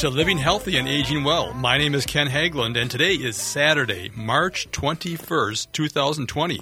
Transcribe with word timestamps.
To 0.00 0.08
Living 0.08 0.38
Healthy 0.38 0.78
and 0.78 0.88
Aging 0.88 1.24
Well. 1.24 1.52
My 1.52 1.76
name 1.76 1.94
is 1.94 2.06
Ken 2.06 2.26
Haglind, 2.26 2.80
and 2.80 2.90
today 2.90 3.12
is 3.12 3.36
Saturday, 3.36 4.10
March 4.16 4.70
21st, 4.70 5.72
2020. 5.72 6.60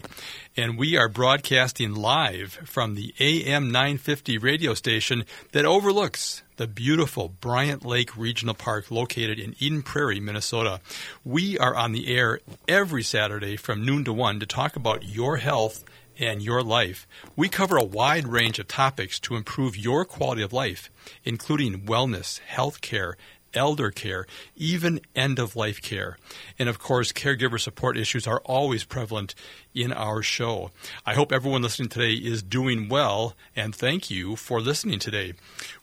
And 0.56 0.76
we 0.76 0.96
are 0.96 1.08
broadcasting 1.08 1.94
live 1.94 2.54
from 2.64 2.96
the 2.96 3.14
AM 3.20 3.70
950 3.70 4.38
radio 4.38 4.74
station 4.74 5.24
that 5.52 5.64
overlooks 5.64 6.42
the 6.56 6.66
beautiful 6.66 7.28
Bryant 7.28 7.86
Lake 7.86 8.16
Regional 8.16 8.54
Park 8.54 8.90
located 8.90 9.38
in 9.38 9.54
Eden 9.60 9.82
Prairie, 9.84 10.18
Minnesota. 10.18 10.80
We 11.24 11.56
are 11.58 11.76
on 11.76 11.92
the 11.92 12.12
air 12.12 12.40
every 12.66 13.04
Saturday 13.04 13.56
from 13.56 13.86
noon 13.86 14.02
to 14.06 14.12
1 14.12 14.40
to 14.40 14.46
talk 14.46 14.74
about 14.74 15.04
your 15.04 15.36
health 15.36 15.84
and 16.18 16.42
your 16.42 16.62
life. 16.62 17.06
We 17.36 17.48
cover 17.48 17.76
a 17.76 17.84
wide 17.84 18.26
range 18.26 18.58
of 18.58 18.68
topics 18.68 19.18
to 19.20 19.36
improve 19.36 19.76
your 19.76 20.04
quality 20.04 20.42
of 20.42 20.52
life, 20.52 20.90
including 21.24 21.82
wellness, 21.82 22.40
health 22.40 22.80
care, 22.80 23.16
elder 23.54 23.90
care, 23.90 24.26
even 24.56 25.00
end 25.16 25.38
of 25.38 25.56
life 25.56 25.80
care. 25.80 26.18
And 26.58 26.68
of 26.68 26.78
course, 26.78 27.12
caregiver 27.12 27.58
support 27.58 27.96
issues 27.96 28.26
are 28.26 28.40
always 28.44 28.84
prevalent 28.84 29.34
in 29.74 29.92
our 29.92 30.22
show. 30.22 30.70
I 31.06 31.14
hope 31.14 31.32
everyone 31.32 31.62
listening 31.62 31.88
today 31.88 32.12
is 32.12 32.42
doing 32.42 32.88
well, 32.88 33.34
and 33.54 33.74
thank 33.74 34.10
you 34.10 34.36
for 34.36 34.60
listening 34.60 34.98
today. 34.98 35.34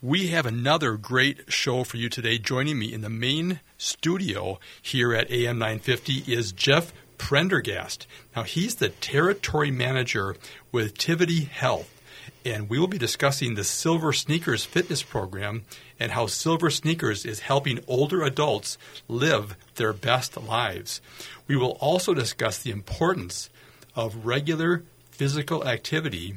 We 0.01 0.27
have 0.27 0.45
another 0.45 0.97
great 0.97 1.51
show 1.51 1.83
for 1.83 1.97
you 1.97 2.09
today. 2.09 2.37
Joining 2.37 2.77
me 2.77 2.93
in 2.93 3.01
the 3.01 3.09
main 3.09 3.61
studio 3.77 4.59
here 4.81 5.13
at 5.13 5.31
AM 5.31 5.57
950 5.57 6.31
is 6.31 6.51
Jeff 6.51 6.93
Prendergast. 7.17 8.07
Now, 8.35 8.43
he's 8.43 8.75
the 8.75 8.89
territory 8.89 9.71
manager 9.71 10.35
with 10.71 10.97
Tivity 10.97 11.47
Health, 11.47 12.01
and 12.43 12.69
we 12.69 12.79
will 12.79 12.87
be 12.87 12.97
discussing 12.97 13.55
the 13.55 13.63
Silver 13.63 14.13
Sneakers 14.13 14.65
fitness 14.65 15.03
program 15.03 15.63
and 15.99 16.11
how 16.11 16.27
Silver 16.27 16.69
Sneakers 16.69 17.25
is 17.25 17.39
helping 17.39 17.79
older 17.87 18.23
adults 18.23 18.77
live 19.07 19.55
their 19.75 19.93
best 19.93 20.37
lives. 20.37 21.01
We 21.47 21.55
will 21.55 21.77
also 21.79 22.13
discuss 22.13 22.61
the 22.61 22.71
importance 22.71 23.49
of 23.95 24.25
regular 24.25 24.83
physical 25.11 25.65
activity 25.65 26.35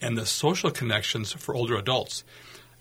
and 0.00 0.16
the 0.16 0.26
social 0.26 0.70
connections 0.70 1.32
for 1.32 1.54
older 1.54 1.76
adults, 1.76 2.22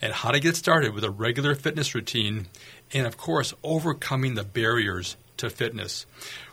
and 0.02 0.14
how 0.14 0.30
to 0.30 0.40
get 0.40 0.56
started 0.56 0.94
with 0.94 1.04
a 1.04 1.10
regular 1.10 1.56
fitness 1.56 1.96
routine, 1.96 2.48
and 2.94 3.08
of 3.08 3.18
course, 3.18 3.54
overcoming 3.64 4.36
the 4.36 4.44
barriers 4.44 5.18
to 5.38 5.50
fitness. 5.50 6.06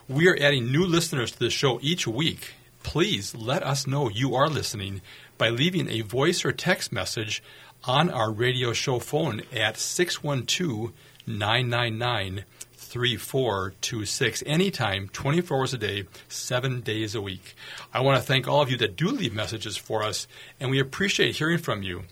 We 0.07 0.27
are 0.27 0.37
adding 0.39 0.71
new 0.71 0.85
listeners 0.85 1.31
to 1.31 1.39
the 1.39 1.49
show 1.49 1.79
each 1.81 2.07
week. 2.07 2.53
Please 2.83 3.33
let 3.33 3.63
us 3.63 3.87
know 3.87 4.07
you 4.07 4.35
are 4.35 4.47
listening 4.47 5.01
by 5.39 5.49
leaving 5.49 5.89
a 5.89 6.01
voice 6.01 6.45
or 6.45 6.51
text 6.51 6.91
message 6.91 7.41
on 7.85 8.11
our 8.11 8.31
radio 8.31 8.71
show 8.71 8.99
phone 8.99 9.41
at 9.51 9.77
612 9.77 10.93
999 11.25 12.45
3426 12.75 14.43
anytime, 14.45 15.09
24 15.09 15.57
hours 15.57 15.73
a 15.73 15.77
day, 15.79 16.03
seven 16.29 16.81
days 16.81 17.15
a 17.15 17.21
week. 17.21 17.55
I 17.91 18.01
want 18.01 18.21
to 18.21 18.23
thank 18.25 18.47
all 18.47 18.61
of 18.61 18.69
you 18.69 18.77
that 18.77 18.95
do 18.95 19.07
leave 19.07 19.33
messages 19.33 19.75
for 19.75 20.03
us, 20.03 20.27
and 20.59 20.69
we 20.69 20.79
appreciate 20.79 21.37
hearing 21.37 21.57
from 21.57 21.81
you. 21.81 22.03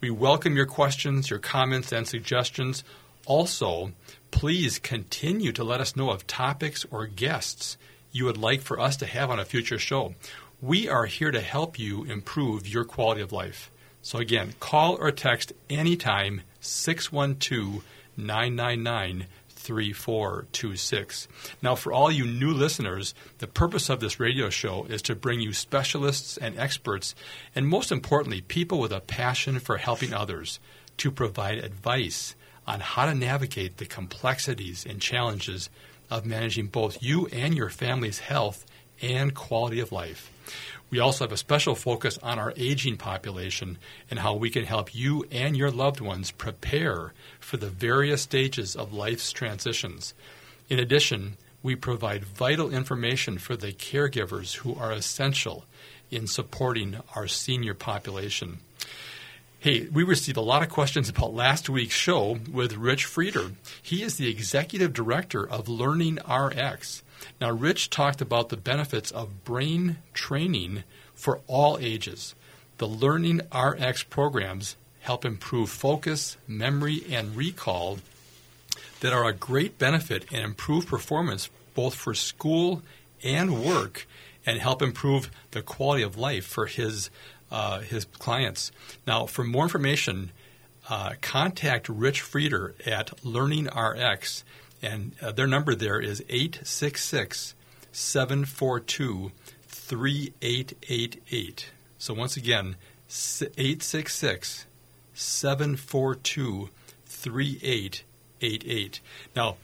We 0.00 0.08
welcome 0.08 0.56
your 0.56 0.64
questions, 0.64 1.28
your 1.28 1.38
comments, 1.38 1.92
and 1.92 2.08
suggestions. 2.08 2.82
Also, 3.26 3.92
please 4.32 4.80
continue 4.80 5.52
to 5.52 5.62
let 5.62 5.80
us 5.80 5.94
know 5.94 6.10
of 6.10 6.26
topics 6.26 6.84
or 6.90 7.06
guests 7.06 7.76
you 8.10 8.24
would 8.24 8.36
like 8.36 8.60
for 8.60 8.80
us 8.80 8.96
to 8.96 9.06
have 9.06 9.30
on 9.30 9.38
a 9.38 9.44
future 9.44 9.78
show. 9.78 10.16
We 10.60 10.88
are 10.88 11.06
here 11.06 11.30
to 11.30 11.40
help 11.40 11.78
you 11.78 12.02
improve 12.04 12.66
your 12.66 12.84
quality 12.84 13.20
of 13.20 13.30
life. 13.30 13.70
So, 14.02 14.18
again, 14.18 14.54
call 14.58 14.96
or 14.96 15.12
text 15.12 15.52
anytime 15.70 16.42
612 16.60 17.84
999 18.16 19.26
3426. 19.48 21.28
Now, 21.62 21.76
for 21.76 21.92
all 21.92 22.10
you 22.10 22.26
new 22.26 22.52
listeners, 22.52 23.14
the 23.38 23.46
purpose 23.46 23.88
of 23.88 24.00
this 24.00 24.18
radio 24.18 24.50
show 24.50 24.84
is 24.84 25.02
to 25.02 25.14
bring 25.14 25.40
you 25.40 25.52
specialists 25.52 26.36
and 26.36 26.58
experts, 26.58 27.14
and 27.54 27.68
most 27.68 27.92
importantly, 27.92 28.40
people 28.40 28.80
with 28.80 28.92
a 28.92 29.00
passion 29.00 29.60
for 29.60 29.76
helping 29.76 30.12
others 30.12 30.58
to 30.96 31.12
provide 31.12 31.58
advice 31.58 32.34
on 32.66 32.80
how 32.80 33.06
to 33.06 33.14
navigate 33.14 33.76
the 33.76 33.86
complexities 33.86 34.86
and 34.88 35.00
challenges 35.00 35.68
of 36.10 36.26
managing 36.26 36.66
both 36.66 37.02
you 37.02 37.26
and 37.26 37.56
your 37.56 37.70
family's 37.70 38.18
health 38.18 38.64
and 39.00 39.34
quality 39.34 39.80
of 39.80 39.92
life. 39.92 40.30
We 40.90 41.00
also 41.00 41.24
have 41.24 41.32
a 41.32 41.38
special 41.38 41.74
focus 41.74 42.18
on 42.22 42.38
our 42.38 42.52
aging 42.56 42.98
population 42.98 43.78
and 44.10 44.18
how 44.18 44.34
we 44.34 44.50
can 44.50 44.64
help 44.64 44.94
you 44.94 45.24
and 45.30 45.56
your 45.56 45.70
loved 45.70 46.00
ones 46.00 46.30
prepare 46.30 47.14
for 47.40 47.56
the 47.56 47.70
various 47.70 48.22
stages 48.22 48.76
of 48.76 48.92
life's 48.92 49.32
transitions. 49.32 50.12
In 50.68 50.78
addition, 50.78 51.38
we 51.62 51.76
provide 51.76 52.24
vital 52.24 52.70
information 52.70 53.38
for 53.38 53.56
the 53.56 53.72
caregivers 53.72 54.56
who 54.56 54.74
are 54.74 54.92
essential 54.92 55.64
in 56.10 56.26
supporting 56.26 56.98
our 57.16 57.26
senior 57.26 57.72
population. 57.72 58.58
Hey, 59.62 59.86
we 59.92 60.02
received 60.02 60.36
a 60.36 60.40
lot 60.40 60.64
of 60.64 60.70
questions 60.70 61.08
about 61.08 61.34
last 61.34 61.68
week's 61.68 61.94
show 61.94 62.40
with 62.50 62.76
Rich 62.76 63.06
Frieder. 63.06 63.52
He 63.80 64.02
is 64.02 64.16
the 64.16 64.28
executive 64.28 64.92
director 64.92 65.48
of 65.48 65.68
Learning 65.68 66.18
RX. 66.28 67.04
Now, 67.40 67.52
Rich 67.52 67.88
talked 67.88 68.20
about 68.20 68.48
the 68.48 68.56
benefits 68.56 69.12
of 69.12 69.44
brain 69.44 69.98
training 70.14 70.82
for 71.14 71.42
all 71.46 71.78
ages. 71.80 72.34
The 72.78 72.88
Learning 72.88 73.40
RX 73.54 74.02
programs 74.02 74.74
help 75.02 75.24
improve 75.24 75.70
focus, 75.70 76.36
memory, 76.48 77.04
and 77.08 77.36
recall 77.36 78.00
that 78.98 79.12
are 79.12 79.28
a 79.28 79.32
great 79.32 79.78
benefit 79.78 80.24
and 80.32 80.42
improve 80.42 80.88
performance 80.88 81.50
both 81.76 81.94
for 81.94 82.14
school 82.14 82.82
and 83.22 83.64
work 83.64 84.08
and 84.44 84.58
help 84.58 84.82
improve 84.82 85.30
the 85.52 85.62
quality 85.62 86.02
of 86.02 86.18
life 86.18 86.44
for 86.44 86.66
his 86.66 87.10
uh, 87.52 87.80
his 87.80 88.06
clients. 88.06 88.72
Now, 89.06 89.26
for 89.26 89.44
more 89.44 89.64
information, 89.64 90.32
uh, 90.88 91.12
contact 91.20 91.88
Rich 91.88 92.22
Frieder 92.22 92.74
at 92.86 93.24
Learning 93.24 93.66
RX, 93.66 94.42
and 94.80 95.12
uh, 95.20 95.30
their 95.30 95.46
number 95.46 95.74
there 95.74 96.00
is 96.00 96.24
866 96.28 97.54
742 97.92 99.30
3888. 99.68 101.70
So, 101.98 102.14
once 102.14 102.36
again, 102.36 102.76
866 103.08 104.66
742 105.14 106.70
3888. 107.04 109.00
Now, 109.36 109.56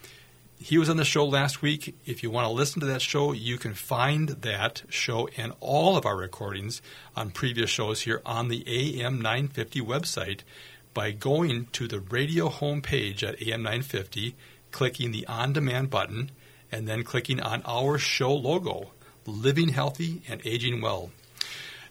he 0.61 0.77
was 0.77 0.91
on 0.91 0.97
the 0.97 1.05
show 1.05 1.25
last 1.25 1.63
week. 1.63 1.95
If 2.05 2.23
you 2.23 2.31
want 2.31 2.47
to 2.47 2.53
listen 2.53 2.81
to 2.81 2.87
that 2.87 3.01
show, 3.01 3.33
you 3.33 3.59
can 3.59 3.75
find 3.75 4.29
that 4.29 4.83
show 4.89 5.29
and 5.37 5.53
all 5.61 5.97
of 5.97 6.05
our 6.05 6.17
recordings 6.17 6.83
on 7.17 7.31
previous 7.31 7.71
shows 7.71 8.01
here 8.01 8.21
on 8.27 8.49
the 8.49 8.65
AM 8.67 9.23
950 9.23 9.81
website 9.81 10.41
by 10.95 11.13
going 11.13 11.67
to 11.73 11.87
the 11.87 12.01
radio 12.01 12.49
homepage 12.49 13.23
at 13.23 13.41
AM 13.41 13.63
950, 13.63 14.35
clicking 14.73 15.13
the 15.13 15.27
on 15.29 15.53
demand 15.53 15.91
button, 15.91 16.33
and 16.73 16.89
then 16.89 17.05
clicking 17.05 17.41
on 17.41 17.63
our 17.65 17.97
show 17.97 18.35
logo, 18.35 18.91
Living 19.27 19.69
Healthy 19.69 20.23
and 20.29 20.45
Aging 20.45 20.81
Well. 20.81 21.11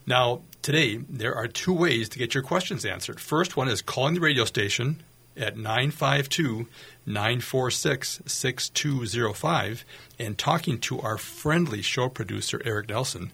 Now, 0.05 0.41
today, 0.61 0.97
there 1.09 1.35
are 1.35 1.47
two 1.47 1.73
ways 1.73 2.09
to 2.09 2.19
get 2.19 2.33
your 2.33 2.43
questions 2.43 2.85
answered. 2.85 3.19
First 3.19 3.55
one 3.55 3.69
is 3.69 3.81
calling 3.81 4.15
the 4.15 4.19
radio 4.19 4.43
station 4.43 5.03
at 5.37 5.57
952 5.57 6.67
946 7.05 8.21
6205 8.25 9.85
and 10.19 10.37
talking 10.37 10.79
to 10.79 10.99
our 10.99 11.17
friendly 11.17 11.81
show 11.81 12.09
producer, 12.09 12.61
Eric 12.65 12.89
Nelson. 12.89 13.31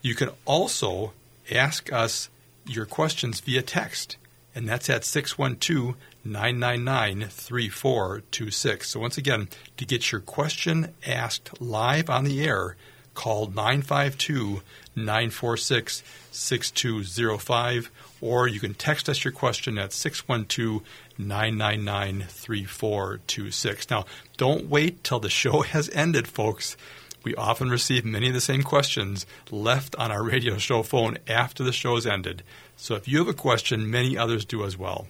You 0.00 0.14
can 0.14 0.30
also 0.44 1.12
ask 1.50 1.92
us 1.92 2.28
your 2.66 2.86
questions 2.86 3.40
via 3.40 3.62
text, 3.62 4.16
and 4.54 4.68
that's 4.68 4.90
at 4.90 5.04
612 5.04 5.96
999 6.24 7.28
3426. 7.28 8.88
So, 8.88 9.00
once 9.00 9.18
again, 9.18 9.48
to 9.76 9.84
get 9.84 10.12
your 10.12 10.20
question 10.20 10.94
asked 11.06 11.60
live 11.60 12.08
on 12.08 12.24
the 12.24 12.42
air, 12.44 12.76
call 13.14 13.46
952 13.46 14.62
946 14.94 16.02
6205, 16.30 17.90
or 18.22 18.48
you 18.48 18.60
can 18.60 18.72
text 18.72 19.08
us 19.10 19.24
your 19.24 19.32
question 19.32 19.76
at 19.76 19.92
612 19.92 20.82
999 21.18 22.26
3426. 22.28 23.90
Now, 23.90 24.06
don't 24.38 24.68
wait 24.68 25.04
till 25.04 25.20
the 25.20 25.28
show 25.28 25.60
has 25.62 25.90
ended, 25.90 26.26
folks. 26.26 26.76
We 27.24 27.34
often 27.34 27.68
receive 27.68 28.04
many 28.04 28.28
of 28.28 28.34
the 28.34 28.40
same 28.40 28.62
questions 28.62 29.26
left 29.50 29.94
on 29.96 30.10
our 30.10 30.22
radio 30.22 30.56
show 30.58 30.82
phone 30.82 31.18
after 31.28 31.62
the 31.62 31.72
show 31.72 31.94
has 31.96 32.06
ended. 32.06 32.42
So 32.76 32.94
if 32.96 33.06
you 33.06 33.18
have 33.18 33.28
a 33.28 33.34
question, 33.34 33.90
many 33.90 34.16
others 34.16 34.44
do 34.44 34.64
as 34.64 34.76
well. 34.76 35.06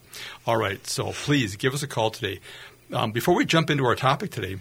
All 0.47 0.57
right, 0.57 0.85
so 0.87 1.13
please 1.13 1.57
give 1.57 1.73
us 1.73 1.83
a 1.83 1.87
call 1.87 2.11
today. 2.11 2.41
Um, 2.93 3.13
before 3.13 3.35
we 3.35 3.47
jump 3.47 3.71
into 3.71 3.87
our 3.87 3.95
topic 3.95 4.31
today, 4.31 4.59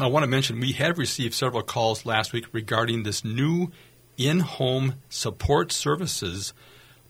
I 0.00 0.06
want 0.06 0.22
to 0.22 0.30
mention 0.30 0.60
we 0.60 0.72
had 0.72 0.96
received 0.96 1.34
several 1.34 1.62
calls 1.62 2.06
last 2.06 2.32
week 2.32 2.46
regarding 2.52 3.02
this 3.02 3.22
new 3.22 3.70
in 4.16 4.40
home 4.40 4.94
support 5.10 5.72
services 5.72 6.54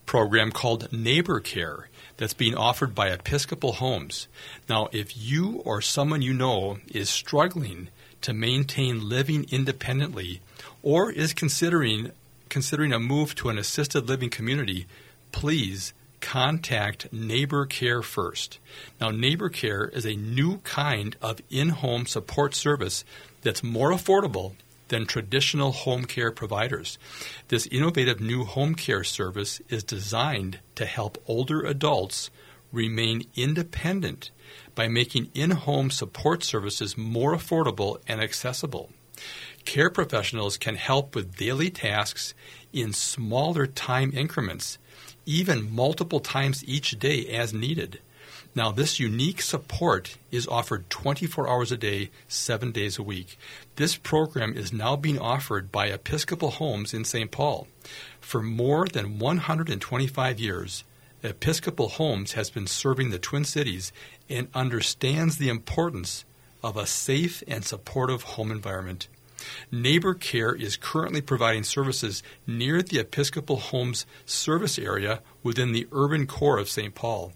program 0.07 0.51
called 0.51 0.93
Neighbor 0.93 1.41
Care 1.41 1.89
that's 2.17 2.35
being 2.35 2.55
offered 2.55 2.95
by 2.95 3.09
Episcopal 3.09 3.75
Homes. 3.75 4.29
Now, 4.69 4.89
if 4.93 5.17
you 5.17 5.63
or 5.65 5.81
someone 5.81 6.23
you 6.23 6.35
know 6.35 6.79
is 6.89 7.11
struggling 7.11 7.89
to 8.21 8.33
maintain 8.33 9.09
living 9.09 9.47
independently 9.51 10.41
or 10.83 11.11
is 11.11 11.33
considering 11.33 12.13
considering 12.49 12.93
a 12.93 13.01
move 13.01 13.35
to 13.35 13.49
an 13.49 13.57
assisted 13.57 14.09
living 14.09 14.29
community, 14.29 14.87
please 15.33 15.95
contact 16.21 17.13
Neighbor 17.13 17.67
Care 17.67 18.03
first. 18.03 18.59
Now, 19.01 19.11
Neighbor 19.11 19.49
Care 19.49 19.89
is 19.89 20.07
a 20.07 20.15
new 20.15 20.59
kind 20.59 21.17
of 21.21 21.41
in 21.51 21.71
home 21.71 22.07
support 22.07 22.55
service 22.55 23.05
that's 23.43 23.63
more 23.63 23.91
affordable 23.91 24.53
than 24.93 25.07
traditional 25.07 25.73
home 25.73 26.05
care 26.05 26.31
providers. 26.31 26.99
This 27.49 27.67
innovative 27.69 28.21
new 28.21 28.45
home 28.45 28.75
care 28.75 29.03
service 29.03 29.59
is 29.71 29.83
designed 29.83 30.59
to 30.75 30.85
help 30.85 31.17
older 31.27 31.63
adults 31.63 32.29
remain 32.71 33.23
independent 33.35 34.31
by 34.75 34.89
making 34.89 35.31
in 35.33 35.53
home 35.53 35.91
support 35.91 36.45
services 36.45 36.99
more 36.99 37.35
affordable 37.35 38.01
and 38.07 38.21
accessible. 38.21 38.91
Care 39.65 39.89
professionals 39.89 40.59
can 40.59 40.77
help 40.77 41.15
with 41.15 41.37
daily 41.37 41.71
tasks 41.71 42.35
in 42.71 42.93
smaller 42.93 43.67
time 43.67 44.13
increments, 44.15 44.77
even 45.25 45.75
multiple 45.75 46.21
times 46.21 46.63
each 46.67 46.99
day 46.99 47.27
as 47.29 47.55
needed. 47.55 48.01
Now, 48.55 48.71
this 48.71 49.01
unique 49.01 49.41
support 49.41 50.19
is 50.31 50.47
offered 50.47 50.91
24 50.91 51.49
hours 51.49 51.73
a 51.73 51.77
day, 51.79 52.11
seven 52.29 52.71
days 52.71 52.99
a 52.99 53.03
week. 53.03 53.39
This 53.77 53.97
program 53.97 54.55
is 54.55 54.75
now 54.75 54.95
being 54.95 55.19
offered 55.19 55.73
by 55.73 55.87
Episcopal 55.87 56.51
Homes 56.51 56.93
in 56.93 57.05
St. 57.05 57.31
Paul. 57.31 57.67
For 58.21 58.43
more 58.43 58.87
than 58.87 59.19
125 59.19 60.39
years, 60.39 60.85
Episcopal 61.23 61.89
Homes 61.89 62.33
has 62.33 62.51
been 62.51 62.67
serving 62.67 63.09
the 63.09 63.19
Twin 63.19 63.45
Cities 63.45 63.91
and 64.29 64.49
understands 64.55 65.39
the 65.39 65.49
importance 65.49 66.27
of 66.63 66.77
a 66.77 66.87
safe 66.87 67.43
and 67.49 67.65
supportive 67.65 68.23
home 68.23 68.51
environment. 68.51 69.09
Neighbor 69.71 70.15
Care 70.15 70.55
is 70.55 70.77
currently 70.77 71.21
providing 71.21 71.65
services 71.65 72.23
near 72.47 72.83
the 72.83 72.99
Episcopal 72.99 73.57
Homes 73.57 74.07
service 74.27 74.79
area 74.79 75.21
within 75.43 75.73
the 75.73 75.89
urban 75.93 76.27
core 76.27 76.59
of 76.59 76.69
St. 76.69 76.95
Paul. 76.95 77.33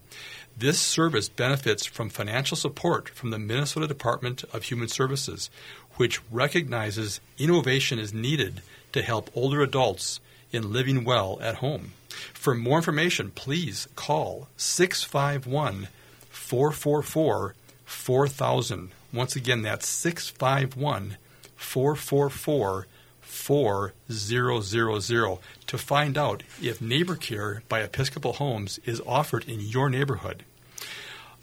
This 0.58 0.80
service 0.80 1.28
benefits 1.28 1.84
from 1.84 2.08
financial 2.08 2.56
support 2.56 3.10
from 3.10 3.28
the 3.28 3.38
Minnesota 3.38 3.86
Department 3.86 4.42
of 4.54 4.62
Human 4.62 4.88
Services, 4.88 5.50
which 5.96 6.22
recognizes 6.30 7.20
innovation 7.36 7.98
is 7.98 8.14
needed 8.14 8.62
to 8.92 9.02
help 9.02 9.30
older 9.34 9.60
adults 9.60 10.18
in 10.52 10.72
living 10.72 11.04
well 11.04 11.38
at 11.42 11.56
home. 11.56 11.92
For 12.32 12.54
more 12.54 12.78
information, 12.78 13.32
please 13.32 13.86
call 13.96 14.48
651 14.56 15.88
444 16.30 17.54
4000. 17.84 18.90
Once 19.12 19.36
again, 19.36 19.60
that's 19.60 19.86
651 19.86 21.18
444 21.54 22.86
4000 23.20 25.36
to 25.66 25.78
find 25.78 26.16
out 26.16 26.42
if 26.62 26.80
Neighbor 26.80 27.16
Care 27.16 27.62
by 27.68 27.80
Episcopal 27.80 28.34
Homes 28.34 28.78
is 28.84 29.02
offered 29.06 29.48
in 29.48 29.60
your 29.60 29.90
neighborhood. 29.90 30.44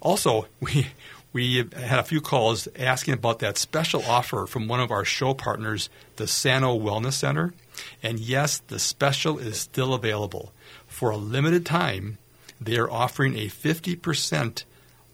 Also, 0.03 0.45
we 0.59 0.87
we 1.31 1.57
had 1.57 1.97
a 1.97 2.03
few 2.03 2.21
calls 2.21 2.67
asking 2.77 3.15
about 3.15 3.39
that 3.39 3.57
special 3.57 4.03
offer 4.03 4.45
from 4.45 4.67
one 4.67 4.79
of 4.79 4.91
our 4.91 5.03
show 5.03 5.33
partners, 5.33 5.89
the 6.17 6.27
Sano 6.27 6.77
Wellness 6.77 7.13
Center. 7.13 7.55
And 8.03 8.19
yes, 8.19 8.59
the 8.67 8.77
special 8.77 9.39
is 9.39 9.57
still 9.59 9.95
available. 9.95 10.53
For 10.85 11.09
a 11.09 11.17
limited 11.17 11.65
time, 11.65 12.19
they 12.61 12.77
are 12.77 12.91
offering 12.91 13.35
a 13.35 13.47
50% 13.47 14.63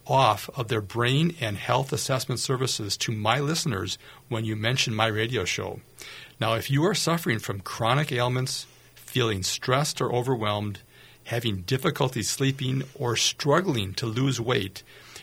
off 0.06 0.50
of 0.54 0.68
their 0.68 0.82
brain 0.82 1.34
and 1.40 1.56
health 1.56 1.90
assessment 1.90 2.38
services 2.40 2.98
to 2.98 3.12
my 3.12 3.40
listeners 3.40 3.96
when 4.28 4.44
you 4.44 4.56
mention 4.56 4.94
my 4.94 5.06
radio 5.06 5.46
show. 5.46 5.80
Now, 6.38 6.52
if 6.54 6.70
you 6.70 6.84
are 6.84 6.94
suffering 6.94 7.38
from 7.38 7.60
chronic 7.60 8.12
ailments, 8.12 8.66
feeling 8.94 9.42
stressed 9.42 10.02
or 10.02 10.12
overwhelmed, 10.12 10.80
having 11.24 11.62
difficulty 11.62 12.22
sleeping, 12.22 12.82
or 12.94 13.16
struggling 13.16 13.94
to 13.94 14.06
lose 14.06 14.40
weight, 14.40 14.82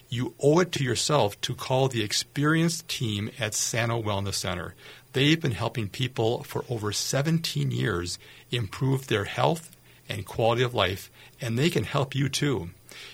you 0.09 0.33
owe 0.39 0.59
it 0.59 0.71
to 0.71 0.83
yourself 0.83 1.39
to 1.41 1.53
call 1.53 1.87
the 1.87 2.03
experienced 2.03 2.87
team 2.87 3.29
at 3.39 3.53
Sano 3.53 4.01
Wellness 4.01 4.35
Center. 4.35 4.73
They've 5.13 5.39
been 5.39 5.51
helping 5.51 5.89
people 5.89 6.43
for 6.43 6.63
over 6.69 6.91
17 6.91 7.71
years 7.71 8.19
improve 8.51 9.07
their 9.07 9.25
health 9.25 9.75
and 10.07 10.25
quality 10.25 10.63
of 10.63 10.73
life, 10.73 11.11
and 11.41 11.57
they 11.57 11.69
can 11.69 11.83
help 11.83 12.15
you 12.15 12.29
too. 12.29 12.69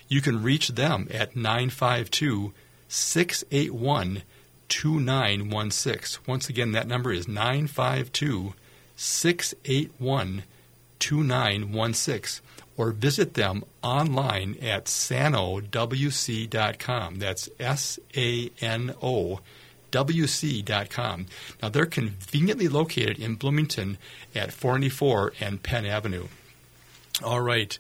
You 0.08 0.22
can 0.22 0.44
reach 0.44 0.70
them 0.70 1.08
at 1.12 1.36
952 1.36 2.54
681 2.88 4.24
2916. 4.70 6.24
Once 6.28 6.50
again, 6.50 6.72
that 6.72 6.88
number 6.88 7.12
is 7.12 7.28
952 7.28 8.54
681 8.96 10.44
2916. 11.00 12.44
Or 12.76 12.92
visit 12.92 13.36
them 13.36 13.64
online 13.84 14.58
at 14.62 14.86
sanowc.com. 14.86 15.70
That's 17.20 17.50
S 17.60 18.00
A 18.18 18.50
N 18.62 18.96
O 19.02 19.42
WC.com. 19.94 21.28
Now, 21.62 21.70
they're 21.70 21.86
conveniently 21.86 22.68
located 22.68 23.20
in 23.20 23.36
Bloomington 23.36 24.00
at 24.34 24.52
494 24.52 25.34
and 25.40 25.62
Penn 25.62 25.86
Avenue. 25.86 26.28
All 27.24 27.42
right. 27.42 27.78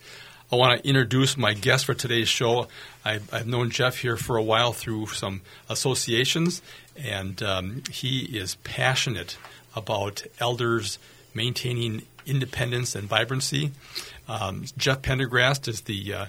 I 0.52 0.56
want 0.56 0.80
to 0.80 0.88
introduce 0.88 1.36
my 1.36 1.56
guest 1.56 1.86
for 1.86 1.96
today's 1.96 2.30
show. 2.30 2.68
I've, 3.04 3.34
I've 3.34 3.48
known 3.48 3.72
Jeff 3.72 3.98
here 3.98 4.18
for 4.18 4.38
a 4.38 4.44
while 4.44 4.72
through 4.72 5.08
some 5.08 5.42
associations, 5.68 6.62
and 6.96 7.42
um, 7.42 7.82
he 7.92 8.20
is 8.38 8.54
passionate 8.64 9.36
about 9.76 10.24
elders 10.40 11.00
maintaining 11.34 12.04
independence 12.28 12.94
and 12.94 13.10
vibrancy. 13.10 13.72
Um, 14.28 14.66
Jeff 14.78 15.02
Prendergast 15.02 15.68
is 15.68 15.82
the 15.82 16.14
uh, 16.14 16.26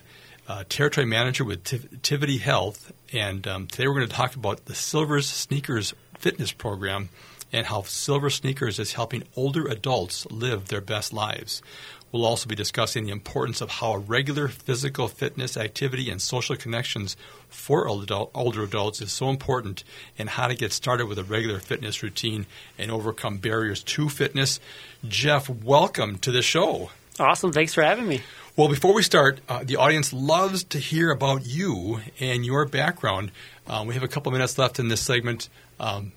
uh, 0.48 0.64
territory 0.68 1.06
manager 1.06 1.44
with 1.44 1.62
Tivity 1.64 2.40
Health, 2.40 2.92
and 3.12 3.46
um, 3.46 3.66
today 3.68 3.86
we're 3.86 3.94
going 3.94 4.08
to 4.08 4.14
talk 4.14 4.34
about 4.34 4.64
the 4.64 4.74
Silver's 4.74 5.28
Sneakers 5.28 5.94
Fitness 6.18 6.50
Program 6.50 7.08
and 7.52 7.66
how 7.66 7.82
Silver 7.82 8.30
Sneakers 8.30 8.80
is 8.80 8.94
helping 8.94 9.22
older 9.36 9.68
adults 9.68 10.26
live 10.26 10.68
their 10.68 10.80
best 10.80 11.12
lives. 11.12 11.62
We'll 12.10 12.26
also 12.26 12.48
be 12.48 12.56
discussing 12.56 13.04
the 13.04 13.12
importance 13.12 13.60
of 13.60 13.70
how 13.70 13.96
regular 13.96 14.48
physical 14.48 15.06
fitness 15.06 15.56
activity 15.56 16.10
and 16.10 16.20
social 16.20 16.56
connections 16.56 17.16
for 17.48 17.86
older 17.88 18.62
adults 18.62 19.00
is 19.00 19.12
so 19.12 19.28
important 19.28 19.84
and 20.18 20.30
how 20.30 20.48
to 20.48 20.54
get 20.56 20.72
started 20.72 21.06
with 21.06 21.18
a 21.18 21.24
regular 21.24 21.60
fitness 21.60 22.02
routine 22.02 22.46
and 22.76 22.90
overcome 22.90 23.38
barriers 23.38 23.82
to 23.84 24.08
fitness. 24.08 24.58
Jeff, 25.06 25.48
welcome 25.48 26.18
to 26.18 26.32
the 26.32 26.42
show. 26.42 26.90
Awesome. 27.18 27.52
Thanks 27.52 27.74
for 27.74 27.82
having 27.82 28.08
me. 28.08 28.22
Well, 28.56 28.68
before 28.68 28.94
we 28.94 29.02
start, 29.02 29.40
uh, 29.48 29.64
the 29.64 29.76
audience 29.76 30.12
loves 30.12 30.64
to 30.64 30.78
hear 30.78 31.10
about 31.10 31.44
you 31.46 32.00
and 32.20 32.44
your 32.46 32.66
background. 32.66 33.32
Uh, 33.66 33.84
we 33.86 33.94
have 33.94 34.02
a 34.02 34.08
couple 34.08 34.30
minutes 34.32 34.58
left 34.58 34.78
in 34.78 34.88
this 34.88 35.00
segment. 35.00 35.48
Um, 35.80 36.12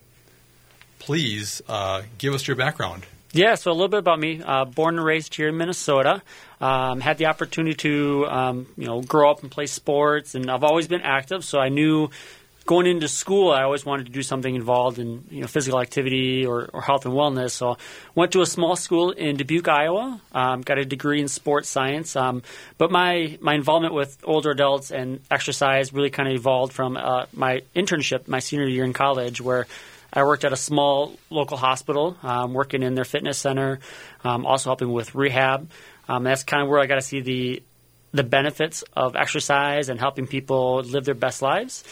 please 1.00 1.62
uh, 1.68 2.04
give 2.18 2.34
us 2.34 2.48
your 2.48 2.56
background. 2.56 3.06
Yeah, 3.34 3.56
so 3.56 3.72
a 3.72 3.74
little 3.74 3.88
bit 3.88 4.00
about 4.00 4.20
me. 4.20 4.42
Uh, 4.44 4.66
born 4.66 4.98
and 4.98 5.06
raised 5.06 5.36
here 5.36 5.50
in 5.50 5.58
Minnesota. 5.58 6.22
Um, 6.62 7.02
had 7.02 7.18
the 7.18 7.26
opportunity 7.26 7.76
to, 7.76 8.26
um, 8.28 8.68
you 8.78 8.86
know, 8.86 9.02
grow 9.02 9.30
up 9.30 9.42
and 9.42 9.52
play 9.52 9.66
sports, 9.68 10.34
and 10.34 10.50
I've 10.50 10.64
always 10.64 10.88
been 10.88 11.02
active. 11.02 11.44
So 11.44 11.60
I 11.60 11.70
knew 11.70 12.10
going 12.68 12.86
into 12.86 13.08
school, 13.08 13.52
I 13.52 13.64
always 13.64 13.86
wanted 13.86 14.08
to 14.08 14.12
do 14.12 14.22
something 14.22 14.54
involved 14.54 15.00
in, 15.00 15.24
you 15.32 15.42
know, 15.42 15.48
physical 15.48 15.82
activity 15.82 16.46
or, 16.46 16.70
or 16.74 16.82
health 16.82 17.06
and 17.06 17.14
wellness. 17.14 17.52
So 17.52 17.78
went 18.14 18.34
to 18.34 18.42
a 18.42 18.46
small 18.46 18.76
school 18.76 19.12
in 19.12 19.38
Dubuque, 19.38 19.70
Iowa. 19.70 20.22
Um, 20.34 20.62
got 20.62 20.78
a 20.78 20.86
degree 20.86 21.22
in 21.22 21.30
sports 21.30 21.70
science. 21.70 22.16
Um, 22.16 22.44
but 22.78 22.92
my 22.92 23.38
my 23.42 23.56
involvement 23.56 23.94
with 23.94 24.18
older 24.24 24.52
adults 24.52 24.92
and 24.92 25.22
exercise 25.32 25.94
really 25.94 26.10
kind 26.10 26.28
of 26.28 26.36
evolved 26.36 26.74
from 26.74 26.98
uh, 26.98 27.26
my 27.34 27.62
internship, 27.74 28.28
my 28.28 28.40
senior 28.40 28.68
year 28.68 28.84
in 28.84 28.92
college, 28.92 29.40
where 29.40 29.66
I 30.12 30.24
worked 30.24 30.44
at 30.44 30.52
a 30.52 30.58
small 30.58 31.18
local 31.30 31.58
hospital, 31.58 32.18
um, 32.22 32.54
working 32.54 32.84
in 32.84 32.96
their 32.96 33.06
fitness 33.06 33.38
center, 33.38 33.80
um, 34.26 34.46
also 34.46 34.70
helping 34.70 34.92
with 34.92 35.16
rehab. 35.16 35.70
Um, 36.10 36.24
that's 36.24 36.44
kind 36.44 36.64
of 36.64 36.70
where 36.70 36.82
I 36.82 36.86
got 36.86 36.96
to 36.96 37.02
see 37.02 37.22
the 37.22 37.64
the 38.12 38.24
benefits 38.24 38.84
of 38.94 39.16
exercise 39.16 39.88
and 39.90 40.00
helping 40.00 40.28
people 40.28 40.82
live 40.82 41.06
their 41.06 41.16
best 41.16 41.42
lives. 41.42 41.84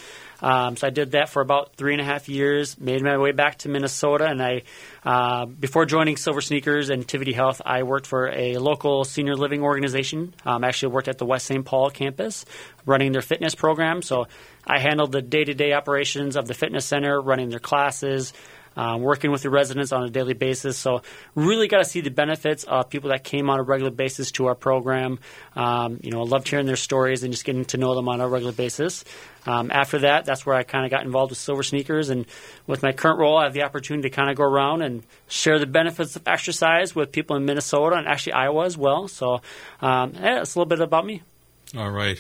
Um, 0.42 0.76
so 0.76 0.88
I 0.88 0.90
did 0.90 1.12
that 1.12 1.30
for 1.30 1.42
about 1.42 1.76
three 1.76 1.94
and 1.94 2.02
a 2.02 2.06
half 2.06 2.28
years. 2.30 2.80
Made 2.80 3.02
my 3.02 3.18
way 3.18 3.32
back 3.32 3.60
to 3.60 3.70
Minnesota, 3.70 4.26
and 4.26 4.42
I, 4.42 4.64
uh, 5.04 5.46
before 5.46 5.86
joining 5.86 6.18
Silver 6.18 6.42
Sneakers 6.42 6.90
and 6.90 7.08
Tivity 7.08 7.34
Health, 7.34 7.62
I 7.66 7.84
worked 7.84 8.08
for 8.08 8.30
a 8.30 8.58
local 8.58 9.04
senior 9.04 9.36
living 9.36 9.62
organization. 9.62 10.34
Um, 10.46 10.64
actually, 10.64 10.94
worked 10.94 11.08
at 11.08 11.18
the 11.18 11.26
West 11.26 11.46
St. 11.46 11.66
Paul 11.66 11.90
campus, 11.90 12.46
running 12.86 13.12
their 13.12 13.22
fitness 13.22 13.56
program. 13.56 14.02
So 14.02 14.28
I 14.68 14.80
handled 14.80 15.12
the 15.12 15.22
day 15.22 15.44
to 15.44 15.54
day 15.54 15.74
operations 15.74 16.36
of 16.36 16.48
the 16.48 16.54
fitness 16.54 16.86
center, 16.86 17.22
running 17.22 17.50
their 17.50 17.60
classes, 17.60 18.34
um, 18.76 19.02
working 19.02 19.32
with 19.32 19.42
the 19.42 19.50
residents 19.50 19.92
on 19.92 20.04
a 20.04 20.10
daily 20.10 20.34
basis. 20.34 20.78
So 20.78 21.02
really 21.34 21.68
got 21.68 21.80
to 21.80 21.86
see 21.86 22.02
the 22.02 22.10
benefits 22.10 22.64
of 22.64 22.90
people 22.90 23.10
that 23.10 23.24
came 23.24 23.50
on 23.50 23.60
a 23.60 23.64
regular 23.64 23.92
basis 23.92 24.32
to 24.34 24.48
our 24.48 24.56
program. 24.56 25.20
Um, 25.56 26.00
you 26.02 26.12
know, 26.12 26.22
I 26.22 26.26
loved 26.26 26.48
hearing 26.48 26.66
their 26.66 26.76
stories 26.76 27.24
and 27.24 27.32
just 27.32 27.46
getting 27.46 27.66
to 27.66 27.78
know 27.78 27.96
them 27.96 28.10
on 28.10 28.22
a 28.22 28.28
regular 28.28 28.54
basis. 28.54 29.06
Um, 29.46 29.70
after 29.72 30.00
that, 30.00 30.26
that's 30.26 30.46
where 30.46 30.56
I 30.56 30.64
kind 30.64 30.86
of 30.86 30.92
got 30.92 31.04
involved 31.04 31.32
with 31.32 31.38
Silver 31.38 31.64
Sneakers. 31.64 32.10
And 32.10 32.26
with 32.66 32.82
my 32.82 32.92
current 32.92 33.20
role, 33.20 33.38
I 33.38 33.44
have 33.44 33.54
the 33.54 33.64
opportunity 33.64 34.10
to 34.10 34.16
kind 34.16 34.30
of 34.30 34.36
go 34.36 34.44
around 34.44 34.82
and 34.82 35.04
share 35.28 35.60
the 35.60 35.68
benefits 35.68 36.16
of 36.16 36.28
exercise 36.28 36.96
with 36.96 37.12
people 37.12 37.36
in 37.36 37.46
Minnesota 37.46 37.96
and 37.96 38.08
actually 38.08 38.34
Iowa 38.34 38.66
as 38.66 38.78
well. 38.78 39.08
So 39.08 39.42
um, 39.82 40.14
yeah, 40.16 40.36
that's 40.36 40.56
a 40.56 40.60
little 40.60 40.70
bit 40.70 40.82
about 40.82 41.06
me. 41.06 41.22
All 41.78 41.92
right. 41.92 42.20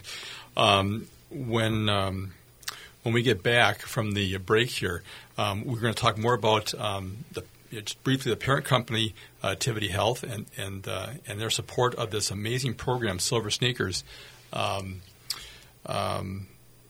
Um, 0.55 1.07
when 1.31 1.89
um, 1.89 2.33
when 3.05 3.13
we 3.13 3.21
get 3.21 3.43
back 3.43 3.81
from 3.81 4.13
the 4.13 4.35
break 4.37 4.67
here, 4.67 5.03
um, 5.37 5.63
we're 5.63 5.79
going 5.79 5.93
to 5.93 6.01
talk 6.01 6.17
more 6.17 6.33
about 6.33 6.73
um, 6.73 7.17
the 7.33 7.43
just 7.69 8.03
briefly 8.03 8.31
the 8.31 8.35
parent 8.35 8.65
company, 8.65 9.13
uh, 9.43 9.49
Tivity 9.49 9.91
Health, 9.91 10.23
and 10.23 10.47
and 10.57 10.87
uh, 10.87 11.09
and 11.27 11.39
their 11.39 11.51
support 11.51 11.93
of 11.95 12.09
this 12.09 12.31
amazing 12.31 12.73
program, 12.73 13.19
Silver 13.19 13.51
Sneakers. 13.51 14.03
Um, 14.51 15.01
um, 15.85 16.47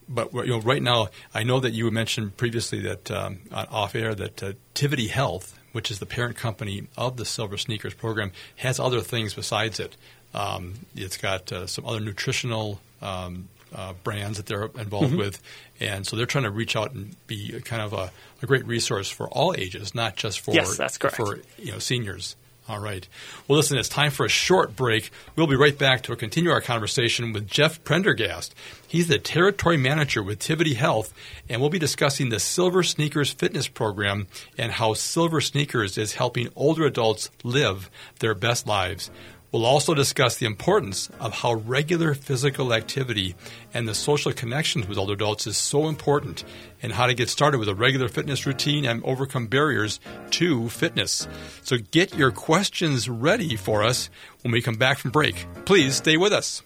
but 0.08 0.34
you 0.34 0.46
know, 0.46 0.62
right 0.62 0.82
now, 0.82 1.10
I 1.34 1.44
know 1.44 1.60
that 1.60 1.74
you 1.74 1.92
mentioned 1.92 2.38
previously 2.38 2.80
that 2.84 3.12
um, 3.12 3.40
off 3.52 3.94
air 3.94 4.16
that 4.16 4.42
uh, 4.42 4.54
Tivity 4.74 5.10
Health, 5.10 5.60
which 5.74 5.92
is 5.92 6.00
the 6.00 6.06
parent 6.06 6.38
company 6.38 6.88
of 6.98 7.18
the 7.18 7.26
Silver 7.26 7.58
Sneakers 7.58 7.94
program, 7.94 8.32
has 8.56 8.80
other 8.80 9.02
things 9.02 9.34
besides 9.34 9.82
it. 9.82 9.98
Um, 10.34 10.76
it's 10.96 11.18
got 11.18 11.52
uh, 11.52 11.68
some 11.68 11.86
other 11.86 12.00
nutritional 12.00 12.80
um, 13.02 13.50
uh, 13.76 13.94
brands 14.04 14.38
that 14.38 14.46
they're 14.46 14.70
involved 14.78 15.10
mm-hmm. 15.10 15.18
with, 15.18 15.42
and 15.80 16.08
so 16.08 16.16
they're 16.16 16.26
trying 16.26 16.46
to 16.46 16.52
reach 16.52 16.76
out 16.76 16.94
and 16.94 17.16
be 17.28 17.60
kind 17.62 17.82
of 17.82 17.94
a, 17.94 18.12
a, 18.42 18.46
great 18.46 18.66
resource 18.66 19.10
for 19.10 19.28
all 19.28 19.54
ages, 19.56 19.94
not 19.94 20.16
just 20.16 20.40
for 20.40 20.54
yes, 20.54 20.78
that's 20.78 20.98
correct. 20.98 21.18
for 21.18 21.40
you 21.58 21.72
know 21.72 21.80
seniors. 21.80 22.36
All 22.68 22.80
right. 22.80 23.08
Well, 23.48 23.58
listen, 23.58 23.78
it's 23.78 23.90
time 23.90 24.10
for 24.10 24.26
a 24.26 24.30
short 24.30 24.76
break. 24.76 25.12
We'll 25.36 25.46
be 25.46 25.56
right 25.56 25.78
back 25.78 26.02
to 26.04 26.16
continue 26.16 26.50
our 26.50 26.62
conversation 26.62 27.32
with 27.32 27.48
Jeff 27.48 27.84
Prendergast. 27.84 28.56
He's 28.88 29.08
the 29.08 29.20
territory 29.20 29.78
manager 29.78 30.24
with 30.24 30.40
Tivity 30.40 30.74
Health, 30.74 31.14
and 31.48 31.62
we'll 31.62 31.70
be 31.70 31.78
discussing 31.78 32.30
the 32.30 32.40
Silver 32.40 32.82
Sneakers 32.82 33.32
Fitness 33.32 33.68
Program 33.68 34.26
and 34.58 34.72
how 34.72 34.96
Silver 34.96 35.42
Sneakers 35.42 35.96
is 35.96 36.16
helping 36.16 36.50
older 36.56 36.88
adults 36.88 37.30
live 37.44 37.92
their 38.18 38.34
best 38.34 38.66
lives. 38.66 39.12
We'll 39.56 39.66
also 39.66 39.94
discuss 39.94 40.36
the 40.36 40.48
importance 40.48 41.10
of 41.18 41.32
how 41.32 41.54
regular 41.54 42.14
physical 42.14 42.74
activity 42.74 43.36
and 43.74 43.88
the 43.88 43.96
social 43.96 44.34
connections 44.34 44.86
with 44.86 44.98
older 44.98 45.14
adults 45.14 45.48
is 45.48 45.56
so 45.56 45.88
important, 45.88 46.44
and 46.84 46.92
how 46.92 47.08
to 47.08 47.14
get 47.14 47.30
started 47.30 47.60
with 47.60 47.70
a 47.70 47.74
regular 47.74 48.10
fitness 48.10 48.46
routine 48.46 48.84
and 48.84 49.02
overcome 49.06 49.48
barriers 49.48 50.02
to 50.32 50.68
fitness. 50.68 51.26
So 51.64 51.78
get 51.92 52.18
your 52.18 52.32
questions 52.32 53.08
ready 53.08 53.56
for 53.56 53.82
us 53.82 54.10
when 54.42 54.52
we 54.52 54.62
come 54.62 54.76
back 54.76 54.98
from 54.98 55.12
break. 55.12 55.48
Please 55.64 55.96
stay 55.96 56.18
with 56.18 56.34
us. 56.34 56.62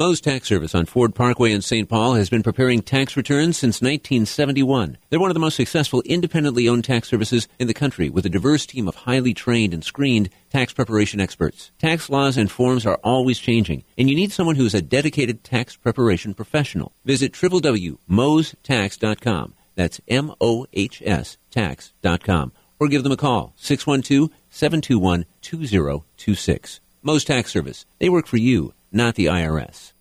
Moe's 0.00 0.20
Tax 0.22 0.48
Service 0.48 0.74
on 0.74 0.86
Ford 0.86 1.14
Parkway 1.14 1.52
in 1.52 1.60
St. 1.60 1.86
Paul 1.86 2.14
has 2.14 2.30
been 2.30 2.42
preparing 2.42 2.80
tax 2.80 3.18
returns 3.18 3.58
since 3.58 3.82
1971. 3.82 4.96
They're 5.10 5.20
one 5.20 5.28
of 5.28 5.34
the 5.34 5.40
most 5.40 5.56
successful 5.56 6.00
independently 6.06 6.70
owned 6.70 6.84
tax 6.84 7.06
services 7.06 7.48
in 7.58 7.66
the 7.66 7.74
country 7.74 8.08
with 8.08 8.24
a 8.24 8.30
diverse 8.30 8.64
team 8.64 8.88
of 8.88 8.94
highly 8.94 9.34
trained 9.34 9.74
and 9.74 9.84
screened 9.84 10.30
tax 10.48 10.72
preparation 10.72 11.20
experts. 11.20 11.70
Tax 11.78 12.08
laws 12.08 12.38
and 12.38 12.50
forms 12.50 12.86
are 12.86 12.98
always 13.04 13.38
changing, 13.38 13.84
and 13.98 14.08
you 14.08 14.16
need 14.16 14.32
someone 14.32 14.56
who 14.56 14.64
is 14.64 14.72
a 14.72 14.80
dedicated 14.80 15.44
tax 15.44 15.76
preparation 15.76 16.32
professional. 16.32 16.92
Visit 17.04 17.34
www.mohstax.com. 17.34 19.54
That's 19.74 20.00
M 20.08 20.34
O 20.40 20.66
H 20.72 21.02
S 21.04 21.36
tax.com. 21.50 22.52
Or 22.78 22.88
give 22.88 23.02
them 23.02 23.12
a 23.12 23.18
call, 23.18 23.52
612 23.56 24.30
721 24.48 25.26
2026. 25.42 26.80
Moe's 27.02 27.24
Tax 27.24 27.50
Service. 27.50 27.84
They 27.98 28.08
work 28.08 28.26
for 28.26 28.38
you 28.38 28.72
not 28.92 29.14
the 29.14 29.26
IRS. 29.26 29.92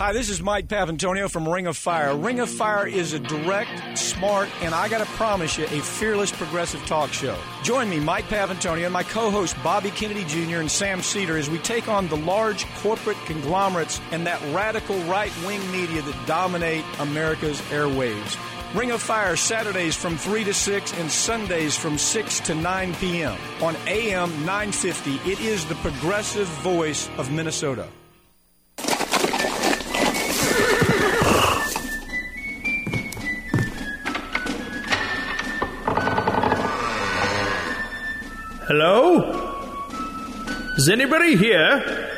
Hi, 0.00 0.14
this 0.14 0.30
is 0.30 0.40
Mike 0.40 0.66
Papantonio 0.66 1.30
from 1.30 1.46
Ring 1.46 1.66
of 1.66 1.76
Fire. 1.76 2.16
Ring 2.16 2.40
of 2.40 2.48
Fire 2.48 2.88
is 2.88 3.12
a 3.12 3.18
direct, 3.18 3.98
smart, 3.98 4.48
and 4.62 4.74
I 4.74 4.88
gotta 4.88 5.04
promise 5.04 5.58
you, 5.58 5.66
a 5.66 5.82
fearless 5.82 6.32
progressive 6.32 6.80
talk 6.86 7.12
show. 7.12 7.36
Join 7.64 7.90
me, 7.90 8.00
Mike 8.00 8.24
Papantonio, 8.24 8.84
and 8.84 8.94
my 8.94 9.02
co 9.02 9.30
host 9.30 9.54
Bobby 9.62 9.90
Kennedy 9.90 10.24
Jr. 10.24 10.60
and 10.60 10.70
Sam 10.70 11.02
Seder 11.02 11.36
as 11.36 11.50
we 11.50 11.58
take 11.58 11.86
on 11.86 12.08
the 12.08 12.16
large 12.16 12.64
corporate 12.76 13.18
conglomerates 13.26 14.00
and 14.10 14.26
that 14.26 14.40
radical 14.54 14.96
right 15.00 15.32
wing 15.44 15.60
media 15.70 16.00
that 16.00 16.26
dominate 16.26 16.86
America's 16.98 17.60
airwaves. 17.68 18.38
Ring 18.72 18.92
of 18.92 19.02
Fire 19.02 19.34
Saturdays 19.34 19.96
from 19.96 20.16
3 20.16 20.44
to 20.44 20.54
6 20.54 20.92
and 21.00 21.10
Sundays 21.10 21.76
from 21.76 21.98
6 21.98 22.40
to 22.40 22.54
9 22.54 22.94
p.m. 22.94 23.36
on 23.60 23.74
AM 23.88 24.30
950. 24.46 25.16
It 25.28 25.40
is 25.40 25.66
the 25.66 25.74
progressive 25.76 26.46
voice 26.62 27.10
of 27.18 27.32
Minnesota. 27.32 27.88
Hello? 38.68 39.56
Is 40.76 40.88
anybody 40.88 41.36
here? 41.36 42.08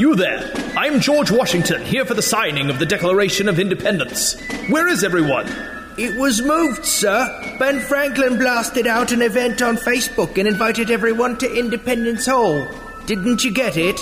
You 0.00 0.16
there. 0.16 0.52
I'm 0.76 0.98
George 0.98 1.30
Washington, 1.30 1.80
here 1.82 2.04
for 2.04 2.14
the 2.14 2.22
signing 2.22 2.70
of 2.70 2.80
the 2.80 2.86
Declaration 2.86 3.48
of 3.48 3.60
Independence. 3.60 4.34
Where 4.68 4.88
is 4.88 5.04
everyone? 5.04 5.46
It 5.98 6.14
was 6.14 6.42
moved, 6.42 6.84
sir. 6.84 7.56
Ben 7.58 7.80
Franklin 7.80 8.36
blasted 8.36 8.86
out 8.86 9.12
an 9.12 9.22
event 9.22 9.62
on 9.62 9.78
Facebook 9.78 10.36
and 10.36 10.46
invited 10.46 10.90
everyone 10.90 11.38
to 11.38 11.58
Independence 11.58 12.26
Hall. 12.26 12.68
Didn't 13.06 13.42
you 13.42 13.50
get 13.50 13.78
it? 13.78 13.98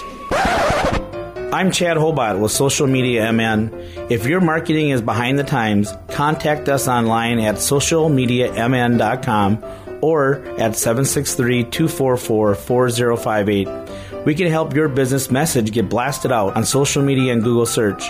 I'm 1.53 1.71
Chad 1.71 1.97
Hobart 1.97 2.41
with 2.41 2.51
Social 2.51 2.89
Media 2.89 3.33
MN. 3.33 3.71
If 4.11 4.27
your 4.27 4.41
marketing 4.41 4.91
is 4.91 5.03
behind 5.03 5.39
the 5.39 5.45
times, 5.45 5.95
contact 6.09 6.69
us 6.69 6.89
online 6.89 7.39
at 7.39 7.55
socialmediamn.com 7.57 9.65
or 10.03 10.45
at 10.59 10.75
763 10.75 11.63
244 11.63 12.57
4058. 12.57 13.69
We 14.27 14.35
can 14.35 14.49
help 14.49 14.75
your 14.75 14.89
business 14.89 15.31
message 15.31 15.71
get 15.71 15.89
blasted 15.89 16.33
out 16.33 16.57
on 16.57 16.65
social 16.65 17.05
media 17.05 17.33
and 17.33 17.45
Google 17.45 17.67
search. 17.67 18.03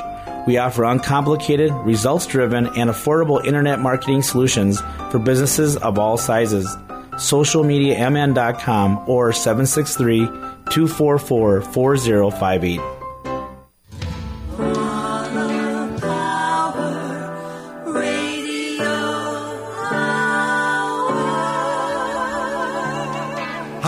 We 0.46 0.58
offer 0.58 0.84
uncomplicated, 0.84 1.72
results 1.72 2.26
driven, 2.26 2.66
and 2.66 2.90
affordable 2.90 3.44
internet 3.44 3.80
marketing 3.80 4.22
solutions 4.22 4.80
for 5.10 5.18
businesses 5.18 5.76
of 5.76 5.98
all 5.98 6.18
sizes. 6.18 6.66
SocialMediaMN.com 7.12 9.08
or 9.08 9.32
763 9.32 10.26
244 10.70 11.62
4058. 11.62 12.80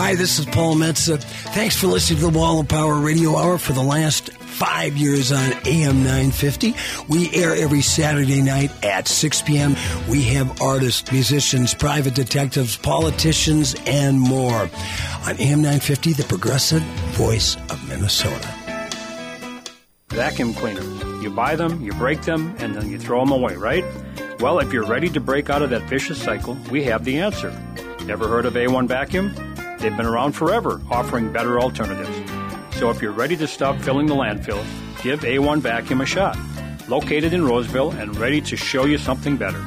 Hi, 0.07 0.15
this 0.15 0.39
is 0.39 0.45
Paul 0.45 0.75
Metsa. 0.75 1.21
Thanks 1.53 1.75
for 1.75 1.87
listening 1.87 2.19
to 2.21 2.31
the 2.31 2.39
Wall 2.39 2.61
of 2.61 2.69
Power 2.69 2.95
Radio 2.95 3.35
Hour 3.35 3.57
for 3.57 3.73
the 3.73 3.83
last 3.83 4.29
five 4.57 4.97
years 4.97 5.31
on 5.31 5.53
AM 5.65 5.97
950. 6.03 6.73
We 7.07 7.31
air 7.31 7.55
every 7.55 7.81
Saturday 7.81 8.41
night 8.41 8.71
at 8.83 9.07
6 9.07 9.43
p.m. 9.43 9.75
We 10.09 10.23
have 10.23 10.61
artists, 10.61 11.11
musicians, 11.11 11.75
private 11.75 12.15
detectives, 12.15 12.75
politicians, 12.75 13.75
and 13.85 14.19
more. 14.19 14.61
On 14.61 15.35
AM 15.39 15.61
950, 15.61 16.13
the 16.13 16.23
progressive 16.23 16.81
voice 17.13 17.55
of 17.69 17.87
Minnesota. 17.87 18.51
Vacuum 20.09 20.55
cleaners. 20.55 20.87
You 21.21 21.29
buy 21.29 21.55
them, 21.55 21.83
you 21.83 21.93
break 21.93 22.23
them, 22.23 22.55
and 22.57 22.73
then 22.73 22.89
you 22.89 22.97
throw 22.97 23.19
them 23.19 23.31
away, 23.31 23.55
right? 23.55 23.85
Well, 24.39 24.57
if 24.57 24.73
you're 24.73 24.85
ready 24.85 25.09
to 25.09 25.19
break 25.19 25.51
out 25.51 25.61
of 25.61 25.69
that 25.69 25.83
vicious 25.83 26.19
cycle, 26.19 26.57
we 26.71 26.83
have 26.85 27.05
the 27.05 27.19
answer. 27.19 27.51
Never 28.05 28.27
heard 28.27 28.45
of 28.45 28.53
A1 28.53 28.87
Vacuum? 28.87 29.35
They've 29.79 29.95
been 29.95 30.07
around 30.07 30.31
forever, 30.31 30.81
offering 30.89 31.31
better 31.31 31.59
alternatives. 31.59 32.26
So 32.77 32.89
if 32.91 33.01
you're 33.01 33.11
ready 33.11 33.35
to 33.37 33.47
stop 33.47 33.81
filling 33.81 34.05
the 34.05 34.13
landfills, 34.13 34.67
give 35.01 35.21
A1 35.21 35.61
Vacuum 35.61 36.01
a 36.01 36.05
shot. 36.05 36.37
Located 36.87 37.33
in 37.33 37.43
Roseville 37.43 37.89
and 37.91 38.15
ready 38.17 38.39
to 38.41 38.55
show 38.55 38.85
you 38.85 38.99
something 38.99 39.35
better. 39.35 39.63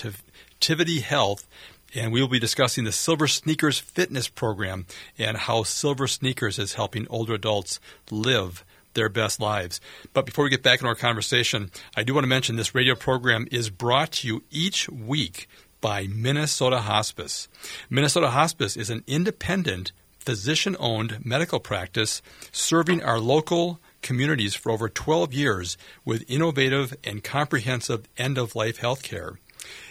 Tivity 0.61 1.02
Health 1.02 1.49
and 1.92 2.12
we 2.12 2.20
will 2.20 2.28
be 2.28 2.38
discussing 2.38 2.84
the 2.84 2.92
Silver 2.92 3.26
Sneakers 3.26 3.78
Fitness 3.78 4.28
Program 4.28 4.87
and 5.18 5.37
how 5.37 5.64
Silver 5.64 6.06
Sneakers 6.06 6.61
is 6.61 6.75
helping 6.75 7.06
older 7.08 7.34
adults 7.34 7.80
live 8.11 8.64
their 8.95 9.09
best 9.09 9.41
lives. 9.41 9.81
But 10.13 10.27
before 10.27 10.45
we 10.45 10.51
get 10.51 10.63
back 10.63 10.81
in 10.81 10.87
our 10.87 10.95
conversation, 10.95 11.71
I 11.97 12.03
do 12.03 12.15
want 12.15 12.25
to 12.25 12.29
mention 12.29 12.57
this 12.57 12.75
radio 12.75 12.95
program 12.95 13.47
is 13.51 13.71
brought 13.71 14.13
to 14.13 14.29
you 14.29 14.45
each 14.51 14.89
week 14.89 15.49
by 15.81 16.07
Minnesota 16.07 16.81
Hospice. 16.81 17.49
Minnesota 17.91 18.31
Hospice 18.31 18.77
is 18.77 18.89
an 18.91 19.05
independent, 19.07 19.93
physician 20.19 20.77
owned 20.81 21.23
medical 21.25 21.61
practice 21.61 22.23
serving 22.51 23.03
our 23.03 23.21
local 23.21 23.81
communities 24.01 24.55
for 24.55 24.73
over 24.73 24.89
12 24.89 25.35
years 25.35 25.77
with 26.05 26.25
innovative 26.29 26.95
and 27.05 27.23
comprehensive 27.23 28.07
end 28.17 28.39
of 28.39 28.57
life 28.57 28.79
health 28.79 29.03
care. 29.03 29.39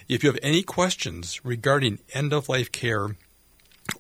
If 0.08 0.24
you 0.24 0.30
have 0.30 0.40
any 0.42 0.64
questions 0.64 1.44
regarding 1.46 2.00
end 2.14 2.34
of 2.34 2.50
life 2.50 2.72
care 2.72 3.16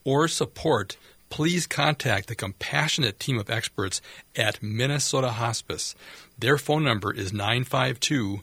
or 0.03 0.27
support, 0.27 0.97
please 1.33 1.65
contact 1.65 2.27
the 2.27 2.35
compassionate 2.35 3.19
team 3.19 3.39
of 3.39 3.49
experts 3.49 4.03
at 4.35 4.61
Minnesota 4.61 5.31
Hospice. 5.31 5.95
Their 6.37 6.59
phone 6.59 6.83
number 6.83 7.11
is 7.11 7.33
952 7.33 8.41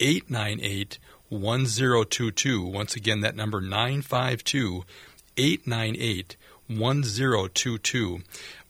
898 0.00 0.98
1022. 1.28 2.64
Once 2.64 2.96
again, 2.96 3.20
that 3.20 3.36
number 3.36 3.60
952 3.60 4.86
898 5.36 6.38
1022. 6.66 8.22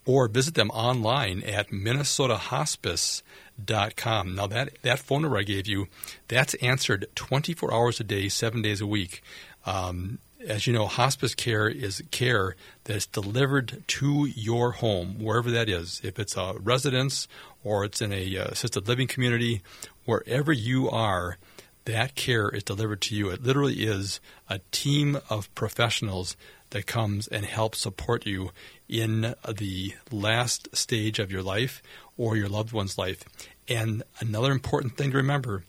Or 0.05 0.27
visit 0.27 0.55
them 0.55 0.71
online 0.71 1.45
at 1.45 1.69
minnesotahospice.com. 1.69 4.35
Now, 4.35 4.49
that, 4.49 4.83
that 4.83 4.99
phone 4.99 5.23
number 5.23 5.39
I 5.39 5.45
gave 5.45 5.69
you, 5.69 5.87
that's 6.27 6.55
answered 6.55 7.07
24 7.15 7.73
hours 7.73 8.01
a 8.01 8.05
day, 8.05 8.29
seven 8.29 8.63
days 8.63 8.81
a 8.81 8.87
week. 8.89 9.23
Um, 9.65 10.19
as 10.47 10.67
you 10.67 10.73
know, 10.73 10.87
hospice 10.87 11.35
care 11.35 11.69
is 11.69 12.03
care 12.11 12.57
that 12.85 12.97
is 12.97 13.07
delivered 13.07 13.83
to 13.87 14.27
your 14.27 14.73
home, 14.73 15.19
wherever 15.19 15.51
that 15.51 15.69
is. 15.69 16.01
If 16.03 16.19
it's 16.19 16.37
a 16.37 16.55
residence 16.59 17.29
or 17.63 17.85
it's 17.85 18.01
in 18.01 18.13
a 18.13 18.39
uh, 18.39 18.45
assisted 18.47 18.89
living 18.89 19.07
community, 19.07 19.63
wherever 20.05 20.53
you 20.53 20.89
are, 20.89 21.37
that 21.85 22.15
care 22.15 22.49
is 22.49 22.63
delivered 22.63 23.01
to 23.03 23.15
you. 23.15 23.31
It 23.31 23.43
literally 23.43 23.85
is 23.85 24.21
a 24.49 24.61
team 24.71 25.19
of 25.29 25.53
professionals 25.55 26.37
that 26.71 26.87
comes 26.87 27.27
and 27.27 27.45
helps 27.45 27.81
support 27.81 28.27
you 28.27 28.51
in 28.89 29.35
the 29.49 29.95
last 30.11 30.75
stage 30.77 31.19
of 31.19 31.33
your 31.33 31.43
life 31.43 31.83
or 32.17 32.37
your 32.37 32.49
loved 32.49 32.73
one's 32.73 32.97
life. 32.97 33.25
And 33.69 34.03
another 34.21 34.53
important 34.53 34.97
thing 34.97 35.11
to 35.11 35.17
remember 35.17 35.65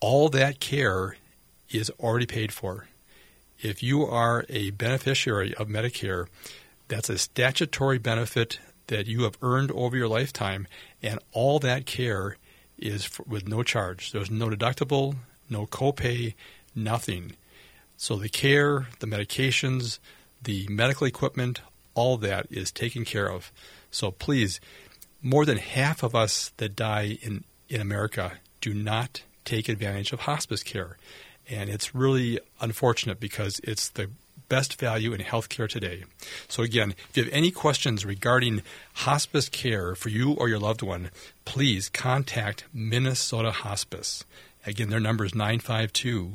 all 0.00 0.28
that 0.30 0.58
care 0.58 1.16
is 1.70 1.90
already 2.00 2.26
paid 2.26 2.52
for 2.52 2.86
if 3.62 3.82
you 3.82 4.04
are 4.04 4.44
a 4.48 4.70
beneficiary 4.70 5.54
of 5.54 5.68
Medicare, 5.68 6.26
that's 6.88 7.08
a 7.08 7.16
statutory 7.16 7.98
benefit 7.98 8.58
that 8.88 9.06
you 9.06 9.22
have 9.22 9.38
earned 9.40 9.70
over 9.70 9.96
your 9.96 10.08
lifetime, 10.08 10.66
and 11.02 11.18
all 11.32 11.58
that 11.60 11.86
care 11.86 12.36
is 12.76 13.04
for, 13.04 13.22
with 13.22 13.48
no 13.48 13.62
charge. 13.62 14.10
There's 14.10 14.30
no 14.30 14.48
deductible, 14.48 15.14
no 15.48 15.66
copay, 15.66 16.34
nothing. 16.74 17.36
So 17.96 18.16
the 18.16 18.28
care, 18.28 18.88
the 18.98 19.06
medications, 19.06 20.00
the 20.42 20.66
medical 20.68 21.06
equipment, 21.06 21.60
all 21.94 22.16
that 22.18 22.46
is 22.50 22.72
taken 22.72 23.04
care 23.04 23.30
of. 23.30 23.52
So 23.90 24.10
please, 24.10 24.60
more 25.22 25.44
than 25.44 25.58
half 25.58 26.02
of 26.02 26.14
us 26.16 26.52
that 26.56 26.74
die 26.74 27.18
in, 27.22 27.44
in 27.68 27.80
America 27.80 28.32
do 28.60 28.74
not 28.74 29.22
take 29.44 29.68
advantage 29.68 30.12
of 30.12 30.20
hospice 30.20 30.62
care. 30.62 30.96
And 31.50 31.68
it's 31.68 31.94
really 31.94 32.40
unfortunate 32.60 33.20
because 33.20 33.60
it's 33.64 33.88
the 33.88 34.10
best 34.48 34.78
value 34.78 35.12
in 35.12 35.20
healthcare 35.20 35.68
today. 35.68 36.04
So, 36.46 36.62
again, 36.62 36.94
if 37.08 37.16
you 37.16 37.24
have 37.24 37.32
any 37.32 37.50
questions 37.50 38.04
regarding 38.04 38.62
hospice 38.94 39.48
care 39.48 39.94
for 39.94 40.10
you 40.10 40.32
or 40.32 40.48
your 40.48 40.58
loved 40.58 40.82
one, 40.82 41.10
please 41.44 41.88
contact 41.88 42.64
Minnesota 42.72 43.50
Hospice. 43.50 44.24
Again, 44.66 44.90
their 44.90 45.00
number 45.00 45.24
is 45.24 45.34
952 45.34 46.34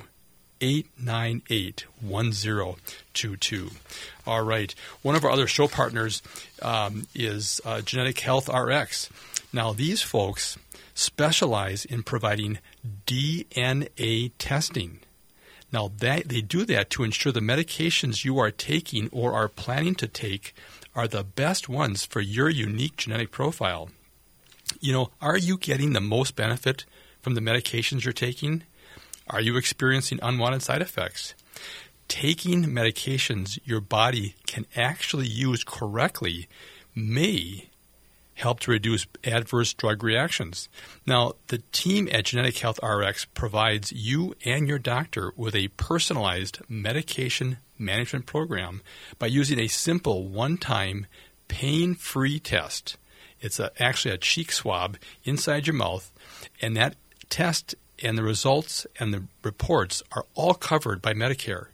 898 0.62 1.86
1022. 2.02 3.70
All 4.26 4.42
right. 4.44 4.74
One 5.02 5.16
of 5.16 5.24
our 5.24 5.32
other 5.32 5.48
show 5.48 5.68
partners 5.68 6.22
um, 6.62 7.08
is 7.14 7.62
uh, 7.66 7.82
Genetic 7.82 8.20
Health 8.20 8.50
RX. 8.50 9.10
Now, 9.58 9.74
these 9.74 10.04
folks 10.04 10.56
specialize 10.94 11.84
in 11.84 12.04
providing 12.04 12.60
DNA 13.08 14.32
testing. 14.38 15.00
Now, 15.74 15.90
that, 15.98 16.30
they 16.30 16.42
do 16.42 16.64
that 16.66 16.92
to 16.92 17.04
ensure 17.04 17.32
the 17.32 17.40
medications 17.40 18.24
you 18.24 18.38
are 18.38 18.52
taking 18.52 19.10
or 19.12 19.34
are 19.34 19.48
planning 19.48 19.96
to 19.96 20.08
take 20.08 20.54
are 20.94 21.08
the 21.08 21.24
best 21.24 21.68
ones 21.68 22.06
for 22.06 22.22
your 22.22 22.52
unique 22.52 22.98
genetic 22.98 23.32
profile. 23.32 23.90
You 24.80 24.94
know, 24.94 25.10
are 25.20 25.40
you 25.40 25.58
getting 25.58 25.94
the 25.94 26.02
most 26.02 26.36
benefit 26.36 26.86
from 27.20 27.34
the 27.34 27.42
medications 27.42 28.04
you're 28.04 28.14
taking? 28.14 28.62
Are 29.28 29.42
you 29.42 29.58
experiencing 29.58 30.20
unwanted 30.22 30.62
side 30.62 30.84
effects? 30.84 31.34
Taking 32.08 32.64
medications 32.66 33.58
your 33.66 33.82
body 33.82 34.36
can 34.46 34.68
actually 34.76 35.26
use 35.26 35.64
correctly 35.64 36.48
may 36.94 37.70
help 38.38 38.60
to 38.60 38.72
reduce 38.72 39.08
adverse 39.24 39.74
drug 39.74 40.04
reactions. 40.04 40.70
Now, 41.08 41.34
the 41.48 41.64
team 41.72 42.08
at 42.12 42.26
Genetic 42.26 42.60
Health 42.60 42.80
RX 42.84 43.26
provides 43.26 43.92
you 43.92 44.36
and 44.46 44.68
your 44.68 44.78
doctor 44.78 45.34
with 45.36 45.56
a 45.56 45.70
personalized 45.70 46.60
medication 46.70 47.58
management 47.80 48.28
program 48.28 48.82
by 49.18 49.28
using 49.28 49.60
a 49.60 49.68
simple 49.68 50.28
one 50.28 50.58
time 50.58 51.08
pain 51.48 51.96
free 51.96 52.40
test. 52.40 52.98
It's 53.42 53.60
a, 53.60 53.72
actually 53.82 54.14
a 54.14 54.20
cheek 54.20 54.52
swab 54.52 54.98
inside 55.24 55.66
your 55.66 55.76
mouth, 55.76 56.12
and 56.62 56.78
that 56.78 56.96
test 57.30 57.74
and 58.04 58.18
the 58.18 58.24
results 58.24 58.86
and 59.00 59.14
the 59.14 59.24
reports 59.44 60.04
are 60.12 60.26
all 60.36 60.54
covered 60.54 61.02
by 61.02 61.14
Medicare 61.14 61.68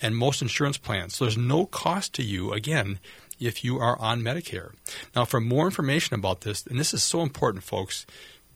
and 0.00 0.16
most 0.16 0.42
insurance 0.42 0.76
plans. 0.76 1.16
So 1.16 1.24
there's 1.24 1.38
no 1.38 1.66
cost 1.66 2.12
to 2.14 2.22
you, 2.22 2.52
again, 2.52 2.98
if 3.40 3.64
you 3.64 3.78
are 3.78 3.98
on 4.00 4.22
Medicare. 4.22 4.72
Now, 5.14 5.24
for 5.24 5.40
more 5.40 5.66
information 5.66 6.14
about 6.14 6.42
this, 6.42 6.66
and 6.66 6.78
this 6.78 6.94
is 6.94 7.02
so 7.02 7.22
important, 7.22 7.64
folks, 7.64 8.06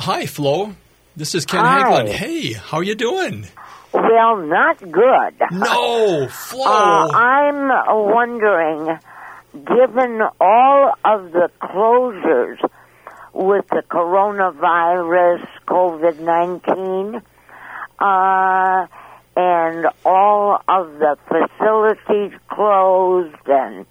Hi, 0.00 0.24
Flo. 0.24 0.74
This 1.14 1.34
is 1.34 1.44
Ken 1.44 1.60
Hi. 1.60 1.82
Haglind. 1.82 2.08
Hey, 2.08 2.54
how 2.54 2.78
are 2.78 2.82
you 2.82 2.94
doing? 2.94 3.46
Well, 3.92 4.38
not 4.38 4.78
good. 4.80 5.34
No, 5.52 6.26
Flo. 6.30 6.64
Uh, 6.64 7.08
I'm 7.12 7.68
wondering, 8.10 8.98
given 9.52 10.22
all 10.40 10.94
of 11.04 11.32
the 11.32 11.50
closures 11.60 12.66
with 13.34 13.68
the 13.68 13.82
coronavirus, 13.90 15.46
COVID 15.68 16.18
19, 16.18 17.22
uh, 17.98 18.86
and 19.36 19.86
all 20.06 20.62
of 20.66 20.98
the 20.98 21.18
facilities 21.28 22.38
closed 22.48 23.36
and 23.48 23.84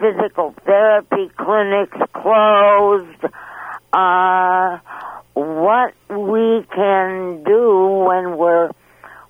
physical 0.00 0.54
therapy 0.64 1.30
clinics 1.36 1.98
closed, 2.14 3.26
uh, 3.94 4.78
what 5.34 5.94
we 6.10 6.66
can 6.74 7.44
do 7.44 8.04
when 8.08 8.36
we're 8.36 8.70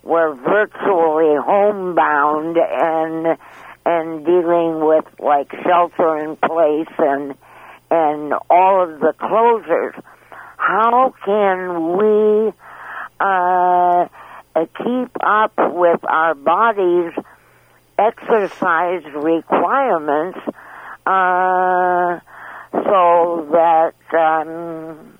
we're 0.01 0.33
virtually 0.33 1.35
homebound 1.39 2.57
and 2.57 3.37
and 3.85 4.25
dealing 4.25 4.83
with 4.83 5.05
like 5.19 5.51
shelter 5.63 6.17
in 6.17 6.35
place 6.35 6.93
and 6.97 7.35
and 7.91 8.33
all 8.49 8.83
of 8.83 8.99
the 8.99 9.13
closures. 9.19 10.01
How 10.57 11.13
can 11.23 11.97
we 11.97 12.51
uh, 13.19 14.07
keep 14.77 15.11
up 15.21 15.53
with 15.57 15.99
our 16.03 16.33
bodies' 16.33 17.13
exercise 17.99 19.03
requirements 19.13 20.39
uh, 21.05 22.19
so 22.83 23.47
that 23.51 23.93
um, 24.17 25.17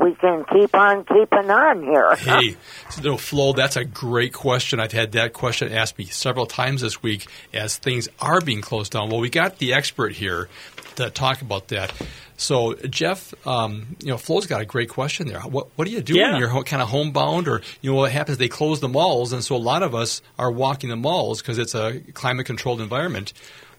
we 0.00 0.14
can 0.14 0.44
keep 0.52 0.74
on 0.74 1.04
keeping 1.04 1.50
on 1.50 1.82
here? 1.82 2.14
Hey, 2.16 2.56
so, 2.90 3.16
Flo, 3.16 3.52
that's 3.52 3.76
a 3.76 3.84
great 3.84 4.32
question. 4.32 4.78
I've 4.80 4.92
had 4.92 5.12
that 5.12 5.32
question 5.32 5.72
asked 5.72 5.98
me 5.98 6.04
several 6.04 6.46
times 6.46 6.82
this 6.82 7.02
week 7.02 7.26
as 7.52 7.76
things 7.76 8.08
are 8.20 8.40
being 8.40 8.60
closed 8.60 8.92
down. 8.92 9.10
Well, 9.10 9.20
we 9.20 9.30
got 9.30 9.58
the 9.58 9.72
expert 9.74 10.12
here 10.12 10.48
to 10.96 11.10
talk 11.10 11.42
about 11.42 11.68
that. 11.68 11.92
So, 12.38 12.74
Jeff, 12.74 13.32
um, 13.46 13.96
you 14.00 14.08
know, 14.08 14.18
Flo's 14.18 14.46
got 14.46 14.60
a 14.60 14.66
great 14.66 14.90
question 14.90 15.26
there. 15.26 15.40
What, 15.40 15.68
what 15.76 15.86
do 15.86 15.90
you 15.90 16.02
do 16.02 16.14
Yeah. 16.14 16.32
when 16.32 16.40
you're 16.40 16.62
kind 16.64 16.82
of 16.82 16.88
homebound, 16.88 17.48
or 17.48 17.62
you 17.80 17.90
know, 17.90 17.96
what 17.96 18.12
happens? 18.12 18.36
They 18.36 18.48
close 18.48 18.80
the 18.80 18.88
malls, 18.88 19.32
and 19.32 19.42
so 19.42 19.56
a 19.56 19.58
lot 19.58 19.82
of 19.82 19.94
us 19.94 20.20
are 20.38 20.50
walking 20.50 20.90
the 20.90 20.96
malls 20.96 21.40
because 21.40 21.56
it's 21.56 21.74
a 21.74 22.00
climate-controlled 22.12 22.82
environment. 22.82 23.32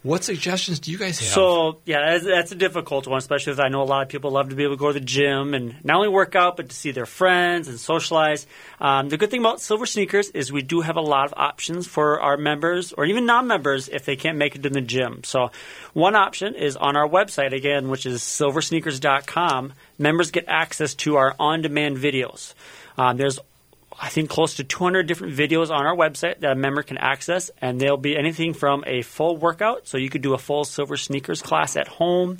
What 0.08 0.24
suggestions 0.24 0.80
do 0.80 0.89
you 0.89 0.98
guys 0.98 1.20
have? 1.20 1.28
So 1.28 1.80
yeah, 1.84 2.12
that's, 2.12 2.24
that's 2.24 2.52
a 2.54 2.56
difficult 2.56 3.08
one, 3.08 3.17
especially 3.17 3.52
because 3.52 3.65
I 3.65 3.67
know 3.67 3.82
a 3.82 3.84
lot 3.84 4.04
of 4.04 4.08
people 4.08 4.32
love 4.32 4.48
to 4.50 4.56
be 4.56 4.63
able 4.63 4.76
to 4.76 4.80
go 4.80 4.88
to 4.88 4.93
the 4.93 5.06
gym 5.06 5.54
and 5.54 5.76
not 5.84 5.98
only 5.98 6.08
work 6.08 6.34
out, 6.34 6.56
but 6.56 6.70
to 6.70 6.76
see 6.76 6.91
their 6.91 7.06
friends 7.06 7.67
and 7.67 7.78
socialize. 7.78 8.48
Um, 8.80 9.10
the 9.10 9.17
good 9.17 9.30
thing 9.30 9.41
about 9.41 9.60
Silver 9.60 9.86
Sneakers 9.86 10.30
is 10.30 10.50
we 10.50 10.62
do 10.62 10.80
have 10.80 10.96
a 10.96 11.02
lot 11.02 11.26
of 11.26 11.34
options 11.36 11.88
for 11.88 12.22
our 12.22 12.38
members 12.38 12.93
or 12.93 13.04
even 13.04 13.26
non-members 13.26 13.89
if 13.89 14.06
they 14.06 14.15
can't 14.15 14.38
make 14.38 14.56
it 14.56 14.63
to 14.63 14.70
the 14.70 14.80
gym. 14.80 15.26
So 15.26 15.52
one 15.91 16.15
option 16.15 16.56
is 16.56 16.78
on 16.78 16.96
our 16.96 17.10
website 17.10 17.52
again, 17.52 17.89
which 17.89 18.06
is 18.06 18.22
silversneakers.com. 18.22 19.74
Members 20.00 20.32
get 20.32 20.46
access 20.48 20.96
to 20.96 21.17
our 21.17 21.36
on-demand 21.38 21.98
videos. 21.98 22.54
Um, 22.98 23.17
there's 23.17 23.39
I 23.99 24.10
think 24.10 24.29
close 24.29 24.55
to 24.55 24.63
200 24.63 25.07
different 25.07 25.36
videos 25.36 25.71
on 25.71 25.86
our 25.86 25.95
website 25.95 26.41
that 26.41 26.51
a 26.51 26.55
member 26.55 26.83
can 26.83 26.97
access, 26.97 27.49
and 27.60 27.79
they'll 27.79 27.97
be 27.97 28.15
anything 28.15 28.53
from 28.53 28.83
a 28.86 29.01
full 29.01 29.38
workout, 29.38 29.88
so 29.88 29.97
you 29.97 30.10
could 30.10 30.21
do 30.21 30.36
a 30.36 30.38
full 30.38 30.65
silver 30.65 30.97
sneakers 30.97 31.41
class 31.41 31.75
at 31.75 31.88
home. 31.88 32.38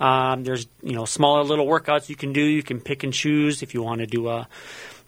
Um, 0.00 0.42
there's 0.42 0.66
you 0.82 0.94
know 0.94 1.04
smaller 1.04 1.44
little 1.44 1.66
workouts 1.66 2.08
you 2.08 2.16
can 2.16 2.32
do. 2.32 2.42
You 2.42 2.62
can 2.62 2.80
pick 2.80 3.04
and 3.04 3.12
choose 3.12 3.62
if 3.62 3.72
you 3.72 3.82
want 3.82 4.00
to 4.00 4.06
do 4.06 4.28
a 4.28 4.48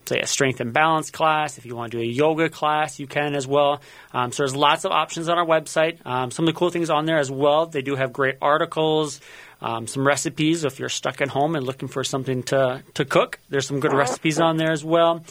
say 0.08 0.20
a 0.20 0.26
strength 0.26 0.60
and 0.60 0.72
balance 0.72 1.10
class. 1.10 1.58
If 1.58 1.66
you 1.66 1.76
want 1.76 1.92
to 1.92 1.98
do 1.98 2.02
a 2.02 2.06
yoga 2.06 2.48
class, 2.48 2.98
you 2.98 3.06
can 3.06 3.34
as 3.34 3.46
well. 3.46 3.80
Um, 4.12 4.32
so 4.32 4.42
there's 4.42 4.56
lots 4.56 4.84
of 4.84 4.92
options 4.92 5.28
on 5.28 5.38
our 5.38 5.46
website. 5.46 6.04
Um, 6.06 6.30
some 6.30 6.48
of 6.48 6.54
the 6.54 6.58
cool 6.58 6.70
things 6.70 6.90
on 6.90 7.04
there 7.04 7.18
as 7.18 7.30
well. 7.30 7.66
They 7.66 7.82
do 7.82 7.94
have 7.94 8.12
great 8.12 8.36
articles. 8.40 9.20
Um, 9.60 9.86
some 9.86 10.06
recipes 10.06 10.64
if 10.64 10.78
you're 10.78 10.88
stuck 10.88 11.20
at 11.20 11.28
home 11.28 11.56
and 11.56 11.66
looking 11.66 11.88
for 11.88 12.04
something 12.04 12.42
to, 12.44 12.82
to 12.94 13.04
cook. 13.04 13.40
There's 13.48 13.66
some 13.66 13.80
good 13.80 13.92
recipes 13.92 14.38
on 14.38 14.56
there 14.56 14.72
as 14.72 14.84
well. 14.84 15.24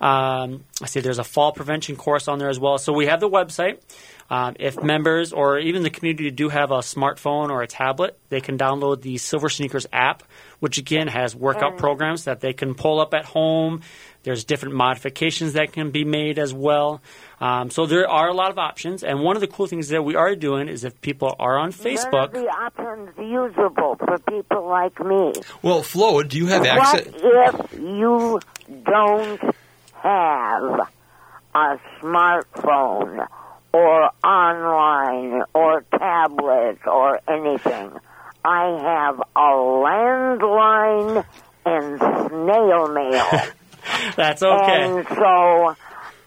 Um, 0.00 0.64
I 0.82 0.86
see 0.86 1.00
there's 1.00 1.18
a 1.18 1.24
fall 1.24 1.52
prevention 1.52 1.96
course 1.96 2.28
on 2.28 2.38
there 2.38 2.50
as 2.50 2.58
well. 2.58 2.78
So 2.78 2.92
we 2.92 3.06
have 3.06 3.20
the 3.20 3.28
website. 3.28 3.78
Um, 4.30 4.54
if 4.60 4.80
members 4.80 5.32
or 5.32 5.58
even 5.58 5.82
the 5.82 5.90
community 5.90 6.30
do 6.30 6.48
have 6.50 6.70
a 6.70 6.78
smartphone 6.78 7.50
or 7.50 7.62
a 7.62 7.66
tablet, 7.66 8.16
they 8.28 8.40
can 8.40 8.56
download 8.56 9.02
the 9.02 9.18
Silver 9.18 9.48
Sneakers 9.48 9.86
app, 9.92 10.22
which 10.60 10.78
again 10.78 11.08
has 11.08 11.34
workout 11.34 11.78
programs 11.78 12.24
that 12.24 12.40
they 12.40 12.52
can 12.52 12.76
pull 12.76 13.00
up 13.00 13.12
at 13.12 13.24
home. 13.24 13.82
There's 14.22 14.44
different 14.44 14.76
modifications 14.76 15.54
that 15.54 15.72
can 15.72 15.90
be 15.90 16.04
made 16.04 16.38
as 16.38 16.54
well. 16.54 17.02
Um, 17.40 17.70
so 17.70 17.86
there 17.86 18.08
are 18.08 18.28
a 18.28 18.34
lot 18.34 18.50
of 18.50 18.58
options. 18.58 19.02
And 19.02 19.20
one 19.20 19.36
of 19.36 19.40
the 19.40 19.46
cool 19.46 19.66
things 19.66 19.88
that 19.88 20.02
we 20.02 20.14
are 20.14 20.34
doing 20.34 20.68
is 20.68 20.84
if 20.84 21.00
people 21.00 21.34
are 21.38 21.56
on 21.58 21.70
None 21.70 21.78
of 21.78 21.80
Facebook, 21.80 22.32
the 22.32 22.46
options 22.46 23.10
usable 23.18 23.96
for 23.96 24.18
people 24.28 24.68
like 24.68 25.00
me. 25.00 25.32
well, 25.62 25.82
Flo, 25.82 26.22
do 26.22 26.36
you 26.36 26.46
have 26.48 26.66
access? 26.66 27.06
What 27.22 27.54
if 27.54 27.72
you 27.80 28.40
don't 28.84 29.40
have 29.94 30.80
a 31.54 31.78
smartphone 32.00 33.26
or 33.72 34.10
online 34.24 35.42
or 35.54 35.82
tablet 35.98 36.78
or 36.86 37.20
anything? 37.28 37.92
I 38.44 38.64
have 38.82 39.20
a 39.36 39.50
landline 39.50 41.24
and 41.66 41.98
snail 41.98 42.88
mail. 42.88 43.26
that's 44.16 44.42
okay. 44.42 44.82
And 44.84 45.06
so, 45.08 45.76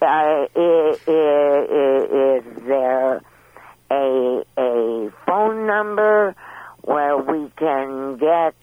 uh, 0.04 0.48
i- 0.56 0.98
i- 1.08 1.68
i- 1.82 2.38
is 2.38 2.44
there 2.68 3.22
a 3.92 4.44
a 4.58 5.10
phone 5.26 5.66
number 5.68 6.36
where 6.82 7.18
we 7.18 7.50
can 7.58 8.18
get 8.18 8.54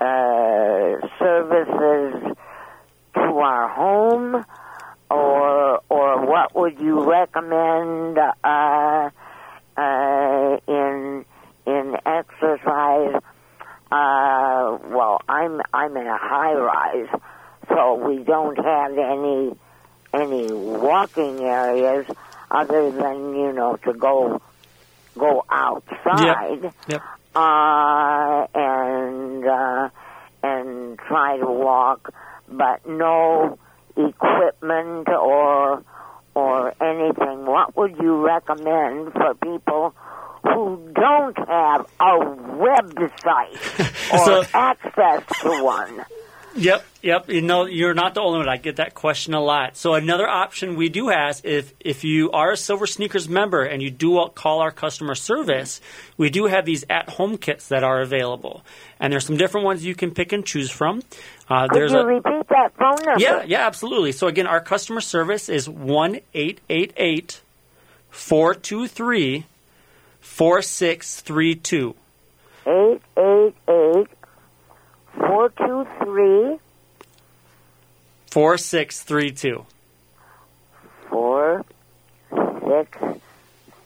uh, 0.00 0.96
services 1.18 2.36
to 3.14 3.38
our 3.38 3.68
home, 3.68 4.44
or 5.10 5.80
or 5.88 6.26
what 6.26 6.54
would 6.54 6.78
you 6.78 7.04
recommend 7.10 8.18
uh, 8.44 9.10
uh, 9.76 10.56
in 10.68 11.24
in 11.66 11.96
exercise? 12.06 13.20
Uh, 13.90 14.78
well, 14.90 15.20
I'm 15.28 15.60
I'm 15.72 15.96
in 15.96 16.06
a 16.06 16.18
high 16.18 16.54
rise, 16.54 17.20
so 17.68 17.94
we 17.94 18.22
don't 18.22 18.58
have 18.58 18.92
any 18.98 19.52
any 20.14 20.52
walking 20.52 21.40
areas 21.40 22.06
other 22.50 22.90
than 22.90 23.34
you 23.34 23.52
know 23.52 23.76
to 23.84 23.92
go 23.92 24.40
go 25.18 25.44
outside 25.50 26.72
Yep. 26.88 27.02
uh, 27.34 28.46
and 28.54 29.46
uh, 29.46 29.88
and 30.42 30.98
try 30.98 31.36
to 31.38 31.46
walk, 31.46 32.12
but 32.48 32.86
no 32.86 33.58
equipment 33.96 35.08
or 35.08 35.82
or 36.34 36.74
anything. 36.82 37.46
What 37.46 37.76
would 37.76 37.96
you 38.00 38.24
recommend 38.24 39.12
for 39.12 39.34
people 39.34 39.94
who 40.44 40.90
don't 40.94 41.36
have 41.36 41.86
a 42.00 42.18
website 42.64 44.12
or 44.12 44.24
So- 44.24 44.44
access 44.54 45.22
to 45.42 45.62
one? 45.64 46.04
Yep, 46.58 46.84
yep. 47.02 47.28
You 47.30 47.40
know, 47.40 47.66
you're 47.66 47.94
not 47.94 48.14
the 48.14 48.20
only 48.20 48.38
one. 48.38 48.48
I 48.48 48.56
get 48.56 48.76
that 48.76 48.94
question 48.94 49.32
a 49.34 49.40
lot. 49.40 49.76
So 49.76 49.94
another 49.94 50.28
option 50.28 50.74
we 50.76 50.88
do 50.88 51.08
have, 51.08 51.40
if 51.44 51.72
if 51.80 52.02
you 52.04 52.30
are 52.32 52.52
a 52.52 52.56
Silver 52.56 52.86
Sneakers 52.86 53.28
member 53.28 53.62
and 53.62 53.80
you 53.80 53.90
do 53.90 54.28
call 54.34 54.60
our 54.60 54.70
customer 54.72 55.14
service, 55.14 55.80
we 56.16 56.30
do 56.30 56.46
have 56.46 56.64
these 56.64 56.84
at-home 56.90 57.38
kits 57.38 57.68
that 57.68 57.84
are 57.84 58.00
available, 58.00 58.64
and 58.98 59.12
there's 59.12 59.24
some 59.24 59.36
different 59.36 59.64
ones 59.66 59.84
you 59.84 59.94
can 59.94 60.10
pick 60.10 60.32
and 60.32 60.44
choose 60.44 60.70
from. 60.70 61.02
Uh, 61.48 61.68
Could 61.68 61.76
there's 61.76 61.92
you 61.92 61.98
a 61.98 62.06
repeat 62.06 62.48
that 62.48 62.74
phone 62.76 62.96
number? 63.06 63.20
yeah, 63.20 63.44
yeah, 63.46 63.66
absolutely. 63.66 64.12
So 64.12 64.26
again, 64.26 64.46
our 64.46 64.60
customer 64.60 65.00
service 65.00 65.48
is 65.48 65.68
one 65.68 66.18
eight 66.34 66.60
eight 66.68 66.92
eight 66.96 67.40
four 68.10 68.54
two 68.54 68.86
three 68.88 69.46
four 70.20 70.60
six 70.62 71.20
three 71.20 71.54
two. 71.54 71.94
Eight 72.66 73.00
eight 73.16 73.54
eight 73.68 74.08
four 75.18 75.48
two 75.50 75.86
three 76.02 76.58
4632. 78.30 79.64
four 81.08 81.64
six 82.68 82.98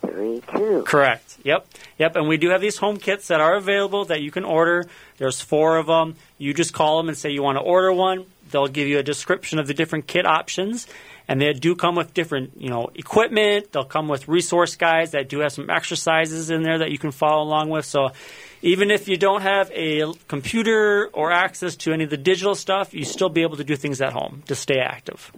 three 0.00 0.42
two. 0.54 0.82
Correct. 0.84 1.38
Yep. 1.44 1.66
Yep. 1.98 2.16
And 2.16 2.28
we 2.28 2.36
do 2.36 2.50
have 2.50 2.60
these 2.60 2.76
home 2.76 2.98
kits 2.98 3.28
that 3.28 3.40
are 3.40 3.56
available 3.56 4.04
that 4.06 4.20
you 4.20 4.30
can 4.30 4.44
order. 4.44 4.86
There's 5.18 5.40
four 5.40 5.76
of 5.76 5.86
them. 5.86 6.16
You 6.38 6.52
just 6.52 6.72
call 6.72 6.98
them 6.98 7.08
and 7.08 7.16
say 7.16 7.30
you 7.30 7.42
want 7.42 7.56
to 7.56 7.62
order 7.62 7.92
one. 7.92 8.26
they'll 8.50 8.66
give 8.68 8.88
you 8.88 8.98
a 8.98 9.02
description 9.02 9.58
of 9.58 9.66
the 9.66 9.74
different 9.74 10.06
kit 10.06 10.26
options, 10.26 10.86
and 11.28 11.40
they 11.40 11.52
do 11.52 11.74
come 11.74 11.94
with 11.94 12.14
different, 12.14 12.60
you 12.60 12.68
know, 12.68 12.90
equipment. 12.94 13.72
They'll 13.72 13.84
come 13.84 14.08
with 14.08 14.28
resource 14.28 14.76
guides 14.76 15.12
that 15.12 15.28
do 15.28 15.40
have 15.40 15.52
some 15.52 15.70
exercises 15.70 16.50
in 16.50 16.62
there 16.62 16.78
that 16.78 16.90
you 16.90 16.98
can 16.98 17.10
follow 17.10 17.42
along 17.42 17.70
with. 17.70 17.84
So 17.84 18.10
even 18.62 18.90
if 18.90 19.08
you 19.08 19.16
don't 19.16 19.42
have 19.42 19.70
a 19.72 20.12
computer 20.28 21.08
or 21.12 21.32
access 21.32 21.76
to 21.76 21.92
any 21.92 22.04
of 22.04 22.10
the 22.10 22.16
digital 22.16 22.54
stuff, 22.54 22.94
you 22.94 23.04
still 23.04 23.28
be 23.28 23.42
able 23.42 23.56
to 23.56 23.64
do 23.64 23.76
things 23.76 24.00
at 24.00 24.12
home 24.12 24.42
to 24.46 24.54
stay 24.54 24.78
active. 24.78 25.32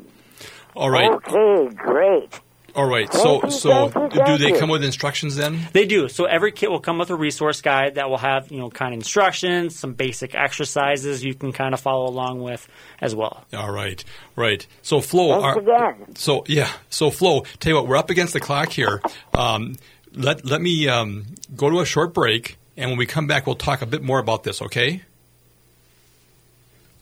All 0.77 0.90
right. 0.90 1.11
Okay, 1.11 1.75
great. 1.77 2.40
All 2.75 2.87
right. 2.89 3.13
So, 3.13 3.49
so 3.51 3.89
do 4.11 4.39
they 4.39 4.59
come 4.59 4.69
with 4.69 4.83
instructions 4.83 5.37
then? 5.37 5.61
They 5.73 5.87
do. 5.87 6.09
So 6.09 6.25
every 6.25 6.51
kit 6.51 6.71
will 6.71 6.81
come 6.81 6.99
with 6.99 7.11
a 7.11 7.15
resource 7.15 7.61
guide 7.63 7.95
that 7.95 8.11
will 8.11 8.19
have, 8.19 8.51
you 8.51 8.59
know, 8.59 8.69
kind 8.69 8.93
of 8.93 8.99
instructions, 8.99 9.79
some 9.79 9.93
basic 9.93 10.35
exercises 10.35 11.23
you 11.23 11.35
can 11.35 11.53
kind 11.53 11.73
of 11.73 11.81
follow 11.81 12.09
along 12.09 12.43
with 12.43 12.67
as 13.01 13.15
well. 13.15 13.45
All 13.55 13.71
right. 13.71 14.05
Right. 14.35 14.67
So, 14.83 15.01
Flo. 15.01 15.41
Thanks 15.41 15.69
are- 15.69 15.93
again. 15.93 16.17
So 16.17 16.45
yeah. 16.49 16.71
So 16.91 17.11
Flo, 17.11 17.43
tell 17.61 17.71
you 17.71 17.77
what, 17.77 17.87
we're 17.87 17.97
up 17.97 18.11
against 18.11 18.33
the 18.33 18.41
clock 18.41 18.71
here. 18.71 19.01
Um, 19.33 19.77
let 20.13 20.45
let 20.45 20.61
me 20.61 20.89
um, 20.89 21.27
go 21.57 21.71
to 21.71 21.81
a 21.81 21.87
short 21.87 22.13
break, 22.15 22.57
and 22.77 22.91
when 22.91 22.99
we 22.99 23.07
come 23.07 23.27
back, 23.27 23.47
we'll 23.47 23.57
talk 23.57 23.83
a 23.83 23.87
bit 23.87 24.03
more 24.03 24.19
about 24.19 24.43
this. 24.45 24.61
Okay. 24.63 25.03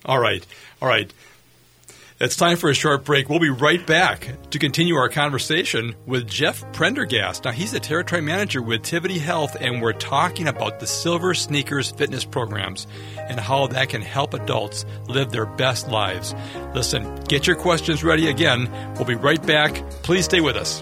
All 0.05 0.19
right. 0.19 0.45
All 0.81 0.89
right. 0.89 1.13
It's 2.23 2.37
time 2.37 2.57
for 2.57 2.71
a 2.71 2.75
short 2.75 3.05
break. 3.05 3.29
We'll 3.29 3.41
be 3.41 3.51
right 3.51 3.85
back 3.85 4.29
to 4.51 4.61
continue 4.61 4.95
our 4.95 5.09
conversation 5.09 5.97
with 6.07 6.29
Jeff 6.29 6.63
Prendergast. 6.73 7.45
Now, 7.45 7.51
he's 7.51 7.73
the 7.73 7.81
territory 7.81 8.23
manager 8.23 8.63
with 8.63 8.83
Tivity 8.83 9.19
Health, 9.19 9.57
and 9.61 9.83
we're 9.83 9.93
talking 9.93 10.47
about 10.47 10.79
the 10.79 10.87
Silver 10.87 11.35
Sneakers 11.35 11.91
fitness 11.91 12.25
programs 12.25 12.87
and 13.19 13.41
how 13.41 13.67
that 13.67 13.89
can 13.89 14.03
help 14.03 14.35
adults 14.35 14.85
live 15.09 15.33
their 15.33 15.47
best 15.47 15.89
lives. 15.89 16.33
Listen, 16.77 17.13
get 17.25 17.49
your 17.49 17.57
questions 17.57 18.05
ready 18.05 18.29
again. 18.29 18.71
We'll 18.95 19.05
be 19.05 19.17
right 19.17 19.45
back. 19.45 19.75
Please 20.05 20.25
stay 20.27 20.41
with 20.41 20.55
us. 20.55 20.81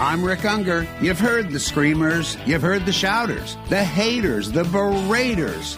I'm 0.00 0.24
Rick 0.24 0.46
Unger. 0.46 0.88
You've 1.02 1.20
heard 1.20 1.50
the 1.50 1.60
screamers, 1.60 2.38
you've 2.46 2.62
heard 2.62 2.86
the 2.86 2.92
shouters, 2.92 3.58
the 3.68 3.84
haters, 3.84 4.50
the 4.50 4.62
beraters. 4.62 5.76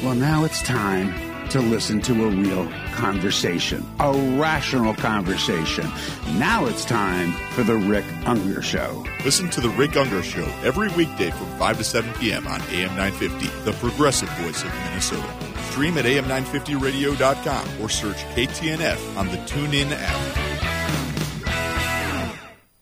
Well, 0.00 0.14
now 0.14 0.44
it's 0.44 0.62
time 0.62 1.48
to 1.48 1.60
listen 1.60 2.00
to 2.02 2.26
a 2.26 2.30
real 2.30 2.70
conversation, 2.92 3.84
a 3.98 4.12
rational 4.38 4.94
conversation. 4.94 5.90
Now 6.38 6.66
it's 6.66 6.84
time 6.84 7.32
for 7.50 7.64
the 7.64 7.74
Rick 7.74 8.04
Unger 8.26 8.62
Show. 8.62 9.04
Listen 9.24 9.50
to 9.50 9.60
The 9.60 9.70
Rick 9.70 9.96
Unger 9.96 10.22
Show 10.22 10.44
every 10.62 10.88
weekday 10.90 11.32
from 11.32 11.48
5 11.58 11.78
to 11.78 11.84
7 11.84 12.14
p.m. 12.14 12.46
on 12.46 12.60
AM 12.70 12.94
950, 12.94 13.48
the 13.64 13.72
progressive 13.78 14.28
voice 14.38 14.62
of 14.62 14.72
Minnesota. 14.84 15.34
Stream 15.70 15.98
at 15.98 16.04
am950radio.com 16.04 17.82
or 17.82 17.88
search 17.88 18.18
KTNF 18.36 19.16
on 19.16 19.26
the 19.26 19.38
TuneIn 19.38 19.90
app. 19.90 20.47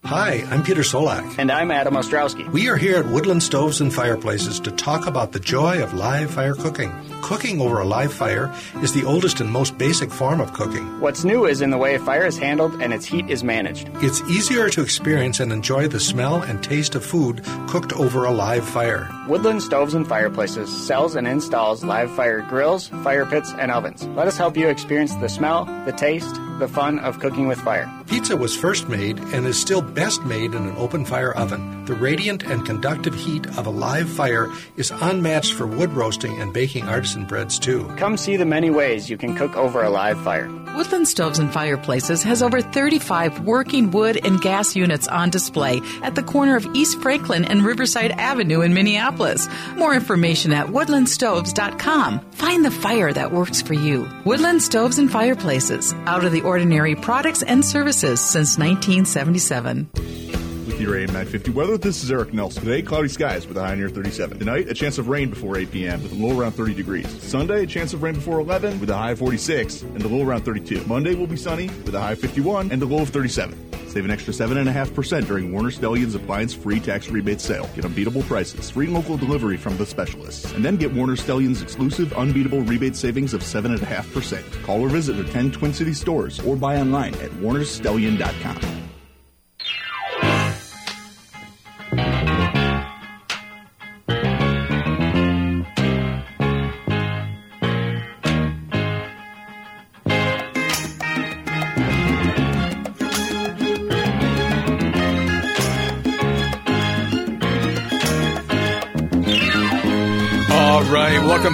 Hi, 0.06 0.44
I'm 0.52 0.62
Peter 0.62 0.82
Solak. 0.82 1.36
And 1.36 1.50
I'm 1.50 1.72
Adam 1.72 1.94
Ostrowski. 1.94 2.48
We 2.52 2.68
are 2.68 2.76
here 2.76 2.98
at 2.98 3.06
Woodland 3.06 3.42
Stoves 3.42 3.80
and 3.80 3.92
Fireplaces 3.92 4.60
to 4.60 4.70
talk 4.70 5.08
about 5.08 5.32
the 5.32 5.40
joy 5.40 5.82
of 5.82 5.94
live 5.94 6.30
fire 6.30 6.54
cooking. 6.54 6.92
Cooking 7.22 7.60
over 7.60 7.80
a 7.80 7.84
live 7.84 8.12
fire 8.12 8.52
is 8.82 8.92
the 8.92 9.04
oldest 9.04 9.40
and 9.40 9.50
most 9.50 9.76
basic 9.76 10.10
form 10.10 10.40
of 10.40 10.52
cooking. 10.52 11.00
What's 11.00 11.24
new 11.24 11.44
is 11.44 11.60
in 11.60 11.70
the 11.70 11.78
way 11.78 11.94
a 11.94 11.98
fire 11.98 12.24
is 12.24 12.38
handled 12.38 12.80
and 12.80 12.92
its 12.92 13.04
heat 13.04 13.28
is 13.28 13.42
managed. 13.42 13.90
It's 13.96 14.20
easier 14.22 14.68
to 14.70 14.82
experience 14.82 15.40
and 15.40 15.52
enjoy 15.52 15.88
the 15.88 16.00
smell 16.00 16.42
and 16.42 16.62
taste 16.62 16.94
of 16.94 17.04
food 17.04 17.44
cooked 17.68 17.92
over 17.92 18.24
a 18.24 18.30
live 18.30 18.66
fire. 18.68 19.10
Woodland 19.28 19.62
Stoves 19.62 19.94
and 19.94 20.06
Fireplaces 20.06 20.70
sells 20.86 21.16
and 21.16 21.26
installs 21.26 21.82
live 21.82 22.10
fire 22.14 22.42
grills, 22.42 22.88
fire 23.02 23.26
pits, 23.26 23.52
and 23.58 23.72
ovens. 23.72 24.06
Let 24.08 24.28
us 24.28 24.36
help 24.36 24.56
you 24.56 24.68
experience 24.68 25.14
the 25.16 25.28
smell, 25.28 25.64
the 25.84 25.92
taste, 25.92 26.34
the 26.58 26.68
fun 26.68 26.98
of 27.00 27.18
cooking 27.18 27.48
with 27.48 27.58
fire. 27.60 27.90
Pizza 28.06 28.36
was 28.36 28.56
first 28.56 28.88
made 28.88 29.18
and 29.18 29.46
is 29.46 29.60
still 29.60 29.82
best 29.82 30.22
made 30.22 30.54
in 30.54 30.64
an 30.64 30.76
open 30.76 31.04
fire 31.04 31.34
oven. 31.34 31.84
The 31.86 31.94
radiant 31.94 32.44
and 32.44 32.64
conductive 32.64 33.14
heat 33.14 33.46
of 33.58 33.66
a 33.66 33.70
live 33.70 34.08
fire 34.08 34.50
is 34.76 34.90
unmatched 34.90 35.52
for 35.52 35.66
wood 35.66 35.92
roasting 35.92 36.40
and 36.40 36.52
baking 36.52 36.88
artisan 37.16 37.24
breads 37.24 37.58
too. 37.58 37.88
Come 37.96 38.16
see 38.16 38.36
the 38.36 38.44
many 38.44 38.70
ways 38.70 39.08
you 39.08 39.16
can 39.16 39.36
cook 39.36 39.56
over 39.56 39.82
a 39.82 39.90
live 39.90 40.22
fire. 40.22 40.50
Woodland 40.76 41.08
Stoves 41.08 41.38
and 41.38 41.50
Fireplaces 41.52 42.22
has 42.22 42.42
over 42.42 42.60
35 42.60 43.40
working 43.40 43.90
wood 43.90 44.18
and 44.24 44.40
gas 44.40 44.76
units 44.76 45.08
on 45.08 45.30
display 45.30 45.80
at 46.02 46.14
the 46.14 46.22
corner 46.22 46.56
of 46.56 46.66
East 46.74 47.00
Franklin 47.00 47.44
and 47.46 47.64
Riverside 47.64 48.12
Avenue 48.12 48.60
in 48.60 48.74
Minneapolis. 48.74 49.48
More 49.76 49.94
information 49.94 50.52
at 50.52 50.66
woodlandstoves.com. 50.66 52.20
Find 52.32 52.64
the 52.64 52.70
fire 52.70 53.12
that 53.12 53.32
works 53.32 53.62
for 53.62 53.74
you. 53.74 54.06
Woodland 54.24 54.62
Stoves 54.62 54.98
and 54.98 55.10
Fireplaces, 55.10 55.94
out 56.06 56.24
of 56.24 56.32
the 56.32 56.42
ordinary 56.42 56.94
products 56.94 57.42
and 57.42 57.64
services 57.64 58.20
since 58.20 58.58
1977. 58.58 60.45
Your 60.86 60.98
AM 60.98 61.06
950 61.06 61.50
weather, 61.50 61.76
this 61.76 62.04
is 62.04 62.12
Eric 62.12 62.32
Nelson. 62.32 62.62
Today, 62.62 62.80
cloudy 62.80 63.08
skies 63.08 63.44
with 63.48 63.56
a 63.56 63.60
high 63.60 63.74
near 63.74 63.88
37. 63.88 64.38
Tonight, 64.38 64.68
a 64.68 64.74
chance 64.74 64.98
of 64.98 65.08
rain 65.08 65.30
before 65.30 65.58
8 65.58 65.72
p.m. 65.72 66.00
with 66.00 66.12
a 66.12 66.14
low 66.14 66.38
around 66.38 66.52
30 66.52 66.74
degrees. 66.74 67.08
Sunday, 67.24 67.64
a 67.64 67.66
chance 67.66 67.92
of 67.92 68.04
rain 68.04 68.14
before 68.14 68.38
11 68.38 68.78
with 68.78 68.88
a 68.90 68.96
high 68.96 69.10
of 69.10 69.18
46 69.18 69.82
and 69.82 70.02
a 70.04 70.06
low 70.06 70.24
around 70.24 70.42
32. 70.42 70.84
Monday 70.84 71.16
will 71.16 71.26
be 71.26 71.36
sunny 71.36 71.66
with 71.84 71.92
a 71.96 72.00
high 72.00 72.12
of 72.12 72.20
51 72.20 72.70
and 72.70 72.80
a 72.84 72.86
low 72.86 73.02
of 73.02 73.08
37. 73.08 73.58
Save 73.88 74.04
an 74.04 74.12
extra 74.12 74.32
7.5% 74.32 75.26
during 75.26 75.52
Warner 75.52 75.70
Stellian's 75.70 76.14
appliance 76.14 76.54
free 76.54 76.78
tax 76.78 77.08
rebate 77.08 77.40
sale. 77.40 77.68
Get 77.74 77.84
unbeatable 77.84 78.22
prices, 78.22 78.70
free 78.70 78.86
local 78.86 79.16
delivery 79.16 79.56
from 79.56 79.76
the 79.78 79.86
specialists. 79.86 80.52
And 80.52 80.64
then 80.64 80.76
get 80.76 80.94
Warner 80.94 81.16
Stellian's 81.16 81.62
exclusive 81.62 82.12
unbeatable 82.12 82.60
rebate 82.60 82.94
savings 82.94 83.34
of 83.34 83.40
7.5%. 83.40 84.62
Call 84.62 84.82
or 84.82 84.88
visit 84.88 85.14
their 85.14 85.32
10 85.32 85.50
Twin 85.50 85.74
City 85.74 85.94
stores 85.94 86.38
or 86.38 86.54
buy 86.54 86.76
online 86.76 87.14
at 87.16 87.32
warnerstellian.com. 87.32 88.75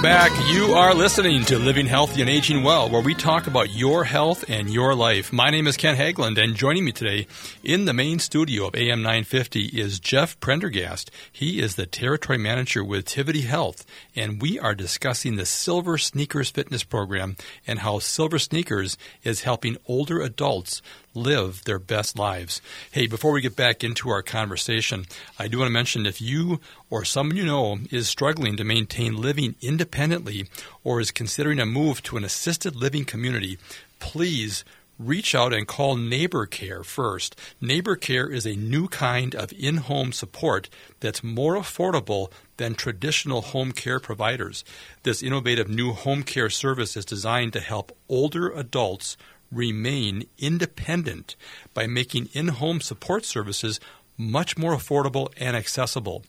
back. 0.02 0.32
You 0.52 0.74
are 0.74 0.94
listening 0.94 1.44
to 1.44 1.60
Living 1.60 1.86
Healthy 1.86 2.22
and 2.22 2.28
Aging 2.28 2.64
Well, 2.64 2.90
where 2.90 3.00
we 3.00 3.14
talk 3.14 3.46
about 3.46 3.70
your 3.70 4.02
health 4.02 4.44
and 4.48 4.68
your 4.68 4.96
life. 4.96 5.32
My 5.32 5.48
name 5.48 5.68
is 5.68 5.76
Ken 5.76 5.94
Haglind, 5.94 6.42
and 6.42 6.56
joining 6.56 6.84
me 6.84 6.90
today 6.90 7.28
in 7.62 7.84
the 7.84 7.92
main 7.92 8.18
studio 8.18 8.66
of 8.66 8.74
AM 8.74 9.02
950 9.02 9.66
is 9.66 10.00
Jeff 10.00 10.40
Prendergast. 10.40 11.12
He 11.30 11.60
is 11.60 11.76
the 11.76 11.86
territory 11.86 12.36
manager 12.36 12.82
with 12.82 13.04
Tivity 13.04 13.44
Health, 13.44 13.86
and 14.16 14.42
we 14.42 14.58
are 14.58 14.74
discussing 14.74 15.36
the 15.36 15.46
Silver 15.46 15.96
Sneakers 15.98 16.50
Fitness 16.50 16.82
Program 16.82 17.36
and 17.64 17.78
how 17.78 18.00
Silver 18.00 18.40
Sneakers 18.40 18.98
is 19.22 19.42
helping 19.42 19.76
older 19.86 20.20
adults 20.20 20.82
live 21.14 21.64
their 21.64 21.78
best 21.78 22.18
lives. 22.18 22.60
Hey, 22.90 23.06
before 23.06 23.32
we 23.32 23.40
get 23.40 23.56
back 23.56 23.84
into 23.84 24.10
our 24.10 24.22
conversation, 24.22 25.06
I 25.38 25.48
do 25.48 25.58
want 25.58 25.68
to 25.68 25.72
mention 25.72 26.06
if 26.06 26.20
you 26.20 26.60
or 26.90 27.04
someone 27.04 27.36
you 27.36 27.44
know 27.44 27.78
is 27.90 28.08
struggling 28.08 28.56
to 28.56 28.64
maintain 28.64 29.20
living 29.20 29.54
independently 29.60 30.48
or 30.84 31.00
is 31.00 31.10
considering 31.10 31.58
a 31.58 31.66
move 31.66 32.02
to 32.04 32.16
an 32.16 32.24
assisted 32.24 32.76
living 32.76 33.04
community, 33.04 33.58
please 33.98 34.64
reach 34.98 35.34
out 35.34 35.52
and 35.52 35.66
call 35.66 35.96
Neighbor 35.96 36.46
Care 36.46 36.84
first. 36.84 37.36
Neighbor 37.60 37.96
Care 37.96 38.30
is 38.30 38.46
a 38.46 38.54
new 38.54 38.88
kind 38.88 39.34
of 39.34 39.52
in 39.52 39.78
home 39.78 40.12
support 40.12 40.68
that's 41.00 41.24
more 41.24 41.56
affordable 41.56 42.30
than 42.56 42.74
traditional 42.74 43.40
home 43.40 43.72
care 43.72 43.98
providers. 43.98 44.64
This 45.02 45.22
innovative 45.22 45.68
new 45.68 45.92
home 45.92 46.22
care 46.22 46.50
service 46.50 46.96
is 46.96 47.04
designed 47.04 47.52
to 47.54 47.60
help 47.60 47.96
older 48.08 48.50
adults 48.50 49.16
remain 49.52 50.24
independent 50.38 51.36
by 51.74 51.86
making 51.86 52.30
in 52.32 52.48
home 52.48 52.80
support 52.80 53.24
services 53.24 53.78
much 54.16 54.56
more 54.58 54.74
affordable 54.74 55.32
and 55.36 55.56
accessible. 55.56 56.24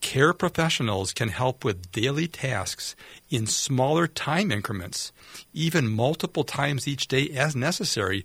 Care 0.00 0.34
professionals 0.34 1.12
can 1.12 1.28
help 1.28 1.64
with 1.64 1.90
daily 1.92 2.26
tasks 2.26 2.94
in 3.30 3.46
smaller 3.46 4.06
time 4.06 4.52
increments, 4.52 5.12
even 5.54 5.88
multiple 5.88 6.44
times 6.44 6.86
each 6.86 7.08
day 7.08 7.30
as 7.30 7.56
necessary 7.56 8.24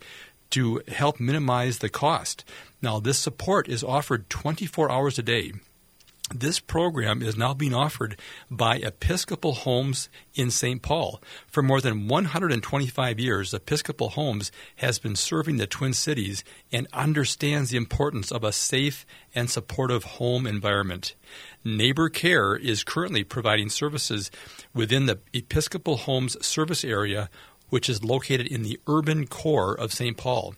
to 0.49 0.81
help 0.87 1.19
minimize 1.19 1.77
the 1.77 1.89
cost. 1.89 2.43
Now, 2.81 2.99
this 2.99 3.17
support 3.17 3.69
is 3.69 3.83
offered 3.83 4.29
24 4.29 4.91
hours 4.91 5.19
a 5.19 5.23
day 5.23 5.53
this 6.33 6.59
program 6.59 7.21
is 7.21 7.37
now 7.37 7.53
being 7.53 7.73
offered 7.73 8.19
by 8.49 8.77
Episcopal 8.77 9.53
Homes 9.53 10.09
in 10.35 10.51
St. 10.51 10.81
Paul. 10.81 11.21
For 11.47 11.63
more 11.63 11.81
than 11.81 12.07
125 12.07 13.19
years, 13.19 13.53
Episcopal 13.53 14.09
Homes 14.09 14.51
has 14.77 14.99
been 14.99 15.15
serving 15.15 15.57
the 15.57 15.67
Twin 15.67 15.93
Cities 15.93 16.43
and 16.71 16.87
understands 16.93 17.71
the 17.71 17.77
importance 17.77 18.31
of 18.31 18.43
a 18.43 18.51
safe 18.51 19.05
and 19.33 19.49
supportive 19.49 20.03
home 20.03 20.45
environment. 20.45 21.15
Neighbor 21.63 22.09
Care 22.09 22.55
is 22.55 22.83
currently 22.83 23.23
providing 23.23 23.69
services 23.69 24.29
within 24.73 25.05
the 25.07 25.19
Episcopal 25.33 25.97
Homes 25.97 26.43
service 26.45 26.83
area 26.83 27.29
which 27.69 27.87
is 27.87 28.03
located 28.03 28.47
in 28.47 28.63
the 28.63 28.79
urban 28.87 29.27
core 29.27 29.75
of 29.75 29.93
St. 29.93 30.17
Paul. 30.17 30.55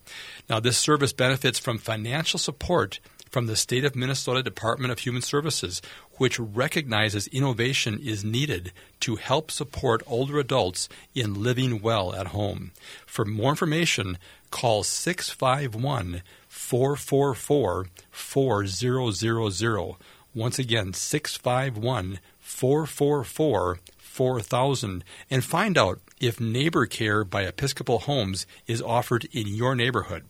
Now, 0.49 0.62
this 0.62 0.77
service 0.77 1.12
benefits 1.12 1.60
from 1.60 1.77
financial 1.77 2.39
support 2.39 3.01
from 3.31 3.47
the 3.47 3.55
State 3.55 3.85
of 3.85 3.95
Minnesota 3.95 4.43
Department 4.43 4.91
of 4.91 4.99
Human 4.99 5.21
Services, 5.21 5.81
which 6.17 6.39
recognizes 6.39 7.27
innovation 7.27 7.97
is 8.03 8.23
needed 8.23 8.73
to 8.99 9.15
help 9.15 9.49
support 9.49 10.03
older 10.05 10.37
adults 10.37 10.89
in 11.15 11.41
living 11.41 11.81
well 11.81 12.13
at 12.13 12.27
home. 12.27 12.71
For 13.05 13.25
more 13.25 13.51
information, 13.51 14.17
call 14.51 14.83
651 14.83 16.21
444 16.47 17.87
4000. 18.11 19.95
Once 20.33 20.59
again, 20.59 20.93
651 20.93 22.19
444 22.39 23.79
4000 23.97 25.03
and 25.29 25.43
find 25.43 25.77
out 25.77 25.99
if 26.19 26.39
Neighbor 26.39 26.85
Care 26.85 27.23
by 27.23 27.43
Episcopal 27.43 27.99
Homes 27.99 28.45
is 28.67 28.81
offered 28.81 29.25
in 29.31 29.47
your 29.47 29.73
neighborhood. 29.73 30.25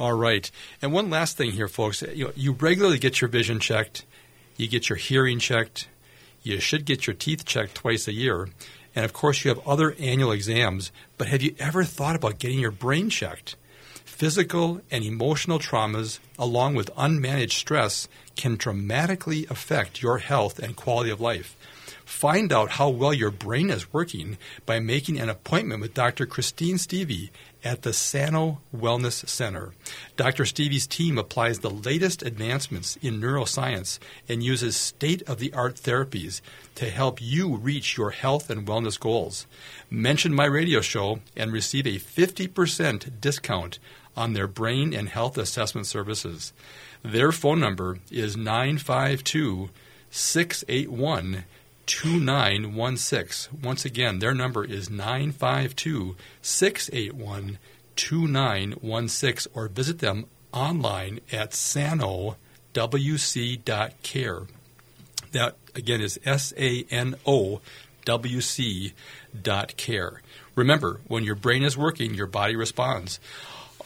All 0.00 0.14
right. 0.14 0.50
And 0.80 0.94
one 0.94 1.10
last 1.10 1.36
thing 1.36 1.52
here, 1.52 1.68
folks. 1.68 2.00
You, 2.00 2.24
know, 2.24 2.32
you 2.34 2.52
regularly 2.52 2.98
get 2.98 3.20
your 3.20 3.28
vision 3.28 3.60
checked, 3.60 4.06
you 4.56 4.66
get 4.66 4.88
your 4.88 4.96
hearing 4.96 5.38
checked, 5.38 5.88
you 6.42 6.58
should 6.58 6.86
get 6.86 7.06
your 7.06 7.12
teeth 7.12 7.44
checked 7.44 7.74
twice 7.74 8.08
a 8.08 8.14
year. 8.14 8.48
And 8.96 9.04
of 9.04 9.12
course, 9.12 9.44
you 9.44 9.50
have 9.50 9.68
other 9.68 9.94
annual 9.98 10.32
exams. 10.32 10.90
But 11.18 11.28
have 11.28 11.42
you 11.42 11.54
ever 11.58 11.84
thought 11.84 12.16
about 12.16 12.38
getting 12.38 12.58
your 12.58 12.70
brain 12.70 13.10
checked? 13.10 13.56
Physical 14.06 14.80
and 14.90 15.04
emotional 15.04 15.58
traumas, 15.58 16.18
along 16.38 16.76
with 16.76 16.94
unmanaged 16.94 17.52
stress, 17.52 18.08
can 18.36 18.56
dramatically 18.56 19.46
affect 19.50 20.00
your 20.00 20.16
health 20.16 20.58
and 20.58 20.76
quality 20.76 21.10
of 21.10 21.20
life. 21.20 21.56
Find 22.10 22.52
out 22.52 22.72
how 22.72 22.88
well 22.88 23.14
your 23.14 23.30
brain 23.30 23.70
is 23.70 23.94
working 23.94 24.36
by 24.66 24.80
making 24.80 25.18
an 25.18 25.30
appointment 25.30 25.80
with 25.80 25.94
Dr. 25.94 26.26
Christine 26.26 26.76
Stevie 26.76 27.30
at 27.64 27.82
the 27.82 27.92
Sano 27.92 28.58
Wellness 28.76 29.26
Center. 29.26 29.72
Dr. 30.16 30.44
Stevie's 30.44 30.88
team 30.88 31.16
applies 31.16 31.60
the 31.60 31.70
latest 31.70 32.22
advancements 32.22 32.96
in 32.96 33.20
neuroscience 33.20 34.00
and 34.28 34.42
uses 34.42 34.76
state 34.76 35.22
of 35.22 35.38
the 35.38 35.52
art 35.54 35.76
therapies 35.76 36.42
to 36.74 36.90
help 36.90 37.22
you 37.22 37.56
reach 37.56 37.96
your 37.96 38.10
health 38.10 38.50
and 38.50 38.66
wellness 38.66 38.98
goals. 38.98 39.46
Mention 39.88 40.34
my 40.34 40.46
radio 40.46 40.80
show 40.80 41.20
and 41.36 41.52
receive 41.52 41.86
a 41.86 42.00
50% 42.00 43.20
discount 43.20 43.78
on 44.16 44.32
their 44.32 44.48
brain 44.48 44.92
and 44.92 45.08
health 45.08 45.38
assessment 45.38 45.86
services. 45.86 46.52
Their 47.02 47.30
phone 47.30 47.60
number 47.60 48.00
is 48.10 48.36
952 48.36 49.70
681 50.10 51.44
2916. 51.90 53.58
Once 53.64 53.84
again, 53.84 54.20
their 54.20 54.32
number 54.32 54.64
is 54.64 54.88
952 54.88 56.14
681 56.40 57.58
2916 57.96 59.52
or 59.56 59.66
visit 59.66 59.98
them 59.98 60.26
online 60.52 61.18
at 61.32 61.50
sanowc.care. 61.50 62.76
That 65.32 65.56
again 65.74 66.00
is 66.00 66.20
S 66.24 66.54
A 66.56 66.86
N 66.90 67.16
O 67.26 67.60
W 68.04 68.40
C 68.40 68.92
dot 69.42 69.76
care. 69.76 70.22
Remember, 70.54 71.00
when 71.08 71.24
your 71.24 71.34
brain 71.34 71.64
is 71.64 71.76
working, 71.76 72.14
your 72.14 72.28
body 72.28 72.54
responds. 72.54 73.18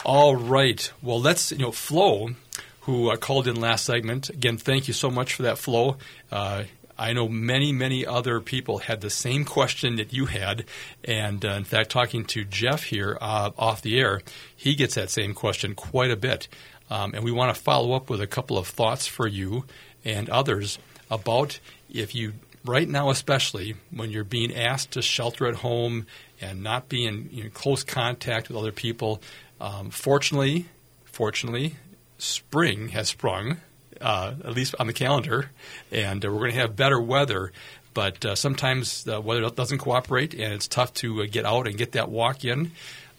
All 0.05 0.35
right. 0.35 0.91
Well, 1.01 1.19
let's 1.19 1.51
you 1.51 1.57
know 1.57 1.71
Flo, 1.71 2.35
who 2.81 3.09
uh, 3.09 3.15
called 3.17 3.47
in 3.47 3.59
last 3.59 3.83
segment. 3.83 4.29
Again, 4.29 4.57
thank 4.57 4.87
you 4.87 4.93
so 4.93 5.09
much 5.09 5.33
for 5.33 5.41
that, 5.41 5.57
Flo. 5.57 5.97
Uh, 6.31 6.65
I 6.97 7.13
know 7.13 7.27
many, 7.27 7.71
many 7.71 8.05
other 8.05 8.39
people 8.39 8.79
had 8.79 9.01
the 9.01 9.09
same 9.09 9.45
question 9.45 9.97
that 9.97 10.13
you 10.13 10.27
had. 10.27 10.65
And 11.03 11.43
uh, 11.43 11.49
in 11.49 11.63
fact, 11.63 11.91
talking 11.91 12.25
to 12.25 12.45
Jeff 12.45 12.83
here 12.83 13.17
uh, 13.19 13.51
off 13.57 13.81
the 13.81 13.99
air, 13.99 14.21
he 14.55 14.75
gets 14.75 14.95
that 14.95 15.09
same 15.09 15.33
question 15.33 15.75
quite 15.75 16.11
a 16.11 16.15
bit. 16.15 16.47
Um, 16.89 17.13
and 17.13 17.23
we 17.23 17.31
want 17.31 17.55
to 17.55 17.61
follow 17.61 17.93
up 17.93 18.09
with 18.09 18.21
a 18.21 18.27
couple 18.27 18.57
of 18.57 18.67
thoughts 18.67 19.07
for 19.07 19.27
you 19.27 19.65
and 20.03 20.29
others 20.29 20.77
about 21.09 21.59
if 21.91 22.15
you, 22.15 22.33
right 22.63 22.87
now 22.87 23.09
especially, 23.09 23.75
when 23.91 24.11
you're 24.11 24.23
being 24.23 24.55
asked 24.55 24.91
to 24.91 25.01
shelter 25.01 25.47
at 25.47 25.55
home 25.55 26.05
and 26.39 26.63
not 26.63 26.89
be 26.89 27.05
in 27.05 27.29
you 27.31 27.45
know, 27.45 27.49
close 27.49 27.83
contact 27.83 28.47
with 28.47 28.57
other 28.57 28.71
people. 28.71 29.21
Um, 29.59 29.89
fortunately, 29.89 30.65
fortunately, 31.05 31.75
spring 32.17 32.89
has 32.89 33.09
sprung 33.09 33.57
uh, 34.01 34.33
at 34.43 34.53
least 34.53 34.75
on 34.79 34.87
the 34.87 34.93
calendar, 34.93 35.51
and 35.91 36.23
uh, 36.23 36.31
we're 36.31 36.39
going 36.39 36.51
to 36.51 36.59
have 36.59 36.75
better 36.75 36.99
weather. 36.99 37.51
But 37.93 38.25
uh, 38.25 38.35
sometimes 38.35 39.05
the 39.05 39.21
weather 39.21 39.49
doesn't 39.49 39.77
cooperate, 39.77 40.33
and 40.33 40.53
it's 40.53 40.67
tough 40.67 40.93
to 40.95 41.23
uh, 41.23 41.27
get 41.29 41.45
out 41.45 41.67
and 41.67 41.77
get 41.77 41.93
that 41.93 42.09
walk 42.09 42.43
in. 42.43 42.71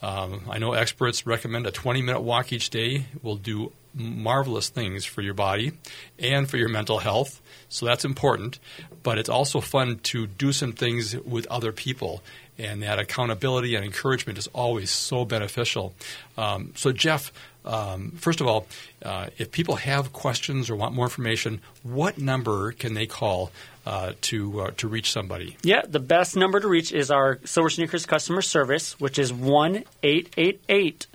Um, 0.02 0.42
I 0.50 0.58
know 0.58 0.74
experts 0.74 1.26
recommend 1.26 1.66
a 1.66 1.70
20 1.70 2.02
minute 2.02 2.20
walk 2.20 2.52
each 2.52 2.70
day 2.70 3.06
will 3.22 3.36
do 3.36 3.72
marvelous 3.94 4.68
things 4.68 5.04
for 5.04 5.22
your 5.22 5.34
body 5.34 5.72
and 6.18 6.48
for 6.48 6.58
your 6.58 6.68
mental 6.68 6.98
health. 6.98 7.40
So 7.68 7.86
that's 7.86 8.04
important. 8.04 8.58
But 9.02 9.18
it's 9.18 9.28
also 9.28 9.60
fun 9.60 9.98
to 10.04 10.26
do 10.26 10.52
some 10.52 10.72
things 10.72 11.16
with 11.16 11.46
other 11.46 11.72
people. 11.72 12.22
And 12.58 12.82
that 12.82 12.98
accountability 12.98 13.74
and 13.74 13.84
encouragement 13.84 14.38
is 14.38 14.48
always 14.48 14.90
so 14.90 15.24
beneficial. 15.24 15.94
Um, 16.38 16.72
so, 16.74 16.90
Jeff, 16.90 17.32
um, 17.66 18.12
first 18.12 18.40
of 18.40 18.46
all, 18.46 18.66
uh, 19.04 19.26
if 19.38 19.50
people 19.50 19.76
have 19.76 20.12
questions 20.12 20.70
or 20.70 20.76
want 20.76 20.94
more 20.94 21.06
information, 21.06 21.60
what 21.82 22.18
number 22.18 22.72
can 22.72 22.94
they 22.94 23.06
call 23.06 23.50
uh, 23.84 24.12
to 24.22 24.60
uh, 24.62 24.70
to 24.76 24.88
reach 24.88 25.12
somebody? 25.12 25.56
Yeah, 25.62 25.82
the 25.86 26.00
best 26.00 26.36
number 26.36 26.60
to 26.60 26.68
reach 26.68 26.92
is 26.92 27.10
our 27.10 27.40
Silver 27.44 27.70
Sneakers 27.70 28.06
customer 28.06 28.42
service, 28.42 28.98
which 29.00 29.18
is 29.18 29.32
one 29.32 29.84
eight 30.02 30.32
eight 30.36 30.60
eight 30.68 31.06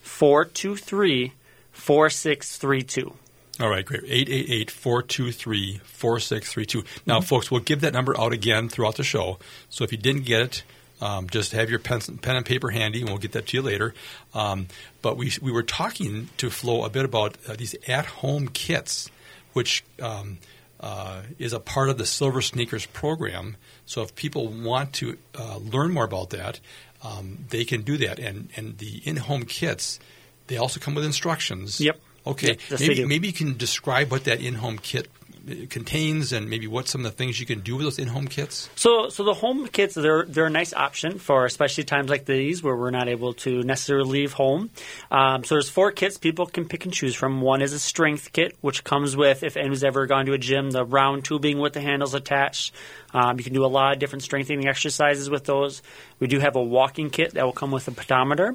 four 0.00 0.44
two 0.44 0.76
three 0.76 1.32
four 1.72 2.08
six 2.08 2.56
three 2.56 2.82
two. 2.82 3.14
All 3.58 3.70
right, 3.70 3.86
great. 3.86 4.04
888 4.04 4.70
423 4.70 5.80
4632. 5.82 6.84
Now, 7.06 7.20
mm-hmm. 7.20 7.24
folks, 7.24 7.50
we'll 7.50 7.62
give 7.62 7.80
that 7.80 7.94
number 7.94 8.18
out 8.20 8.34
again 8.34 8.68
throughout 8.68 8.96
the 8.96 9.02
show. 9.02 9.38
So 9.70 9.82
if 9.82 9.92
you 9.92 9.98
didn't 9.98 10.26
get 10.26 10.40
it, 10.42 10.62
um, 11.00 11.28
just 11.28 11.52
have 11.52 11.70
your 11.70 11.78
pen, 11.78 12.00
pen, 12.00 12.36
and 12.36 12.46
paper 12.46 12.70
handy, 12.70 13.00
and 13.00 13.08
we'll 13.08 13.18
get 13.18 13.32
that 13.32 13.46
to 13.48 13.56
you 13.56 13.62
later. 13.62 13.94
Um, 14.34 14.68
but 15.02 15.16
we, 15.16 15.32
we 15.42 15.52
were 15.52 15.62
talking 15.62 16.28
to 16.38 16.50
Flo 16.50 16.84
a 16.84 16.90
bit 16.90 17.04
about 17.04 17.36
uh, 17.48 17.54
these 17.56 17.74
at 17.86 18.06
home 18.06 18.48
kits, 18.48 19.10
which 19.52 19.84
um, 20.00 20.38
uh, 20.80 21.22
is 21.38 21.52
a 21.52 21.60
part 21.60 21.88
of 21.88 21.98
the 21.98 22.06
Silver 22.06 22.40
Sneakers 22.40 22.86
program. 22.86 23.56
So 23.84 24.02
if 24.02 24.14
people 24.14 24.48
want 24.48 24.94
to 24.94 25.18
uh, 25.34 25.58
learn 25.58 25.92
more 25.92 26.04
about 26.04 26.30
that, 26.30 26.60
um, 27.02 27.44
they 27.50 27.64
can 27.64 27.82
do 27.82 27.96
that. 27.98 28.18
And 28.18 28.48
and 28.56 28.78
the 28.78 29.02
in-home 29.04 29.44
kits, 29.44 30.00
they 30.46 30.56
also 30.56 30.80
come 30.80 30.94
with 30.94 31.04
instructions. 31.04 31.80
Yep. 31.80 32.00
Okay. 32.26 32.58
Yes, 32.70 32.80
maybe 32.80 33.04
maybe 33.04 33.26
you 33.28 33.32
can 33.32 33.56
describe 33.56 34.10
what 34.10 34.24
that 34.24 34.40
in-home 34.40 34.78
kit 34.78 35.08
uh, 35.48 35.66
contains, 35.68 36.32
and 36.32 36.48
maybe 36.48 36.66
what 36.66 36.88
some 36.88 37.04
of 37.04 37.10
the 37.10 37.16
things 37.16 37.40
you 37.40 37.46
can 37.46 37.60
do 37.60 37.76
with 37.76 37.86
those 37.86 37.98
in-home 37.98 38.28
kits. 38.28 38.68
So, 38.74 39.08
so 39.08 39.24
the 39.24 39.34
home 39.34 39.68
kits 39.68 39.94
they're 39.94 40.24
they're 40.24 40.46
a 40.46 40.50
nice 40.50 40.74
option 40.74 41.18
for 41.18 41.44
especially 41.44 41.84
times 41.84 42.10
like 42.10 42.24
these 42.24 42.62
where 42.62 42.76
we're 42.76 42.90
not 42.90 43.08
able 43.08 43.34
to 43.34 43.62
necessarily 43.62 44.10
leave 44.10 44.32
home. 44.32 44.70
Um, 45.10 45.44
so 45.44 45.54
there's 45.54 45.68
four 45.68 45.92
kits 45.92 46.18
people 46.18 46.46
can 46.46 46.66
pick 46.66 46.84
and 46.84 46.92
choose 46.92 47.14
from. 47.14 47.40
One 47.40 47.62
is 47.62 47.72
a 47.72 47.78
strength 47.78 48.32
kit, 48.32 48.56
which 48.60 48.84
comes 48.84 49.16
with 49.16 49.42
if 49.42 49.56
anyone's 49.56 49.84
ever 49.84 50.06
gone 50.06 50.26
to 50.26 50.32
a 50.32 50.38
gym, 50.38 50.70
the 50.70 50.84
round 50.84 51.24
tubing 51.24 51.58
with 51.58 51.72
the 51.72 51.80
handles 51.80 52.14
attached. 52.14 52.74
Um, 53.14 53.38
you 53.38 53.44
can 53.44 53.54
do 53.54 53.64
a 53.64 53.66
lot 53.66 53.94
of 53.94 53.98
different 53.98 54.22
strengthening 54.22 54.68
exercises 54.68 55.30
with 55.30 55.44
those. 55.44 55.82
We 56.18 56.26
do 56.26 56.38
have 56.38 56.56
a 56.56 56.62
walking 56.62 57.10
kit 57.10 57.34
that 57.34 57.44
will 57.44 57.52
come 57.52 57.70
with 57.70 57.88
a 57.88 57.92
pedometer. 57.92 58.54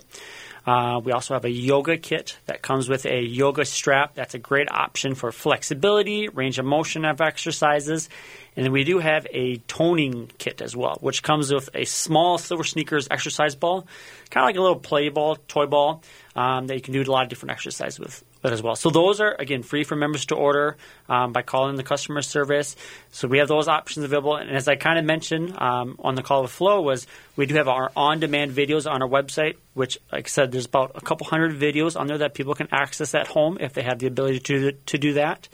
Uh, 0.66 1.02
we 1.04 1.12
also 1.12 1.34
have 1.34 1.46
a 1.46 1.50
yoga 1.50 1.98
kit 1.98 2.38
that 2.46 2.62
comes 2.62 2.88
with 2.88 3.06
a 3.06 3.22
yoga 3.22 3.66
strap. 3.66 4.14
That's 4.14 4.36
a 4.36 4.40
great 4.40 4.70
option 4.72 5.16
for 5.16 5.32
flexibility, 5.32 6.28
range 6.28 6.60
of 6.60 6.66
motion 6.66 7.04
of 7.06 7.20
exercises. 7.20 8.10
And 8.56 8.66
then 8.66 8.72
we 8.72 8.84
do 8.84 9.00
have 9.00 9.26
a 9.32 9.58
toning 9.58 10.30
kit 10.38 10.62
as 10.62 10.76
well, 10.76 10.98
which 11.02 11.24
comes 11.24 11.52
with 11.52 11.70
a 11.74 11.86
small 11.86 12.38
Silver 12.38 12.64
Sneakers 12.64 13.08
exercise 13.10 13.56
ball, 13.56 13.88
kind 14.30 14.44
of 14.44 14.48
like 14.50 14.58
a 14.58 14.62
little 14.62 14.80
play 14.80 15.10
ball, 15.10 15.38
toy 15.48 15.66
ball, 15.66 16.04
um, 16.36 16.68
that 16.68 16.76
you 16.76 16.82
can 16.82 16.94
do 16.94 17.02
a 17.02 17.12
lot 17.12 17.24
of 17.24 17.30
different 17.30 17.52
exercises 17.52 18.00
with 18.00 18.24
that 18.42 18.52
as 18.52 18.62
well. 18.62 18.76
So 18.76 18.90
those 18.90 19.20
are 19.20 19.36
again 19.38 19.64
free 19.64 19.84
for 19.84 19.96
members 19.96 20.26
to 20.28 20.36
order 20.36 20.78
um, 21.08 21.32
by 21.32 21.42
calling 21.42 21.76
the 21.76 21.84
customer 21.84 22.22
service. 22.22 22.76
So 23.12 23.28
we 23.28 23.38
have 23.38 23.48
those 23.48 23.68
options 23.68 24.06
available. 24.06 24.36
And 24.36 24.50
as 24.50 24.68
I 24.68 24.76
kind 24.76 24.98
of 24.98 25.06
mentioned 25.06 25.56
um, 25.60 25.98
on 26.00 26.16
the 26.16 26.24
call 26.24 26.42
with 26.42 26.52
Flo, 26.52 26.82
was 26.82 27.08
we 27.36 27.46
do 27.46 27.56
have 27.56 27.68
our 27.68 27.92
on-demand 27.96 28.52
videos 28.52 28.90
on 28.90 29.02
our 29.02 29.08
website, 29.10 29.58
which, 29.74 29.98
like 30.12 30.26
I 30.26 30.30
said, 30.30 30.52
there's 30.52 30.66
about 30.66 30.92
a 30.96 31.02
couple 31.02 31.28
hundred 31.28 31.60
videos 31.60 32.00
on 32.00 32.08
there 32.08 32.20
that 32.20 32.34
people 32.34 32.56
can 32.56 32.68
access 32.72 33.14
at 33.16 33.28
home 33.28 33.58
if 33.60 33.74
they 33.74 33.84
have 33.84 34.00
the 34.00 34.08
ability 34.08 34.40
to 34.40 34.72
to 34.72 34.98
do 34.98 35.14
that. 35.14 35.48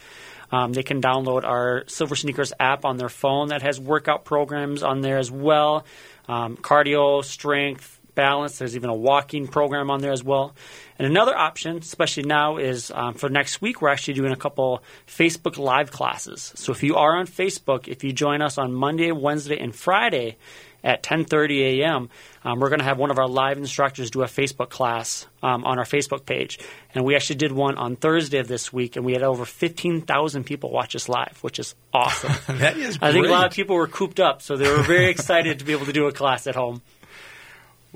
Um, 0.50 0.72
they 0.72 0.84
can 0.84 1.02
download 1.02 1.44
our 1.44 1.84
Silver 1.88 2.16
Sneakers 2.16 2.54
app 2.58 2.86
on 2.86 2.98
their 2.98 3.10
phone 3.10 3.50
that 3.50 3.62
has 3.64 3.80
workout 3.80 4.24
programs 4.24 4.82
on 4.82 5.02
there 5.02 5.18
as 5.18 5.30
well, 5.30 5.86
um, 6.30 6.56
cardio, 6.56 7.24
strength, 7.24 7.97
balance. 8.18 8.58
There's 8.58 8.76
even 8.76 8.90
a 8.90 8.96
walking 8.96 9.48
program 9.48 9.90
on 9.90 10.02
there 10.02 10.12
as 10.12 10.24
well. 10.24 10.54
And 11.00 11.08
another 11.08 11.38
option, 11.38 11.78
especially 11.78 12.24
now, 12.24 12.58
is 12.58 12.92
um, 12.94 13.14
for 13.14 13.30
next 13.30 13.62
week, 13.62 13.82
we're 13.82 13.90
actually 13.90 14.16
doing 14.16 14.34
a 14.34 14.38
couple 14.38 14.84
Facebook 15.08 15.58
Live 15.58 15.92
classes. 15.92 16.52
So 16.56 16.74
if 16.74 16.84
you 16.84 16.96
are 16.96 17.16
on 17.16 17.28
Facebook, 17.28 17.88
if 17.88 18.04
you 18.04 18.12
join 18.12 18.42
us 18.42 18.58
on 18.58 18.74
Monday, 18.74 19.12
Wednesday, 19.14 19.60
and 19.60 19.74
Friday 19.74 20.36
at 20.84 21.04
10:30 21.04 21.82
a.m., 21.82 22.10
um, 22.44 22.60
we're 22.60 22.70
going 22.70 22.80
to 22.80 22.86
have 22.86 22.98
one 22.98 23.12
of 23.12 23.20
our 23.20 23.28
live 23.28 23.58
instructors 23.58 24.10
do 24.10 24.24
a 24.24 24.26
Facebook 24.26 24.70
class 24.70 25.28
um, 25.44 25.64
on 25.64 25.78
our 25.78 25.86
Facebook 25.86 26.26
page. 26.26 26.60
And 26.96 27.06
we 27.06 27.16
actually 27.16 27.36
did 27.36 27.52
one 27.52 27.78
on 27.78 27.96
Thursday 27.96 28.40
of 28.40 28.48
this 28.48 28.74
week, 28.74 28.96
and 28.96 29.06
we 29.06 29.14
had 29.14 29.22
over 29.22 29.46
15,000 29.46 30.44
people 30.44 30.72
watch 30.72 30.96
us 30.96 31.08
live, 31.08 31.38
which 31.42 31.60
is 31.60 31.76
awesome. 31.94 32.34
that 32.58 32.78
is 32.78 32.98
I 33.02 33.12
think 33.12 33.28
a 33.28 33.30
lot 33.30 33.46
of 33.46 33.54
people 33.54 33.76
were 33.76 33.88
cooped 33.88 34.20
up, 34.20 34.42
so 34.42 34.58
they 34.58 34.70
were 34.70 34.82
very 34.84 35.10
excited 35.16 35.60
to 35.60 35.66
be 35.66 35.74
able 35.74 35.86
to 35.86 35.94
do 35.94 36.08
a 36.08 36.12
class 36.12 36.48
at 36.48 36.56
home. 36.56 36.82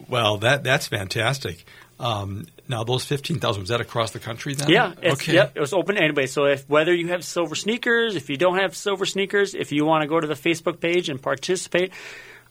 Well, 0.10 0.38
that 0.38 0.64
that's 0.64 0.88
fantastic. 0.88 1.66
Um, 2.00 2.48
now, 2.68 2.84
those 2.84 3.06
fifteen 3.06 3.40
thousand 3.40 3.62
was 3.62 3.70
that 3.70 3.82
across 3.82 4.12
the 4.12 4.20
country 4.20 4.56
then? 4.56 4.70
Yeah, 4.70 4.94
okay. 5.04 5.34
yep, 5.34 5.52
it 5.56 5.60
was 5.60 5.74
open 5.74 5.96
to 5.96 6.02
anybody. 6.02 6.28
So 6.28 6.46
if 6.46 6.68
whether 6.70 6.94
you 6.94 7.10
have 7.10 7.24
silver 7.24 7.56
sneakers, 7.56 8.16
if 8.16 8.30
you 8.30 8.38
don't 8.38 8.58
have 8.58 8.76
silver 8.76 9.06
sneakers, 9.06 9.54
if 9.54 9.72
you 9.72 9.86
want 9.86 10.02
to 10.04 10.08
go 10.08 10.20
to 10.20 10.28
the 10.28 10.34
Facebook 10.34 10.80
page 10.80 11.10
and 11.10 11.22
participate, 11.22 11.92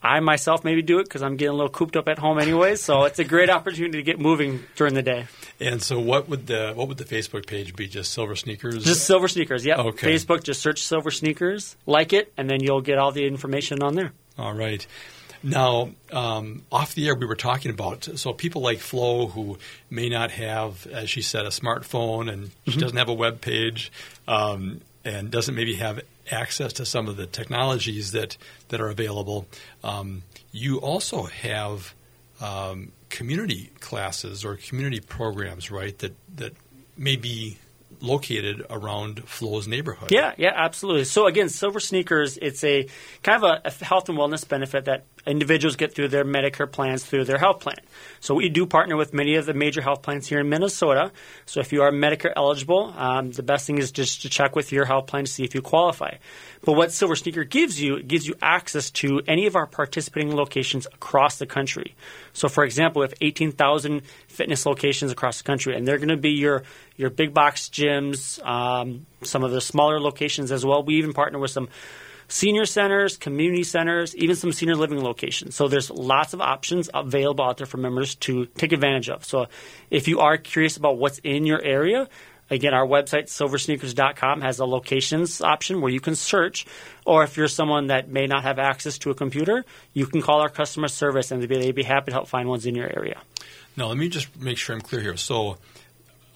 I 0.02 0.20
myself 0.20 0.64
maybe 0.64 0.82
do 0.82 0.98
it 0.98 1.04
because 1.04 1.22
I'm 1.22 1.36
getting 1.36 1.52
a 1.52 1.56
little 1.56 1.70
cooped 1.70 1.96
up 1.96 2.08
at 2.08 2.18
home 2.18 2.38
anyway. 2.38 2.76
So 2.76 3.04
it's 3.04 3.18
a 3.18 3.24
great 3.24 3.50
opportunity 3.58 3.98
to 3.98 4.02
get 4.02 4.18
moving 4.18 4.60
during 4.76 4.94
the 4.94 5.02
day. 5.02 5.26
And 5.58 5.82
so, 5.82 6.00
what 6.00 6.28
would 6.28 6.46
the 6.46 6.72
what 6.74 6.88
would 6.88 6.98
the 6.98 7.04
Facebook 7.04 7.46
page 7.46 7.76
be? 7.76 7.86
Just 7.86 8.12
Silver 8.12 8.36
Sneakers? 8.36 8.84
Just 8.84 9.04
silver 9.04 9.28
sneakers. 9.28 9.64
Yep. 9.64 9.78
Okay. 9.78 10.14
Facebook, 10.14 10.42
just 10.42 10.62
search 10.62 10.82
silver 10.82 11.10
sneakers, 11.10 11.76
like 11.86 12.12
it, 12.12 12.32
and 12.36 12.48
then 12.48 12.62
you'll 12.62 12.80
get 12.80 12.98
all 12.98 13.12
the 13.12 13.26
information 13.26 13.82
on 13.82 13.94
there. 13.94 14.12
All 14.38 14.54
right. 14.54 14.86
Now, 15.42 15.90
um, 16.12 16.62
off 16.70 16.94
the 16.94 17.08
air, 17.08 17.14
we 17.14 17.26
were 17.26 17.34
talking 17.36 17.70
about 17.70 18.04
so 18.16 18.32
people 18.32 18.60
like 18.62 18.78
Flo 18.78 19.26
who 19.28 19.58
may 19.88 20.08
not 20.08 20.30
have, 20.32 20.86
as 20.88 21.08
she 21.08 21.22
said, 21.22 21.46
a 21.46 21.50
smartphone 21.50 22.30
and 22.30 22.50
she 22.66 22.72
Mm-hmm. 22.72 22.80
doesn't 22.80 22.96
have 22.98 23.08
a 23.08 23.14
web 23.14 23.40
page 23.40 23.90
um, 24.28 24.80
and 25.04 25.30
doesn't 25.30 25.54
maybe 25.54 25.76
have 25.76 26.00
access 26.30 26.72
to 26.74 26.84
some 26.84 27.08
of 27.08 27.16
the 27.16 27.26
technologies 27.26 28.12
that 28.12 28.36
that 28.68 28.80
are 28.80 28.88
available. 28.90 29.46
Um, 29.82 30.22
you 30.52 30.78
also 30.78 31.24
have 31.24 31.94
um, 32.40 32.92
community 33.08 33.70
classes 33.80 34.44
or 34.44 34.56
community 34.56 35.00
programs, 35.00 35.70
right? 35.70 35.98
That 35.98 36.14
that 36.36 36.52
may 36.96 37.16
be 37.16 37.58
located 38.00 38.64
around 38.70 39.28
Flo's 39.28 39.68
neighborhood. 39.68 40.10
Yeah, 40.10 40.34
yeah, 40.36 40.52
absolutely. 40.54 41.04
So 41.04 41.26
again, 41.26 41.48
silver 41.48 41.80
sneakers, 41.80 42.38
it's 42.40 42.64
a 42.64 42.88
kind 43.22 43.42
of 43.42 43.50
a, 43.50 43.68
a 43.68 43.84
health 43.84 44.08
and 44.08 44.18
wellness 44.18 44.46
benefit 44.46 44.86
that 44.86 45.04
individuals 45.26 45.76
get 45.76 45.94
through 45.94 46.08
their 46.08 46.24
Medicare 46.24 46.70
plans 46.70 47.04
through 47.04 47.24
their 47.24 47.38
health 47.38 47.60
plan. 47.60 47.78
So 48.20 48.34
we 48.34 48.48
do 48.48 48.66
partner 48.66 48.96
with 48.96 49.12
many 49.12 49.36
of 49.36 49.46
the 49.46 49.54
major 49.54 49.82
health 49.82 50.02
plans 50.02 50.26
here 50.26 50.40
in 50.40 50.48
Minnesota. 50.48 51.12
So 51.46 51.60
if 51.60 51.72
you 51.72 51.82
are 51.82 51.92
Medicare 51.92 52.32
eligible, 52.36 52.94
um, 52.96 53.30
the 53.30 53.42
best 53.42 53.66
thing 53.66 53.78
is 53.78 53.90
just 53.92 54.22
to 54.22 54.28
check 54.28 54.56
with 54.56 54.72
your 54.72 54.84
health 54.84 55.06
plan 55.06 55.24
to 55.24 55.30
see 55.30 55.44
if 55.44 55.54
you 55.54 55.62
qualify. 55.62 56.14
But 56.62 56.74
what 56.74 56.92
Silver 56.92 57.16
Sneaker 57.16 57.44
gives 57.44 57.80
you, 57.80 57.96
it 57.96 58.08
gives 58.08 58.26
you 58.26 58.34
access 58.42 58.90
to 58.92 59.22
any 59.26 59.46
of 59.46 59.56
our 59.56 59.66
participating 59.66 60.34
locations 60.34 60.86
across 60.86 61.38
the 61.38 61.46
country. 61.46 61.94
So, 62.32 62.48
for 62.48 62.64
example, 62.64 63.00
we 63.00 63.04
have 63.04 63.14
18,000 63.20 64.02
fitness 64.28 64.66
locations 64.66 65.10
across 65.10 65.38
the 65.38 65.44
country, 65.44 65.74
and 65.74 65.86
they're 65.88 65.98
going 65.98 66.08
to 66.08 66.18
be 66.18 66.30
your, 66.32 66.62
your 67.00 67.08
big 67.08 67.32
box 67.32 67.70
gyms, 67.70 68.44
um, 68.46 69.06
some 69.22 69.42
of 69.42 69.52
the 69.52 69.60
smaller 69.62 69.98
locations 69.98 70.52
as 70.52 70.66
well. 70.66 70.82
We 70.82 70.96
even 70.96 71.14
partner 71.14 71.38
with 71.38 71.50
some 71.50 71.70
senior 72.28 72.66
centers, 72.66 73.16
community 73.16 73.64
centers, 73.64 74.14
even 74.16 74.36
some 74.36 74.52
senior 74.52 74.76
living 74.76 75.02
locations. 75.02 75.56
So 75.56 75.66
there's 75.66 75.90
lots 75.90 76.34
of 76.34 76.42
options 76.42 76.90
available 76.92 77.42
out 77.42 77.56
there 77.56 77.66
for 77.66 77.78
members 77.78 78.16
to 78.16 78.44
take 78.44 78.72
advantage 78.72 79.08
of. 79.08 79.24
So 79.24 79.46
if 79.90 80.08
you 80.08 80.20
are 80.20 80.36
curious 80.36 80.76
about 80.76 80.98
what's 80.98 81.18
in 81.20 81.46
your 81.46 81.62
area, 81.62 82.06
again, 82.50 82.74
our 82.74 82.86
website, 82.86 83.28
silversneakers.com, 83.28 84.42
has 84.42 84.58
a 84.58 84.66
locations 84.66 85.40
option 85.40 85.80
where 85.80 85.90
you 85.90 86.00
can 86.00 86.14
search. 86.14 86.66
Or 87.06 87.24
if 87.24 87.38
you're 87.38 87.48
someone 87.48 87.86
that 87.86 88.10
may 88.10 88.26
not 88.26 88.42
have 88.42 88.58
access 88.58 88.98
to 88.98 89.10
a 89.10 89.14
computer, 89.14 89.64
you 89.94 90.04
can 90.04 90.20
call 90.20 90.42
our 90.42 90.50
customer 90.50 90.88
service 90.88 91.30
and 91.30 91.40
they'd 91.40 91.48
be, 91.48 91.56
they'd 91.56 91.74
be 91.74 91.82
happy 91.82 92.10
to 92.10 92.12
help 92.12 92.28
find 92.28 92.46
ones 92.46 92.66
in 92.66 92.74
your 92.74 92.94
area. 92.94 93.22
Now, 93.74 93.86
let 93.86 93.96
me 93.96 94.10
just 94.10 94.38
make 94.38 94.58
sure 94.58 94.74
I'm 94.74 94.82
clear 94.82 95.00
here. 95.00 95.16
So, 95.16 95.56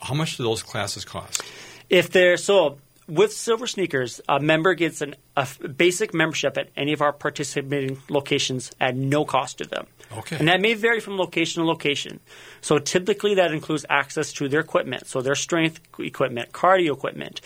how 0.05 0.15
much 0.15 0.37
do 0.37 0.43
those 0.43 0.63
classes 0.63 1.05
cost? 1.05 1.43
If 1.91 2.11
they're 2.11 2.37
so 2.37 2.79
with 3.09 3.33
Silver 3.33 3.67
Sneakers, 3.67 4.21
a 4.29 4.41
member 4.41 4.75
gets 4.75 5.01
an, 5.01 5.15
a 5.37 5.47
basic 5.69 6.15
membership 6.15 6.57
at 6.57 6.71
any 6.77 6.93
of 6.93 7.03
our 7.03 7.13
participating 7.13 8.01
locations 8.09 8.71
at 8.81 8.97
no 8.97 9.25
cost 9.25 9.59
to 9.59 9.65
them. 9.65 9.87
Okay. 10.17 10.37
And 10.37 10.49
that 10.49 10.61
may 10.61 10.75
vary 10.75 11.01
from 11.01 11.19
location 11.19 11.63
to 11.63 11.67
location. 11.67 12.21
So 12.61 12.79
typically 12.79 13.35
that 13.35 13.53
includes 13.53 13.85
access 13.91 14.33
to 14.35 14.49
their 14.49 14.61
equipment, 14.61 15.07
so 15.07 15.21
their 15.21 15.35
strength 15.35 15.81
equipment, 15.99 16.53
cardio 16.53 16.93
equipment. 16.93 17.41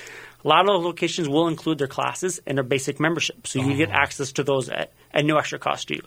A 0.45 0.49
lot 0.49 0.69
of 0.69 0.85
locations 0.85 1.29
will 1.29 1.49
include 1.49 1.79
their 1.79 1.89
classes 1.89 2.41
and 2.47 2.57
their 2.57 2.63
basic 2.65 3.01
membership, 3.01 3.47
so 3.47 3.59
you 3.61 3.77
get 3.77 3.91
access 3.91 4.31
to 4.33 4.45
those 4.45 4.69
at, 4.69 4.93
at 5.13 5.25
no 5.25 5.37
extra 5.37 5.59
cost 5.59 5.89
to 5.89 5.97
you. 5.97 6.03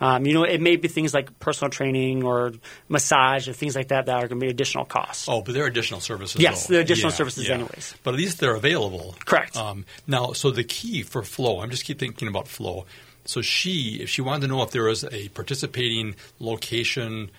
Um, 0.00 0.26
you 0.26 0.34
know, 0.34 0.42
it 0.42 0.60
may 0.60 0.74
be 0.74 0.88
things 0.88 1.14
like 1.14 1.38
personal 1.38 1.70
training 1.70 2.24
or 2.24 2.52
massage 2.88 3.48
or 3.48 3.52
things 3.52 3.76
like 3.76 3.88
that 3.88 4.06
that 4.06 4.14
are 4.16 4.26
going 4.26 4.40
to 4.40 4.44
be 4.46 4.50
additional 4.50 4.84
costs. 4.86 5.28
Oh, 5.28 5.40
but 5.40 5.54
there 5.54 5.62
are 5.62 5.68
additional 5.68 6.00
services. 6.00 6.40
Yes, 6.40 6.66
though. 6.66 6.72
there 6.72 6.80
are 6.80 6.82
additional 6.82 7.12
Yeah, 7.12 7.16
services 7.16 7.46
yeah. 7.48 7.54
anyways. 7.54 7.94
But 8.02 8.14
at 8.14 8.20
least 8.20 8.40
they're 8.40 8.56
available. 8.56 9.14
Correct. 9.24 9.56
Um, 9.56 9.84
now, 10.08 10.32
so 10.32 10.50
the 10.50 10.64
key 10.64 11.02
for 11.02 11.22
Flo, 11.22 11.60
I'm 11.60 11.70
just 11.70 11.84
keep 11.84 12.00
thinking 12.00 12.26
about 12.26 12.48
Flo. 12.48 12.86
So 13.24 13.40
she, 13.40 13.98
if 14.02 14.08
she 14.10 14.20
wanted 14.20 14.42
to 14.42 14.46
know 14.48 14.62
if 14.62 14.72
there 14.72 14.84
was 14.84 15.04
a 15.04 15.28
participating 15.28 16.16
location 16.40 17.30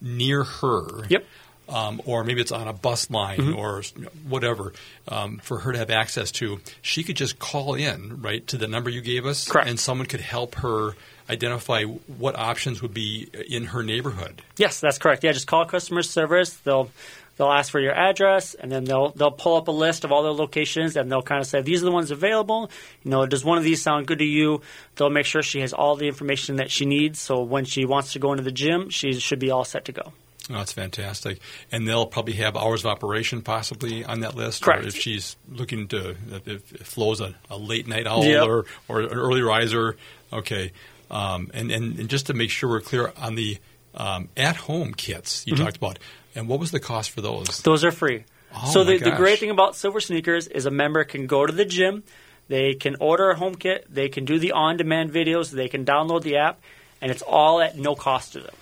near 0.00 0.42
her. 0.42 1.06
Yep. 1.08 1.24
Um, 1.68 2.02
or 2.04 2.24
maybe 2.24 2.40
it's 2.40 2.52
on 2.52 2.66
a 2.68 2.72
bus 2.72 3.08
line 3.08 3.38
Mhm. 3.38 3.56
or 3.56 3.82
whatever 4.28 4.72
um, 5.08 5.38
for 5.38 5.60
her 5.60 5.72
to 5.72 5.78
have 5.78 5.90
access 5.90 6.30
to. 6.32 6.60
She 6.82 7.02
could 7.02 7.16
just 7.16 7.38
call 7.38 7.74
in 7.74 8.20
right 8.20 8.46
to 8.48 8.58
the 8.58 8.66
number 8.66 8.90
you 8.90 9.00
gave 9.00 9.24
us, 9.24 9.48
Correct. 9.48 9.68
and 9.68 9.78
someone 9.80 10.06
could 10.06 10.20
help 10.20 10.56
her 10.56 10.96
identify 11.30 11.84
what 11.84 12.36
options 12.36 12.82
would 12.82 12.92
be 12.92 13.28
in 13.48 13.66
her 13.66 13.82
neighborhood. 13.82 14.42
Yes, 14.56 14.80
that's 14.80 14.98
correct. 14.98 15.22
Yeah, 15.24 15.32
just 15.32 15.46
call 15.46 15.64
customer 15.64 16.02
service. 16.02 16.50
They'll 16.64 16.90
they'll 17.38 17.50
ask 17.50 17.70
for 17.70 17.80
your 17.80 17.94
address, 17.94 18.54
and 18.54 18.70
then 18.70 18.84
they'll 18.84 19.10
they'll 19.10 19.30
pull 19.30 19.56
up 19.56 19.68
a 19.68 19.72
list 19.72 20.04
of 20.04 20.12
all 20.12 20.24
the 20.24 20.34
locations, 20.34 20.96
and 20.96 21.10
they'll 21.10 21.22
kind 21.22 21.40
of 21.40 21.46
say 21.46 21.62
these 21.62 21.80
are 21.80 21.86
the 21.86 21.92
ones 21.92 22.10
available. 22.10 22.70
You 23.04 23.12
know, 23.12 23.24
does 23.24 23.44
one 23.44 23.56
of 23.56 23.64
these 23.64 23.80
sound 23.80 24.08
good 24.08 24.18
to 24.18 24.24
you? 24.26 24.60
They'll 24.96 25.10
make 25.10 25.26
sure 25.26 25.42
she 25.42 25.60
has 25.60 25.72
all 25.72 25.94
the 25.96 26.08
information 26.08 26.56
that 26.56 26.70
she 26.72 26.84
needs. 26.86 27.20
So 27.20 27.40
when 27.42 27.64
she 27.64 27.84
wants 27.86 28.12
to 28.14 28.18
go 28.18 28.32
into 28.32 28.42
the 28.42 28.52
gym, 28.52 28.90
she 28.90 29.12
should 29.20 29.38
be 29.38 29.50
all 29.52 29.64
set 29.64 29.84
to 29.86 29.92
go. 29.92 30.12
Oh, 30.50 30.54
that's 30.54 30.72
fantastic. 30.72 31.38
And 31.70 31.86
they'll 31.86 32.06
probably 32.06 32.34
have 32.34 32.56
hours 32.56 32.84
of 32.84 32.86
operation 32.90 33.42
possibly 33.42 34.04
on 34.04 34.20
that 34.20 34.34
list. 34.34 34.62
Correct. 34.62 34.84
Or 34.84 34.88
if 34.88 34.96
she's 34.96 35.36
looking 35.48 35.86
to, 35.88 36.16
if, 36.32 36.72
if 36.74 36.86
Flo's 36.86 37.20
a, 37.20 37.34
a 37.48 37.56
late 37.56 37.86
night 37.86 38.06
owl 38.06 38.24
Yep. 38.24 38.46
or, 38.48 38.64
or 38.88 39.00
an 39.02 39.10
early 39.10 39.42
riser. 39.42 39.96
Okay. 40.32 40.72
Um, 41.10 41.50
and, 41.54 41.70
and, 41.70 41.98
and 41.98 42.08
just 42.08 42.26
to 42.26 42.34
make 42.34 42.50
sure 42.50 42.68
we're 42.70 42.80
clear 42.80 43.12
on 43.16 43.34
the 43.36 43.58
um, 43.94 44.30
at 44.36 44.56
home 44.56 44.94
kits 44.94 45.46
you 45.46 45.54
Mhm. 45.54 45.58
talked 45.64 45.76
about, 45.76 45.98
and 46.34 46.48
what 46.48 46.58
was 46.58 46.70
the 46.70 46.80
cost 46.80 47.10
for 47.10 47.20
those? 47.20 47.60
Those 47.60 47.84
are 47.84 47.90
free. 47.92 48.24
Oh, 48.54 48.70
so 48.72 48.84
the, 48.84 48.96
the 48.98 49.10
great 49.12 49.38
thing 49.38 49.50
about 49.50 49.76
Silver 49.76 50.00
Sneakers 50.00 50.46
is 50.48 50.64
a 50.66 50.70
member 50.70 51.04
can 51.04 51.26
go 51.26 51.44
to 51.44 51.52
the 51.52 51.66
gym, 51.66 52.02
they 52.48 52.72
can 52.74 52.96
order 53.00 53.30
a 53.30 53.36
home 53.36 53.54
kit, 53.54 53.86
they 53.88 54.08
can 54.08 54.24
do 54.24 54.38
the 54.38 54.52
on-demand 54.52 55.12
videos, 55.12 55.50
they 55.50 55.68
can 55.68 55.84
download 55.84 56.22
the 56.22 56.36
app, 56.36 56.60
and 57.02 57.10
it's 57.10 57.20
all 57.22 57.60
at 57.60 57.76
no 57.76 57.94
cost 57.94 58.32
to 58.32 58.40
them. 58.40 58.54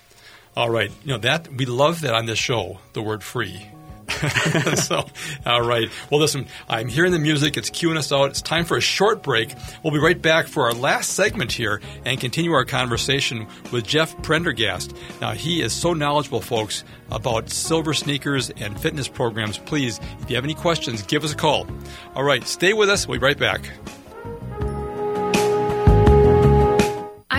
All 0.55 0.69
right. 0.69 0.91
You 1.03 1.13
know, 1.13 1.17
that 1.19 1.47
we 1.51 1.65
love 1.65 2.01
that 2.01 2.13
on 2.13 2.25
this 2.25 2.39
show, 2.39 2.79
the 2.93 3.01
word 3.01 3.23
free. 3.23 3.67
so, 4.75 5.05
all 5.45 5.61
right. 5.61 5.89
Well, 6.09 6.19
listen, 6.19 6.45
I'm 6.69 6.87
hearing 6.87 7.11
the 7.11 7.19
music. 7.19 7.57
It's 7.57 7.69
cueing 7.69 7.97
us 7.97 8.11
out. 8.11 8.29
It's 8.29 8.41
time 8.41 8.65
for 8.65 8.77
a 8.77 8.81
short 8.81 9.23
break. 9.23 9.53
We'll 9.83 9.93
be 9.93 9.99
right 9.99 10.21
back 10.21 10.47
for 10.47 10.63
our 10.63 10.73
last 10.73 11.11
segment 11.13 11.51
here 11.51 11.81
and 12.05 12.19
continue 12.19 12.51
our 12.51 12.65
conversation 12.65 13.47
with 13.71 13.85
Jeff 13.87 14.21
Prendergast. 14.21 14.93
Now, 15.21 15.31
he 15.31 15.61
is 15.61 15.73
so 15.73 15.93
knowledgeable, 15.93 16.41
folks, 16.41 16.83
about 17.09 17.49
silver 17.49 17.93
sneakers 17.93 18.49
and 18.49 18.79
fitness 18.79 19.07
programs. 19.07 19.57
Please, 19.57 19.99
if 20.21 20.29
you 20.29 20.35
have 20.35 20.45
any 20.45 20.55
questions, 20.55 21.01
give 21.03 21.23
us 21.23 21.33
a 21.33 21.37
call. 21.37 21.67
All 22.15 22.23
right. 22.23 22.45
Stay 22.45 22.73
with 22.73 22.89
us. 22.89 23.07
We'll 23.07 23.19
be 23.19 23.25
right 23.25 23.39
back. 23.39 23.61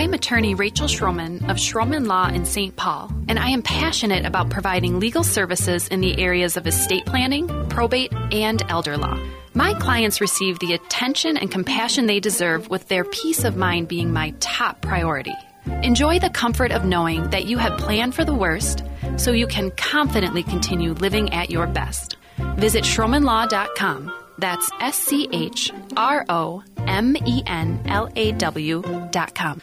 I'm 0.03 0.15
attorney 0.15 0.57
Rachel 0.57 0.89
Schromen 0.89 1.49
of 1.49 1.59
Schromen 1.59 2.09
Law 2.09 2.27
in 2.27 2.45
St. 2.45 2.75
Paul, 2.75 3.13
and 3.29 3.39
I 3.39 3.51
am 3.51 3.63
passionate 3.63 4.27
about 4.27 4.51
providing 4.51 4.99
legal 4.99 5.23
services 5.23 5.87
in 5.87 6.01
the 6.01 6.21
areas 6.21 6.57
of 6.57 6.67
estate 6.67 7.07
planning, 7.07 7.47
probate, 7.69 8.13
and 8.33 8.65
elder 8.69 8.97
law. 8.97 9.17
My 9.55 9.75
clients 9.75 10.21
receive 10.21 10.59
the 10.59 10.73
attention 10.73 11.37
and 11.37 11.53
compassion 11.53 12.07
they 12.07 12.19
deserve 12.19 12.69
with 12.69 12.89
their 12.89 13.05
peace 13.05 13.45
of 13.45 13.57
mind 13.57 13.87
being 13.87 14.13
my 14.13 14.35
top 14.41 14.81
priority. 14.81 15.37
Enjoy 15.85 16.19
the 16.19 16.31
comfort 16.31 16.73
of 16.73 16.85
knowing 16.85 17.31
that 17.31 17.45
you 17.45 17.59
have 17.59 17.79
planned 17.79 18.17
for 18.17 18.25
the 18.25 18.35
worst 18.35 18.83
so 19.19 19.31
you 19.31 19.47
can 19.47 19.71
confidently 19.71 20.43
continue 20.43 20.95
living 20.95 21.33
at 21.33 21.49
your 21.49 21.69
best. 21.69 22.17
Visit 22.57 22.83
schromenlaw.com. 22.83 24.13
That's 24.37 24.69
S 24.81 24.97
C 24.99 25.29
H 25.31 25.71
R 25.97 26.25
O 26.29 26.65
M 26.89 27.17
E 27.25 27.45
N 27.47 27.81
L 27.87 28.11
A 28.17 28.33
W.com. 28.33 29.63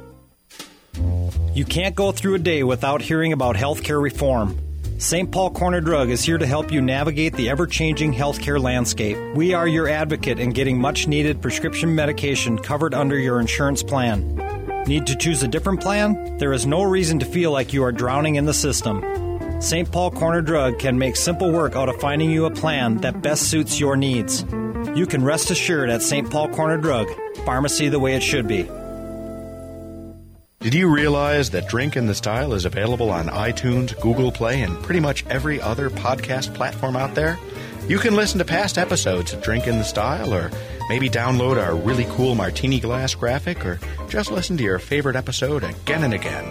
You 1.53 1.65
can't 1.65 1.95
go 1.95 2.13
through 2.13 2.35
a 2.35 2.39
day 2.39 2.63
without 2.63 3.01
hearing 3.01 3.33
about 3.33 3.57
healthcare 3.57 4.01
reform. 4.01 4.57
St. 4.99 5.29
Paul 5.29 5.49
Corner 5.49 5.81
Drug 5.81 6.09
is 6.09 6.23
here 6.23 6.37
to 6.37 6.45
help 6.45 6.71
you 6.71 6.81
navigate 6.81 7.33
the 7.33 7.49
ever 7.49 7.67
changing 7.67 8.13
healthcare 8.13 8.57
landscape. 8.57 9.17
We 9.35 9.53
are 9.53 9.67
your 9.67 9.89
advocate 9.89 10.39
in 10.39 10.51
getting 10.51 10.79
much 10.79 11.07
needed 11.07 11.41
prescription 11.41 11.93
medication 11.93 12.57
covered 12.57 12.93
under 12.93 13.19
your 13.19 13.41
insurance 13.41 13.83
plan. 13.83 14.37
Need 14.87 15.07
to 15.07 15.15
choose 15.17 15.43
a 15.43 15.47
different 15.47 15.81
plan? 15.81 16.37
There 16.37 16.53
is 16.53 16.65
no 16.65 16.83
reason 16.83 17.19
to 17.19 17.25
feel 17.25 17.51
like 17.51 17.73
you 17.73 17.83
are 17.83 17.91
drowning 17.91 18.35
in 18.35 18.45
the 18.45 18.53
system. 18.53 19.03
St. 19.59 19.91
Paul 19.91 20.11
Corner 20.11 20.41
Drug 20.41 20.79
can 20.79 20.97
make 20.97 21.17
simple 21.17 21.51
work 21.51 21.75
out 21.75 21.89
of 21.89 21.99
finding 21.99 22.31
you 22.31 22.45
a 22.45 22.51
plan 22.51 22.97
that 22.99 23.21
best 23.21 23.49
suits 23.49 23.77
your 23.77 23.97
needs. 23.97 24.43
You 24.95 25.05
can 25.05 25.21
rest 25.21 25.51
assured 25.51 25.89
at 25.89 26.01
St. 26.01 26.31
Paul 26.31 26.47
Corner 26.47 26.77
Drug, 26.77 27.09
pharmacy 27.43 27.89
the 27.89 27.99
way 27.99 28.15
it 28.15 28.23
should 28.23 28.47
be. 28.47 28.69
Did 30.61 30.75
you 30.75 30.93
realize 30.93 31.49
that 31.49 31.67
Drink 31.67 31.97
in 31.97 32.05
the 32.05 32.13
Style 32.13 32.53
is 32.53 32.65
available 32.65 33.09
on 33.09 33.29
iTunes, 33.29 33.99
Google 33.99 34.31
Play, 34.31 34.61
and 34.61 34.79
pretty 34.83 34.99
much 34.99 35.25
every 35.25 35.59
other 35.59 35.89
podcast 35.89 36.53
platform 36.53 36.95
out 36.95 37.15
there? 37.15 37.39
You 37.87 37.97
can 37.97 38.15
listen 38.15 38.37
to 38.37 38.45
past 38.45 38.77
episodes 38.77 39.33
of 39.33 39.41
Drink 39.41 39.65
in 39.65 39.79
the 39.79 39.83
Style, 39.83 40.31
or 40.31 40.51
maybe 40.87 41.09
download 41.09 41.59
our 41.59 41.75
really 41.75 42.05
cool 42.11 42.35
martini 42.35 42.79
glass 42.79 43.15
graphic, 43.15 43.65
or 43.65 43.79
just 44.07 44.29
listen 44.29 44.55
to 44.57 44.63
your 44.63 44.77
favorite 44.77 45.15
episode 45.15 45.63
again 45.63 46.03
and 46.03 46.13
again. 46.13 46.45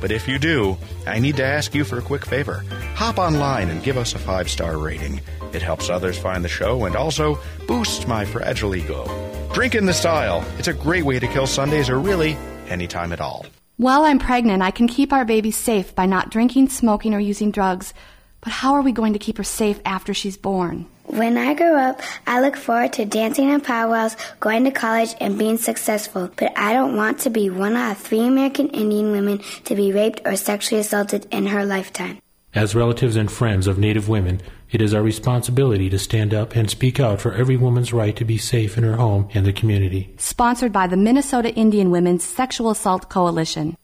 But 0.00 0.10
if 0.10 0.26
you 0.26 0.38
do, 0.38 0.78
I 1.06 1.18
need 1.18 1.36
to 1.36 1.44
ask 1.44 1.74
you 1.74 1.84
for 1.84 1.98
a 1.98 2.02
quick 2.02 2.24
favor. 2.24 2.64
Hop 2.94 3.18
online 3.18 3.68
and 3.68 3.82
give 3.82 3.98
us 3.98 4.14
a 4.14 4.18
five 4.18 4.48
star 4.48 4.78
rating. 4.78 5.20
It 5.52 5.60
helps 5.60 5.90
others 5.90 6.18
find 6.18 6.42
the 6.42 6.48
show 6.48 6.86
and 6.86 6.96
also 6.96 7.38
boosts 7.66 8.06
my 8.06 8.24
fragile 8.24 8.74
ego. 8.74 9.04
Drink 9.52 9.74
in 9.74 9.84
the 9.84 9.92
Style. 9.92 10.42
It's 10.56 10.68
a 10.68 10.72
great 10.72 11.04
way 11.04 11.18
to 11.18 11.28
kill 11.28 11.46
Sundays 11.46 11.90
or 11.90 11.98
really 11.98 12.38
anytime 12.70 13.12
at 13.12 13.20
all. 13.20 13.46
While 13.76 14.04
I'm 14.04 14.18
pregnant, 14.18 14.62
I 14.62 14.70
can 14.70 14.88
keep 14.88 15.12
our 15.12 15.24
baby 15.24 15.50
safe 15.50 15.94
by 15.94 16.06
not 16.06 16.30
drinking, 16.30 16.68
smoking, 16.68 17.14
or 17.14 17.18
using 17.18 17.50
drugs. 17.50 17.94
But 18.42 18.52
how 18.52 18.74
are 18.74 18.82
we 18.82 18.92
going 18.92 19.12
to 19.14 19.18
keep 19.18 19.38
her 19.38 19.44
safe 19.44 19.80
after 19.84 20.14
she's 20.14 20.36
born? 20.36 20.86
When 21.04 21.36
I 21.36 21.54
grow 21.54 21.76
up, 21.76 22.00
I 22.26 22.40
look 22.40 22.56
forward 22.56 22.92
to 22.94 23.04
dancing 23.04 23.50
in 23.50 23.60
powwows, 23.60 24.16
going 24.38 24.64
to 24.64 24.70
college, 24.70 25.14
and 25.20 25.38
being 25.38 25.58
successful. 25.58 26.30
But 26.36 26.56
I 26.56 26.72
don't 26.72 26.96
want 26.96 27.20
to 27.20 27.30
be 27.30 27.50
one 27.50 27.74
out 27.74 27.92
of 27.92 27.98
three 27.98 28.26
American 28.26 28.68
Indian 28.68 29.10
women 29.10 29.40
to 29.64 29.74
be 29.74 29.92
raped 29.92 30.22
or 30.24 30.36
sexually 30.36 30.80
assaulted 30.80 31.26
in 31.32 31.46
her 31.46 31.64
lifetime. 31.66 32.18
As 32.54 32.74
relatives 32.74 33.16
and 33.16 33.30
friends 33.30 33.66
of 33.66 33.78
Native 33.78 34.08
women, 34.08 34.40
it 34.72 34.80
is 34.80 34.94
our 34.94 35.02
responsibility 35.02 35.90
to 35.90 35.98
stand 35.98 36.32
up 36.32 36.54
and 36.54 36.70
speak 36.70 37.00
out 37.00 37.20
for 37.20 37.32
every 37.32 37.56
woman's 37.56 37.92
right 37.92 38.14
to 38.16 38.24
be 38.24 38.38
safe 38.38 38.78
in 38.78 38.84
her 38.84 38.96
home 38.96 39.28
and 39.34 39.44
the 39.44 39.52
community. 39.52 40.14
Sponsored 40.16 40.72
by 40.72 40.86
the 40.86 40.96
Minnesota 40.96 41.52
Indian 41.54 41.90
Women's 41.90 42.24
Sexual 42.24 42.70
Assault 42.70 43.08
Coalition. 43.08 43.76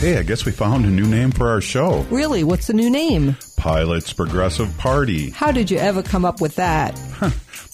Hey, 0.00 0.18
I 0.18 0.22
guess 0.22 0.44
we 0.44 0.52
found 0.52 0.84
a 0.84 0.88
new 0.88 1.06
name 1.06 1.30
for 1.30 1.48
our 1.48 1.60
show. 1.60 2.02
Really? 2.10 2.44
What's 2.44 2.66
the 2.66 2.74
new 2.74 2.90
name? 2.90 3.36
Pilot's 3.56 4.12
Progressive 4.12 4.76
Party. 4.76 5.30
How 5.30 5.50
did 5.52 5.70
you 5.70 5.78
ever 5.78 6.02
come 6.02 6.24
up 6.24 6.40
with 6.40 6.56
that? 6.56 6.94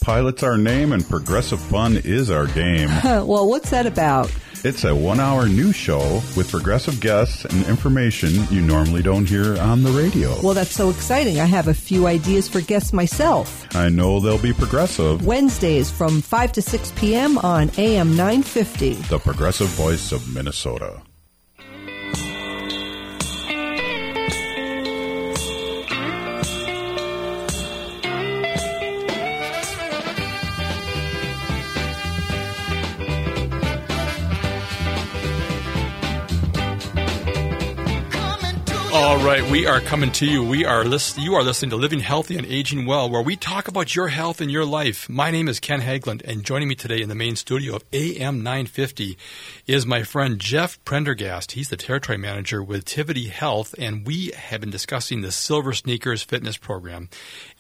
Pilot's 0.03 0.43
our 0.43 0.57
name 0.57 0.93
and 0.93 1.05
progressive 1.09 1.61
fun 1.61 1.97
is 1.97 2.31
our 2.31 2.47
game. 2.47 2.89
well, 3.05 3.49
what's 3.49 3.71
that 3.71 3.87
about? 3.87 4.33
It's 4.65 4.85
a 4.85 4.95
one 4.95 5.19
hour 5.19 5.49
news 5.49 5.75
show 5.75 6.23
with 6.37 6.49
progressive 6.49 7.01
guests 7.01 7.45
and 7.45 7.67
information 7.67 8.47
you 8.49 8.61
normally 8.61 9.03
don't 9.03 9.29
hear 9.29 9.59
on 9.59 9.83
the 9.83 9.91
radio. 9.91 10.41
Well, 10.41 10.55
that's 10.55 10.71
so 10.71 10.89
exciting. 10.89 11.41
I 11.41 11.47
have 11.47 11.67
a 11.67 11.75
few 11.75 12.07
ideas 12.07 12.49
for 12.49 12.61
guests 12.61 12.93
myself. 12.93 13.67
I 13.75 13.89
know 13.89 14.21
they'll 14.21 14.39
be 14.41 14.53
progressive. 14.53 15.27
Wednesdays 15.27 15.91
from 15.91 16.21
5 16.21 16.53
to 16.53 16.63
6 16.63 16.93
p.m. 16.95 17.39
on 17.39 17.73
AM 17.77 18.11
950. 18.11 18.95
The 18.95 19.19
progressive 19.19 19.67
voice 19.69 20.13
of 20.13 20.33
Minnesota. 20.33 21.03
All 39.13 39.23
right, 39.23 39.45
we 39.51 39.67
are 39.67 39.83
coming 39.83 40.11
to 40.13 40.27
you. 40.27 40.43
We 40.43 40.65
are 40.65 40.87
list- 40.87 41.19
you 41.19 41.35
are 41.35 41.43
listening 41.43 41.69
to 41.69 41.77
Living 41.77 42.01
Healthy 42.01 42.39
and 42.39 42.47
Aging 42.47 42.87
Well, 42.87 43.11
where 43.11 43.21
we 43.21 43.37
talk 43.37 43.69
about 43.69 43.95
your 43.95 44.09
health 44.09 44.41
and 44.41 44.51
your 44.51 44.65
life. 44.65 45.07
My 45.07 45.31
name 45.31 45.49
is 45.49 45.61
Ken 45.61 45.83
Haglind, 45.83 46.23
and 46.25 46.43
joining 46.43 46.67
me 46.67 46.75
today 46.75 47.03
in 47.03 47.11
the 47.11 47.15
main 47.15 47.37
studio 47.37 47.77
of 47.77 47.85
AM 47.93 48.43
950 48.43 49.19
is 49.67 49.85
my 49.85 50.03
friend 50.03 50.39
Jeff 50.39 50.83
Prendergast. 50.87 51.53
He's 51.53 51.69
the 51.69 51.77
territory 51.77 52.17
manager 52.17 52.63
with 52.63 52.87
Tivity 52.87 53.29
Health, 53.29 53.75
and 53.77 54.07
we 54.07 54.31
have 54.35 54.63
been 54.63 54.71
discussing 54.71 55.21
the 55.21 55.31
Silver 55.31 55.75
Sneakers 55.75 56.23
Fitness 56.23 56.57
Program 56.57 57.11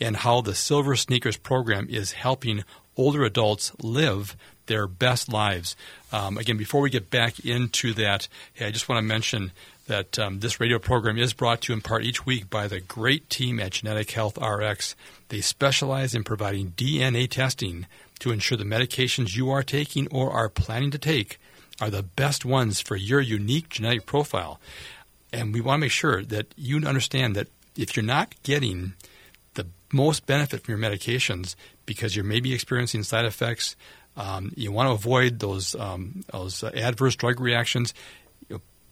and 0.01 0.17
how 0.17 0.41
the 0.41 0.55
Silver 0.55 0.97
Sneakers 0.97 1.37
Program 1.37 1.87
is 1.91 2.13
helping 2.13 2.65
older 2.97 3.25
adults 3.25 3.73
live 3.83 4.37
their 4.67 4.87
best 4.87 5.31
lives. 5.31 5.77
Um, 6.13 6.39
again, 6.39 6.57
before 6.57 6.81
we 6.81 6.91
get 6.91 7.11
back 7.11 7.41
into 7.41 7.93
that, 7.95 8.29
hey, 8.55 8.67
I 8.67 8.71
just 8.71 8.89
want 8.89 8.99
to 8.99 9.03
mention 9.03 9.53
that 9.87 10.18
um, 10.18 10.41
this 10.41 10.61
radio 10.61 10.78
program 10.78 11.18
is 11.18 11.33
brought 11.33 11.62
to 11.62 11.72
you 11.72 11.76
in 11.76 11.83
part 11.83 12.05
each 12.05 12.24
week 12.24 12.49
by 12.49 12.68
the 12.68 12.80
great 12.80 13.28
team 13.28 13.59
at 13.59 13.72
Genetic 13.72 14.11
Health 14.11 14.39
RX. 14.39 14.95
They 15.28 15.41
specialize 15.41 16.14
in 16.14 16.24
providing 16.24 16.72
DNA 16.72 17.28
testing 17.28 17.87
to 18.20 18.30
ensure 18.30 18.57
the 18.57 18.64
medications 18.64 19.37
you 19.37 19.51
are 19.51 19.62
taking 19.62 20.07
or 20.09 20.30
are 20.30 20.49
planning 20.49 20.91
to 20.93 20.99
take 20.99 21.39
are 21.80 21.91
the 21.91 22.03
best 22.03 22.45
ones 22.45 22.80
for 22.80 22.95
your 22.95 23.20
unique 23.20 23.68
genetic 23.68 24.07
profile. 24.07 24.61
And 25.33 25.53
we 25.53 25.61
want 25.61 25.80
to 25.80 25.80
make 25.80 25.91
sure 25.91 26.22
that 26.22 26.47
you 26.57 26.76
understand 26.87 27.35
that 27.35 27.49
if 27.76 27.97
you're 27.97 28.05
not 28.05 28.35
getting 28.43 28.93
the 29.55 29.66
most 29.93 30.26
benefit 30.26 30.62
from 30.62 30.80
your 30.80 30.91
medications 30.91 31.57
because 31.87 32.14
you're 32.14 32.24
maybe 32.24 32.55
experiencing 32.55 33.03
side 33.03 33.24
effects, 33.24 33.74
um, 34.16 34.53
you 34.57 34.70
want 34.70 34.89
to 34.89 34.93
avoid 34.93 35.41
those 35.41 35.74
um, 35.74 36.22
those 36.33 36.62
adverse 36.62 37.16
drug 37.16 37.41
reactions. 37.41 37.95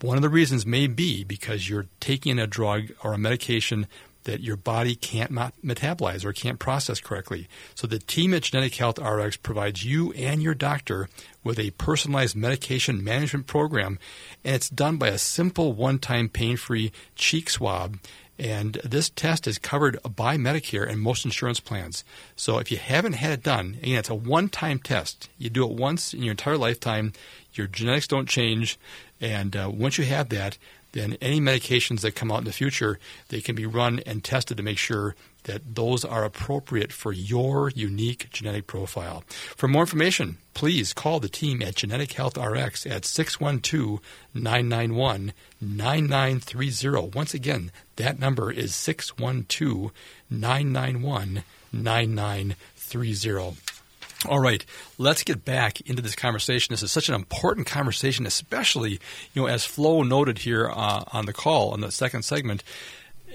One 0.03 0.17
of 0.17 0.23
the 0.23 0.29
reasons 0.29 0.65
may 0.65 0.87
be 0.87 1.25
because 1.25 1.69
you're 1.69 1.87
taking 2.01 2.39
a 2.39 2.47
drug 2.47 2.93
or 3.05 3.13
a 3.13 3.19
medication 3.19 3.87
that 4.25 4.41
your 4.41 4.57
body 4.57 4.95
can't 4.95 5.33
metabolize 5.33 6.25
or 6.25 6.33
can't 6.33 6.59
process 6.59 7.01
correctly. 7.01 7.49
So 7.75 7.87
the 7.87 7.99
team 7.99 8.35
at 8.35 8.43
Genetic 8.43 8.75
Health 8.75 8.99
RX 8.99 9.37
provides 9.39 9.85
you 9.85 10.13
and 10.13 10.43
your 10.43 10.55
doctor 10.55 11.09
with 11.43 11.59
a 11.59 11.71
personalized 11.73 12.37
medication 12.37 13.03
management 13.03 13.47
program, 13.47 13.99
and 14.45 14.55
it's 14.55 14.69
done 14.69 14.99
by 14.99 15.09
a 15.09 15.19
simple 15.19 15.73
one-time 15.73 16.29
pain-free 16.29 16.93
cheek 17.15 17.49
swab. 17.49 17.99
And 18.39 18.75
this 18.85 19.11
test 19.11 19.47
is 19.47 19.59
covered 19.59 19.99
by 20.03 20.39
Medicare 20.39 20.89
and 20.89 20.99
most 20.99 21.27
insurance 21.27 21.61
plans. 21.61 22.05
So 22.37 22.59
if 22.59 22.71
you 22.71 22.79
haven't 22.79 23.13
had 23.15 23.33
it 23.33 23.43
done, 23.43 23.77
again, 23.83 23.99
it's 23.99 24.09
a 24.09 24.15
one-time 24.15 24.79
test. 24.79 25.29
You 25.37 25.51
do 25.51 25.65
it 25.65 25.77
once 25.77 26.15
in 26.15 26.23
your 26.23 26.31
entire 26.31 26.57
lifetime. 26.57 27.13
Your 27.53 27.67
genetics 27.67 28.07
don't 28.07 28.29
change, 28.29 28.79
and 29.21 29.57
uh, 29.57 29.71
once 29.73 29.99
you 29.99 30.05
have 30.05 30.29
that, 30.31 30.59
then 30.93 31.17
any 31.21 31.41
medications 31.41 32.01
that 32.01 32.17
come 32.17 32.33
out 32.33 32.39
in 32.39 32.45
the 32.45 32.53
future, 32.53 32.99
they 33.29 33.41
can 33.41 33.55
be 33.55 33.67
run 33.67 34.01
and 34.07 34.25
tested 34.25 34.57
to 34.57 34.63
make 34.63 34.79
sure 34.79 35.15
that 35.45 35.75
those 35.75 36.05
are 36.05 36.25
appropriate 36.25 36.93
for 36.93 37.13
your 37.13 37.71
unique 37.71 38.29
genetic 38.31 38.67
profile. 38.67 39.23
For 39.29 39.69
more 39.69 39.83
information, 39.83 40.39
please 40.55 40.93
call 40.93 41.21
the 41.21 41.29
team 41.29 41.63
at 41.63 41.77
Genetic 41.77 42.13
Health 42.13 42.37
RX 42.37 42.87
at 42.87 43.05
612 43.05 44.01
991 44.35 45.33
9930. 45.61 47.17
Once 47.17 47.35
again, 47.35 47.71
that 47.97 48.19
number 48.19 48.51
is 48.51 48.75
612 48.75 49.93
991 50.29 51.45
9930. 51.73 53.80
All 54.29 54.39
right, 54.39 54.65
let's 54.99 55.23
get 55.23 55.47
back 55.47 55.81
into 55.83 56.03
this 56.03 56.15
conversation. 56.15 56.75
This 56.75 56.83
is 56.83 56.93
such 56.93 57.09
an 57.09 57.15
important 57.15 57.67
conversation, 57.67 58.27
especially 58.27 58.93
you 59.33 59.43
know 59.43 59.47
as 59.47 59.65
Flo 59.65 60.03
noted 60.03 60.39
here 60.39 60.69
uh, 60.69 61.05
on 61.11 61.25
the 61.25 61.33
call 61.33 61.71
on 61.71 61.81
the 61.81 61.91
second 61.91 62.23
segment. 62.23 62.63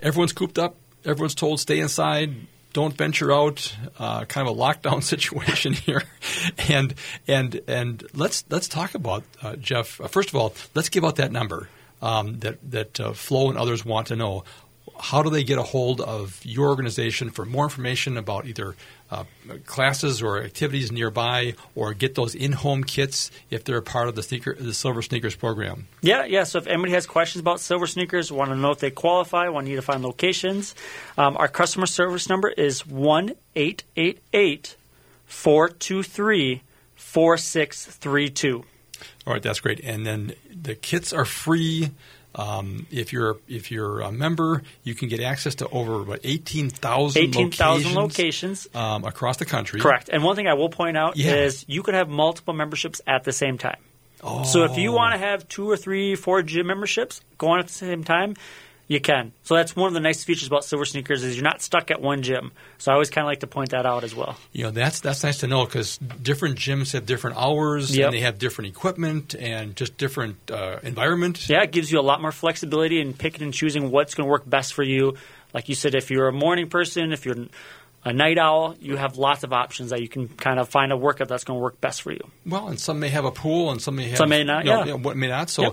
Everyone's 0.03 0.33
cooped 0.33 0.59
up. 0.59 0.75
Everyone's 1.03 1.33
told 1.33 1.59
stay 1.59 1.79
inside, 1.79 2.35
don't 2.71 2.95
venture 2.95 3.31
out. 3.31 3.75
Uh, 3.97 4.25
kind 4.25 4.47
of 4.47 4.55
a 4.55 4.59
lockdown 4.61 5.01
situation 5.01 5.73
here, 5.73 6.03
and 6.69 6.93
and 7.27 7.61
and 7.67 8.03
let's 8.13 8.43
let's 8.49 8.67
talk 8.67 8.93
about 8.93 9.23
uh, 9.41 9.55
Jeff. 9.55 9.99
Uh, 9.99 10.07
first 10.07 10.29
of 10.29 10.35
all, 10.35 10.53
let's 10.75 10.89
give 10.89 11.03
out 11.03 11.15
that 11.15 11.31
number 11.31 11.67
um, 12.01 12.39
that 12.39 12.57
that 12.69 12.99
uh, 12.99 13.13
Flo 13.13 13.49
and 13.49 13.57
others 13.57 13.83
want 13.83 14.07
to 14.07 14.15
know 14.15 14.43
how 14.99 15.21
do 15.21 15.29
they 15.29 15.43
get 15.43 15.57
a 15.57 15.63
hold 15.63 16.01
of 16.01 16.39
your 16.43 16.69
organization 16.69 17.29
for 17.29 17.45
more 17.45 17.65
information 17.65 18.17
about 18.17 18.45
either 18.45 18.75
uh, 19.11 19.23
classes 19.65 20.21
or 20.21 20.41
activities 20.41 20.91
nearby, 20.91 21.53
or 21.75 21.93
get 21.93 22.15
those 22.15 22.33
in-home 22.33 22.83
kits 22.83 23.29
if 23.49 23.63
they're 23.63 23.77
a 23.77 23.81
part 23.81 24.07
of 24.07 24.15
the 24.15 24.23
sneaker, 24.23 24.55
the 24.59 24.73
Silver 24.73 25.01
Sneakers 25.01 25.35
program? 25.35 25.87
Yeah, 26.01 26.25
yeah. 26.25 26.43
So 26.43 26.57
if 26.57 26.67
anybody 26.67 26.93
has 26.93 27.05
questions 27.05 27.39
about 27.39 27.59
Silver 27.59 27.87
Sneakers, 27.87 28.31
want 28.31 28.49
to 28.49 28.55
know 28.55 28.71
if 28.71 28.79
they 28.79 28.89
qualify, 28.89 29.47
want 29.49 29.67
need 29.67 29.75
to 29.75 29.81
find 29.81 30.01
locations, 30.01 30.73
um, 31.17 31.37
our 31.37 31.47
customer 31.47 31.85
service 31.85 32.29
number 32.29 32.49
is 32.49 32.85
one 32.87 33.33
eight 33.55 33.83
eight 33.95 34.21
eight 34.33 34.75
four 35.25 35.69
two 35.69 36.01
three 36.01 36.61
four 36.95 37.37
six 37.37 37.85
three 37.85 38.29
two. 38.29 38.63
All 39.27 39.33
right, 39.33 39.43
that's 39.43 39.59
great. 39.59 39.79
And 39.81 40.05
then 40.05 40.33
the 40.49 40.73
kits 40.75 41.13
are 41.13 41.25
free. 41.25 41.91
Um, 42.35 42.85
if 42.91 43.13
you're 43.13 43.37
if 43.47 43.71
you're 43.71 44.01
a 44.01 44.11
member, 44.11 44.61
you 44.83 44.93
can 44.93 45.07
get 45.07 45.21
access 45.21 45.55
to 45.55 45.69
over 45.69 46.03
what 46.03 46.19
eighteen 46.23 46.69
thousand 46.69 47.23
18,000 47.23 47.93
locations, 47.95 48.67
um, 48.75 49.05
across 49.05 49.37
the 49.37 49.45
country. 49.45 49.79
Correct. 49.79 50.09
And 50.11 50.21
one 50.23 50.35
thing 50.35 50.47
I 50.47 50.53
will 50.53 50.69
point 50.69 50.97
out 50.97 51.15
Yeah. 51.15 51.33
is 51.35 51.63
you 51.67 51.81
can 51.81 51.93
have 51.93 52.09
multiple 52.09 52.53
memberships 52.53 52.99
at 53.07 53.23
the 53.23 53.31
same 53.31 53.57
time. 53.57 53.79
Oh. 54.21 54.43
So 54.43 54.63
if 54.65 54.77
you 54.77 54.91
want 54.91 55.13
to 55.13 55.17
have 55.19 55.47
two 55.47 55.69
or 55.69 55.77
three, 55.77 56.15
four 56.15 56.41
gym 56.41 56.67
memberships 56.67 57.21
going 57.37 57.59
at 57.59 57.67
the 57.67 57.73
same 57.73 58.03
time, 58.03 58.35
you 58.87 58.99
can. 58.99 59.31
So 59.43 59.55
that's 59.55 59.75
one 59.75 59.87
of 59.87 59.93
the 59.93 59.99
nice 59.99 60.23
features 60.23 60.47
about 60.47 60.63
Silver 60.63 60.85
Sneakers 60.85 61.23
is 61.23 61.35
you're 61.35 61.43
not 61.43 61.61
stuck 61.61 61.89
at 61.91 62.01
one 62.01 62.21
gym. 62.21 62.51
So 62.77 62.91
I 62.91 62.93
always 62.93 63.09
kind 63.09 63.25
of 63.25 63.29
like 63.29 63.39
to 63.39 63.47
point 63.47 63.71
that 63.71 63.85
out 63.85 64.03
as 64.03 64.13
well. 64.15 64.37
You 64.53 64.65
know 64.65 64.71
that's 64.71 64.99
that's 64.99 65.23
nice 65.23 65.39
to 65.39 65.47
know 65.47 65.65
because 65.65 65.97
different 65.97 66.57
gyms 66.57 66.93
have 66.93 67.05
different 67.05 67.37
hours 67.37 67.95
Yep. 67.95 68.05
and 68.05 68.13
they 68.15 68.19
have 68.21 68.37
different 68.37 68.69
equipment 68.69 69.33
and 69.35 69.75
just 69.75 69.97
different 69.97 70.37
uh, 70.51 70.79
environment. 70.83 71.49
Yeah, 71.49 71.63
it 71.63 71.71
gives 71.71 71.91
you 71.91 71.99
a 71.99 72.01
lot 72.01 72.21
more 72.21 72.31
flexibility 72.31 72.99
in 73.01 73.13
picking 73.13 73.43
and 73.43 73.53
choosing 73.53 73.91
what's 73.91 74.13
going 74.13 74.27
to 74.27 74.31
work 74.31 74.47
best 74.47 74.73
for 74.73 74.83
you. 74.83 75.15
Like 75.53 75.69
you 75.69 75.75
said, 75.75 75.95
if 75.95 76.11
you're 76.11 76.27
a 76.27 76.33
morning 76.33 76.69
person, 76.69 77.11
if 77.13 77.25
you're 77.25 77.47
a 78.05 78.13
night 78.13 78.37
owl, 78.37 78.75
you 78.79 78.95
have 78.95 79.17
lots 79.17 79.43
of 79.43 79.51
options 79.51 79.89
that 79.89 79.99
you 79.99 80.07
can 80.07 80.27
kind 80.27 80.59
of 80.59 80.69
find 80.69 80.91
a 80.91 80.97
workout 80.97 81.27
that's 81.27 81.43
going 81.43 81.57
to 81.57 81.61
work 81.63 81.81
best 81.81 82.03
for 82.03 82.11
you. 82.11 82.21
Well, 82.45 82.67
and 82.67 82.79
some 82.79 82.99
may 82.99 83.09
have 83.09 83.25
a 83.25 83.31
pool, 83.31 83.71
and 83.71 83.81
some 83.81 83.95
may 83.95 84.09
have 84.09 84.17
Some 84.19 84.29
may 84.29 84.43
not, 84.43 84.63
you 84.63 84.71
know, 84.71 84.77
yeah. 84.79 84.85
you 84.85 84.91
know, 84.91 84.97
what 84.97 85.17
may 85.17 85.27
not. 85.27 85.49
So 85.49 85.63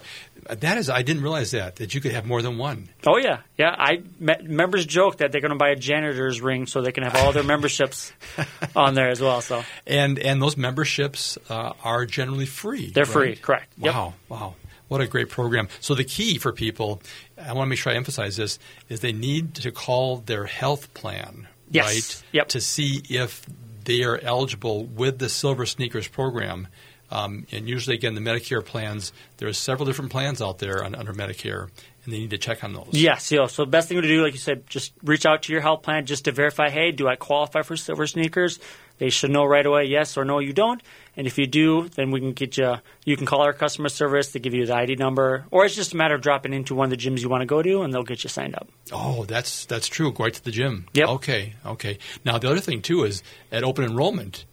Yep. 0.46 0.60
that 0.60 0.78
is, 0.78 0.88
I 0.88 1.02
didn't 1.02 1.22
realize 1.22 1.50
that 1.50 1.76
that 1.76 1.94
you 1.94 2.00
could 2.00 2.12
have 2.12 2.24
more 2.26 2.40
than 2.40 2.56
one. 2.58 2.88
Oh 3.06 3.18
yeah, 3.18 3.40
yeah. 3.58 3.74
I 3.78 4.02
me- 4.18 4.42
members 4.42 4.86
joke 4.86 5.18
that 5.18 5.30
they're 5.30 5.42
going 5.42 5.50
to 5.52 5.58
buy 5.58 5.68
a 5.70 5.76
janitor's 5.76 6.40
ring 6.40 6.66
so 6.66 6.80
they 6.80 6.90
can 6.92 7.04
have 7.04 7.14
all 7.16 7.32
their 7.32 7.44
memberships 7.44 8.12
on 8.74 8.94
there 8.94 9.08
as 9.10 9.20
well. 9.20 9.40
So 9.42 9.62
And 9.86 10.18
and 10.18 10.40
those 10.42 10.56
memberships 10.56 11.36
uh, 11.50 11.74
are 11.84 12.06
generally 12.06 12.46
free. 12.46 12.90
They're 12.90 13.04
right? 13.04 13.12
free, 13.12 13.36
correct. 13.36 13.72
Yep. 13.76 13.94
Wow, 13.94 14.14
wow. 14.28 14.54
What 14.88 15.00
a 15.00 15.06
great 15.06 15.30
program. 15.30 15.68
So 15.80 15.94
the 15.94 16.04
key 16.04 16.36
for 16.38 16.52
people, 16.52 17.00
I 17.42 17.52
want 17.54 17.66
to 17.66 17.70
make 17.70 17.78
sure 17.78 17.92
I 17.92 17.96
emphasize 17.96 18.36
this, 18.36 18.58
is 18.90 19.00
they 19.00 19.12
need 19.12 19.54
to 19.56 19.70
call 19.72 20.18
their 20.18 20.44
health 20.44 20.92
plan, 20.92 21.48
Yes. 21.72 21.86
right? 21.86 22.24
Yep. 22.32 22.48
To 22.48 22.60
see 22.60 23.02
if 23.08 23.44
they 23.84 24.04
are 24.04 24.18
eligible 24.18 24.84
with 24.84 25.18
the 25.18 25.28
Silver 25.28 25.66
Sneakers 25.66 26.08
program. 26.08 26.68
Um, 27.10 27.46
and 27.52 27.68
usually, 27.68 27.94
again, 27.94 28.14
the 28.14 28.22
Medicare 28.22 28.64
plans, 28.64 29.12
there's 29.36 29.58
several 29.58 29.84
different 29.84 30.10
plans 30.10 30.40
out 30.40 30.58
there 30.58 30.82
on, 30.82 30.94
under 30.94 31.12
Medicare, 31.12 31.68
and 32.04 32.12
they 32.12 32.18
need 32.18 32.30
to 32.30 32.38
check 32.38 32.64
on 32.64 32.72
those. 32.72 32.88
yes, 32.92 33.30
know, 33.30 33.46
so 33.46 33.64
the 33.64 33.70
best 33.70 33.88
thing 33.88 34.00
to 34.00 34.08
do, 34.08 34.22
like 34.22 34.32
you 34.32 34.38
said, 34.38 34.66
just 34.66 34.94
reach 35.04 35.26
out 35.26 35.42
to 35.42 35.52
your 35.52 35.60
health 35.60 35.82
plan 35.82 36.06
just 36.06 36.24
to 36.24 36.32
verify. 36.32 36.70
Hey, 36.70 36.90
do 36.90 37.06
I 37.08 37.16
qualify 37.16 37.62
for 37.62 37.76
Silver 37.76 38.06
Sneakers? 38.06 38.58
They 39.02 39.10
should 39.10 39.32
know 39.32 39.44
right 39.44 39.66
away, 39.66 39.86
yes 39.86 40.16
or 40.16 40.24
no, 40.24 40.38
you 40.38 40.52
don't. 40.52 40.80
And 41.16 41.26
if 41.26 41.36
you 41.36 41.48
do, 41.48 41.88
then 41.88 42.12
we 42.12 42.20
can 42.20 42.34
get 42.34 42.56
you. 42.56 42.76
You 43.04 43.16
can 43.16 43.26
call 43.26 43.42
our 43.42 43.52
customer 43.52 43.88
service 43.88 44.30
to 44.30 44.38
give 44.38 44.54
you 44.54 44.64
the 44.64 44.76
ID 44.76 44.94
number, 44.94 45.44
or 45.50 45.64
it's 45.64 45.74
just 45.74 45.92
a 45.92 45.96
matter 45.96 46.14
of 46.14 46.20
dropping 46.20 46.52
into 46.52 46.76
one 46.76 46.84
of 46.84 46.90
the 46.90 46.96
gyms 46.96 47.20
you 47.20 47.28
want 47.28 47.40
to 47.40 47.46
go 47.46 47.62
to, 47.62 47.82
and 47.82 47.92
they'll 47.92 48.04
get 48.04 48.22
you 48.22 48.30
signed 48.30 48.54
up. 48.54 48.68
Oh, 48.92 49.24
that's 49.24 49.64
that's 49.64 49.88
true. 49.88 50.12
Go 50.12 50.22
right 50.22 50.32
to 50.32 50.44
the 50.44 50.52
gym. 50.52 50.86
Yep. 50.94 51.08
Okay. 51.08 51.54
Okay. 51.66 51.98
Now 52.24 52.38
the 52.38 52.48
other 52.48 52.60
thing 52.60 52.80
too 52.80 53.02
is 53.02 53.24
at 53.50 53.64
open 53.64 53.84
enrollment 53.84 54.44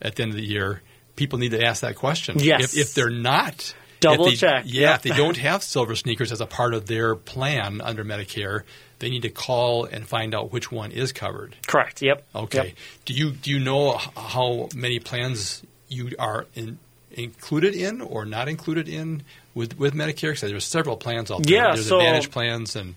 at 0.00 0.14
the 0.14 0.22
end 0.22 0.30
of 0.30 0.36
the 0.36 0.46
year, 0.46 0.82
people 1.16 1.40
need 1.40 1.50
to 1.50 1.64
ask 1.64 1.80
that 1.80 1.96
question. 1.96 2.38
Yes. 2.38 2.74
If, 2.74 2.78
if 2.78 2.94
they're 2.94 3.10
not 3.10 3.74
Double 3.98 4.26
they- 4.26 4.36
check. 4.36 4.66
Yeah. 4.66 4.90
Yep. 4.90 4.94
If 4.94 5.02
they 5.02 5.16
don't 5.16 5.36
have 5.38 5.64
silver 5.64 5.96
sneakers 5.96 6.30
as 6.30 6.40
a 6.40 6.46
part 6.46 6.74
of 6.74 6.86
their 6.86 7.16
plan 7.16 7.80
under 7.80 8.04
Medicare, 8.04 8.62
they 8.98 9.10
need 9.10 9.22
to 9.22 9.28
call 9.30 9.84
and 9.84 10.06
find 10.06 10.34
out 10.34 10.52
which 10.52 10.72
one 10.72 10.90
is 10.90 11.12
covered. 11.12 11.56
Correct. 11.66 12.02
Yep. 12.02 12.24
Okay. 12.34 12.64
Yep. 12.68 12.74
Do 13.04 13.14
you 13.14 13.30
do 13.32 13.50
you 13.50 13.58
know 13.58 13.92
how 14.16 14.68
many 14.74 14.98
plans 14.98 15.62
you 15.88 16.12
are 16.18 16.46
in, 16.54 16.78
included 17.12 17.74
in 17.74 18.00
or 18.00 18.24
not 18.24 18.48
included 18.48 18.88
in 18.88 19.22
with 19.54 19.78
with 19.78 19.94
Medicare? 19.94 20.32
Because 20.32 20.50
there's 20.50 20.64
several 20.64 20.96
plans 20.96 21.30
out 21.30 21.42
there. 21.42 21.54
Yeah, 21.54 21.74
There's 21.74 21.88
so- 21.88 21.98
Advantage 21.98 22.30
plans 22.30 22.76
and 22.76 22.94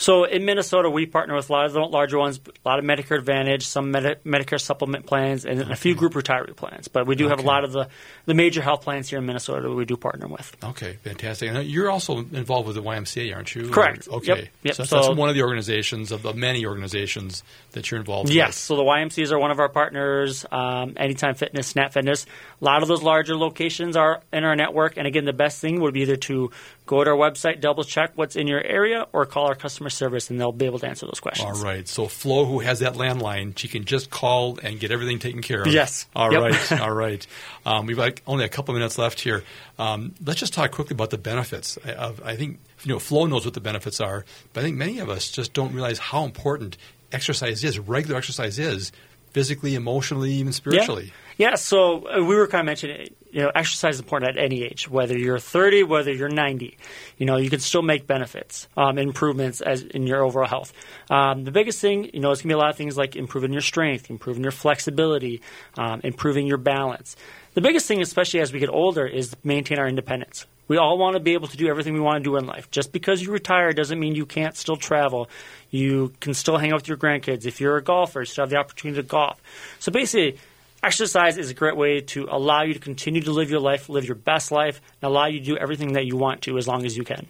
So 0.00 0.24
in 0.24 0.46
Minnesota, 0.46 0.88
we 0.88 1.04
partner 1.04 1.34
with 1.36 1.50
a 1.50 1.52
lot 1.52 1.66
of 1.66 1.74
the 1.74 1.80
larger 1.80 2.18
ones, 2.18 2.40
a 2.64 2.68
lot 2.68 2.78
of 2.78 2.86
Medicare 2.86 3.18
Advantage, 3.18 3.66
some 3.66 3.90
Medi- 3.90 4.14
Medicare 4.24 4.58
supplement 4.58 5.04
plans, 5.04 5.44
and 5.44 5.60
a 5.60 5.76
few 5.76 5.94
group 5.94 6.14
retiree 6.14 6.56
plans. 6.56 6.88
But 6.88 7.06
we 7.06 7.16
do 7.16 7.28
have 7.28 7.38
a 7.38 7.42
lot 7.42 7.64
of 7.64 7.72
the, 7.72 7.86
the 8.24 8.32
major 8.32 8.62
health 8.62 8.80
plans 8.80 9.10
here 9.10 9.18
in 9.18 9.26
Minnesota 9.26 9.68
that 9.68 9.74
we 9.74 9.84
do 9.84 9.98
partner 9.98 10.26
with. 10.26 10.56
Okay, 10.64 10.96
fantastic. 11.04 11.50
And 11.50 11.68
you're 11.68 11.90
also 11.90 12.16
involved 12.16 12.66
with 12.66 12.76
the 12.76 12.82
YMCA, 12.82 13.34
aren't 13.36 13.54
you? 13.54 13.68
Correct. 13.68 14.08
Or- 14.08 14.16
okay. 14.16 14.26
Yep, 14.28 14.48
yep. 14.62 14.74
So, 14.76 14.82
that's 14.84 15.06
So- 15.08 15.12
one 15.12 15.28
of 15.28 15.34
the 15.34 15.42
organizations 15.42 16.12
of 16.12 16.22
the 16.22 16.32
many 16.32 16.64
organizations 16.64 17.42
that 17.72 17.90
you're 17.90 18.00
involved 18.00 18.30
Yes, 18.30 18.48
with. 18.48 18.54
so 18.54 18.76
the 18.76 18.82
YMCs 18.82 19.32
are 19.32 19.38
one 19.38 19.50
of 19.50 19.58
our 19.60 19.68
partners. 19.68 20.46
Um, 20.50 20.94
Anytime 20.96 21.34
Fitness, 21.34 21.66
Snap 21.66 21.92
Fitness. 21.92 22.24
A 22.62 22.64
lot 22.64 22.80
of 22.80 22.88
those 22.88 23.02
larger 23.02 23.36
locations 23.36 23.96
are 23.98 24.22
in 24.32 24.44
our 24.44 24.56
network. 24.56 24.96
And 24.96 25.06
again, 25.06 25.26
the 25.26 25.34
best 25.34 25.60
thing 25.60 25.80
would 25.82 25.92
be 25.92 26.00
either 26.02 26.16
to 26.16 26.50
go 26.90 27.04
to 27.04 27.10
our 27.10 27.16
website, 27.16 27.60
double 27.60 27.84
check 27.84 28.10
what's 28.16 28.34
in 28.34 28.48
your 28.48 28.60
area, 28.60 29.06
or 29.12 29.24
call 29.24 29.46
our 29.46 29.54
customer 29.54 29.90
service, 29.90 30.28
and 30.28 30.40
they'll 30.40 30.50
be 30.50 30.66
able 30.66 30.80
to 30.80 30.88
answer 30.88 31.06
those 31.06 31.20
questions. 31.20 31.48
All 31.48 31.62
right. 31.64 31.86
So 31.86 32.08
Flo, 32.08 32.44
who 32.44 32.58
has 32.58 32.80
that 32.80 32.94
landline, 32.94 33.56
she 33.56 33.68
can 33.68 33.84
just 33.84 34.10
call 34.10 34.58
and 34.60 34.80
get 34.80 34.90
everything 34.90 35.20
taken 35.20 35.40
care 35.40 35.62
of. 35.62 35.68
Yes. 35.68 36.08
All 36.16 36.32
Yep. 36.32 36.42
right. 36.42 36.80
All 36.80 36.90
right. 36.92 37.24
Um, 37.64 37.86
we've 37.86 37.96
got 37.96 38.20
only 38.26 38.44
a 38.44 38.48
couple 38.48 38.74
minutes 38.74 38.98
left 38.98 39.20
here. 39.20 39.44
Um, 39.78 40.16
let's 40.26 40.40
just 40.40 40.52
talk 40.52 40.72
quickly 40.72 40.94
about 40.94 41.10
the 41.10 41.18
benefits. 41.18 41.78
I- 41.84 41.92
Of, 41.92 42.20
I 42.24 42.34
think 42.34 42.58
you 42.82 42.92
know 42.92 42.98
Flo 42.98 43.26
knows 43.26 43.44
what 43.44 43.54
the 43.54 43.60
benefits 43.60 44.00
are, 44.00 44.24
but 44.52 44.60
I 44.60 44.64
think 44.64 44.76
many 44.76 44.98
of 44.98 45.08
us 45.08 45.30
just 45.30 45.52
don't 45.52 45.72
realize 45.72 46.00
how 46.00 46.24
important 46.24 46.76
exercise 47.12 47.62
is. 47.62 47.78
Regular 47.78 48.16
exercise 48.18 48.58
is 48.58 48.90
physically, 49.30 49.76
emotionally, 49.76 50.32
even 50.32 50.52
spiritually. 50.52 51.12
Yeah, 51.38 51.50
yeah 51.50 51.54
so 51.54 52.08
uh, 52.08 52.24
we 52.24 52.34
were 52.34 52.48
kind 52.48 52.60
of 52.62 52.66
mentioning 52.66 53.14
you 53.32 53.42
know, 53.42 53.50
exercise 53.54 53.94
is 53.96 54.00
important 54.00 54.36
at 54.36 54.42
any 54.42 54.64
age, 54.64 54.88
whether 54.88 55.16
you're 55.16 55.38
30, 55.38 55.84
whether 55.84 56.12
you're 56.12 56.28
90. 56.28 56.76
You 57.18 57.26
know, 57.26 57.36
you 57.36 57.50
can 57.50 57.60
still 57.60 57.82
make 57.82 58.06
benefits, 58.06 58.68
um, 58.76 58.98
improvements 58.98 59.60
as 59.60 59.82
in 59.82 60.06
your 60.06 60.22
overall 60.24 60.48
health. 60.48 60.72
Um, 61.10 61.44
the 61.44 61.52
biggest 61.52 61.80
thing, 61.80 62.10
you 62.12 62.20
know, 62.20 62.30
it's 62.32 62.42
going 62.42 62.48
to 62.50 62.54
be 62.54 62.58
a 62.58 62.58
lot 62.58 62.70
of 62.70 62.76
things 62.76 62.96
like 62.96 63.16
improving 63.16 63.52
your 63.52 63.62
strength, 63.62 64.10
improving 64.10 64.42
your 64.42 64.52
flexibility, 64.52 65.42
um, 65.78 66.00
improving 66.02 66.46
your 66.46 66.58
balance. 66.58 67.16
The 67.54 67.60
biggest 67.60 67.86
thing, 67.86 68.00
especially 68.00 68.40
as 68.40 68.52
we 68.52 68.58
get 68.58 68.68
older, 68.68 69.06
is 69.06 69.34
maintain 69.42 69.78
our 69.78 69.88
independence. 69.88 70.46
We 70.68 70.76
all 70.76 70.98
want 70.98 71.14
to 71.14 71.20
be 71.20 71.32
able 71.32 71.48
to 71.48 71.56
do 71.56 71.66
everything 71.66 71.94
we 71.94 72.00
want 72.00 72.22
to 72.22 72.30
do 72.30 72.36
in 72.36 72.46
life. 72.46 72.70
Just 72.70 72.92
because 72.92 73.20
you 73.20 73.32
retire 73.32 73.72
doesn't 73.72 73.98
mean 73.98 74.14
you 74.14 74.24
can't 74.24 74.56
still 74.56 74.76
travel. 74.76 75.28
You 75.68 76.12
can 76.20 76.32
still 76.32 76.58
hang 76.58 76.70
out 76.70 76.76
with 76.76 76.88
your 76.88 76.96
grandkids. 76.96 77.44
If 77.44 77.60
you're 77.60 77.76
a 77.76 77.82
golfer, 77.82 78.20
you 78.20 78.26
still 78.26 78.42
have 78.42 78.50
the 78.50 78.56
opportunity 78.56 79.02
to 79.02 79.06
golf. 79.06 79.42
So 79.80 79.90
basically, 79.90 80.38
exercise 80.82 81.36
is 81.36 81.50
a 81.50 81.54
great 81.54 81.76
way 81.76 82.00
to 82.00 82.26
allow 82.30 82.62
you 82.62 82.74
to 82.74 82.80
continue 82.80 83.22
to 83.22 83.32
live 83.32 83.50
your 83.50 83.60
life, 83.60 83.88
live 83.88 84.04
your 84.04 84.14
best 84.14 84.50
life, 84.50 84.80
and 85.00 85.08
allow 85.08 85.26
you 85.26 85.40
to 85.40 85.44
do 85.44 85.56
everything 85.56 85.94
that 85.94 86.06
you 86.06 86.16
want 86.16 86.42
to 86.42 86.58
as 86.58 86.66
long 86.66 86.84
as 86.84 86.96
you 86.96 87.04
can. 87.04 87.26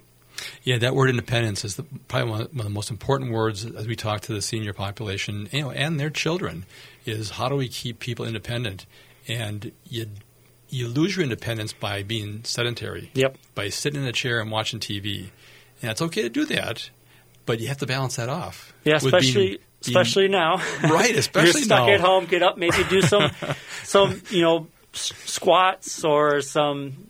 Yeah, 0.63 0.79
that 0.79 0.95
word 0.95 1.11
independence 1.11 1.65
is 1.65 1.77
the, 1.77 1.85
probably 2.09 2.31
one 2.31 2.41
of, 2.43 2.55
the 2.57 2.71
most 2.71 2.91
important 2.91 3.33
words 3.33 3.65
as 3.65 3.87
we 3.87 3.97
talk 3.97 4.23
to 4.23 4.33
the 4.33 4.43
senior 4.43 4.73
population 4.73 5.49
you 5.53 5.63
know, 5.63 5.71
and 5.71 6.01
their 6.01 6.11
children. 6.11 6.65
Is 7.07 7.31
how 7.31 7.49
do 7.49 7.57
we 7.57 7.69
keep 7.69 7.99
people 7.99 8.27
independent? 8.27 8.87
And 9.27 9.73
you 9.89 10.07
you 10.69 10.87
lose 10.87 11.17
your 11.17 11.25
independence 11.25 11.73
by 11.73 12.03
being 12.03 12.45
sedentary. 12.45 13.11
Yep. 13.15 13.37
By 13.55 13.71
sitting 13.71 14.03
in 14.03 14.07
a 14.07 14.13
chair 14.13 14.41
and 14.41 14.51
watching 14.51 14.81
TV, 14.81 15.31
and 15.83 15.91
it's 15.91 16.03
okay 16.03 16.23
to 16.23 16.29
do 16.29 16.45
that, 16.47 16.91
but 17.47 17.59
you 17.59 17.69
have 17.69 17.79
to 17.79 17.87
balance 17.87 18.17
that 18.17 18.29
off. 18.29 18.73
Yeah, 18.85 19.01
with 19.03 19.15
especially 19.81 20.27
especially 20.27 20.29
now. 20.29 20.57
Right, 20.83 21.15
especially 21.17 21.61
You're 21.61 21.65
stuck 21.65 21.87
now. 21.87 21.95
at 21.95 22.01
home. 22.01 22.27
Get 22.27 22.43
up, 22.43 22.57
maybe 22.59 22.85
do 22.89 23.01
some 23.03 23.31
some 23.85 24.23
you 24.31 24.43
know 24.43 24.67
s- 24.95 25.13
squats 25.25 26.05
or 26.05 26.41
some 26.41 27.09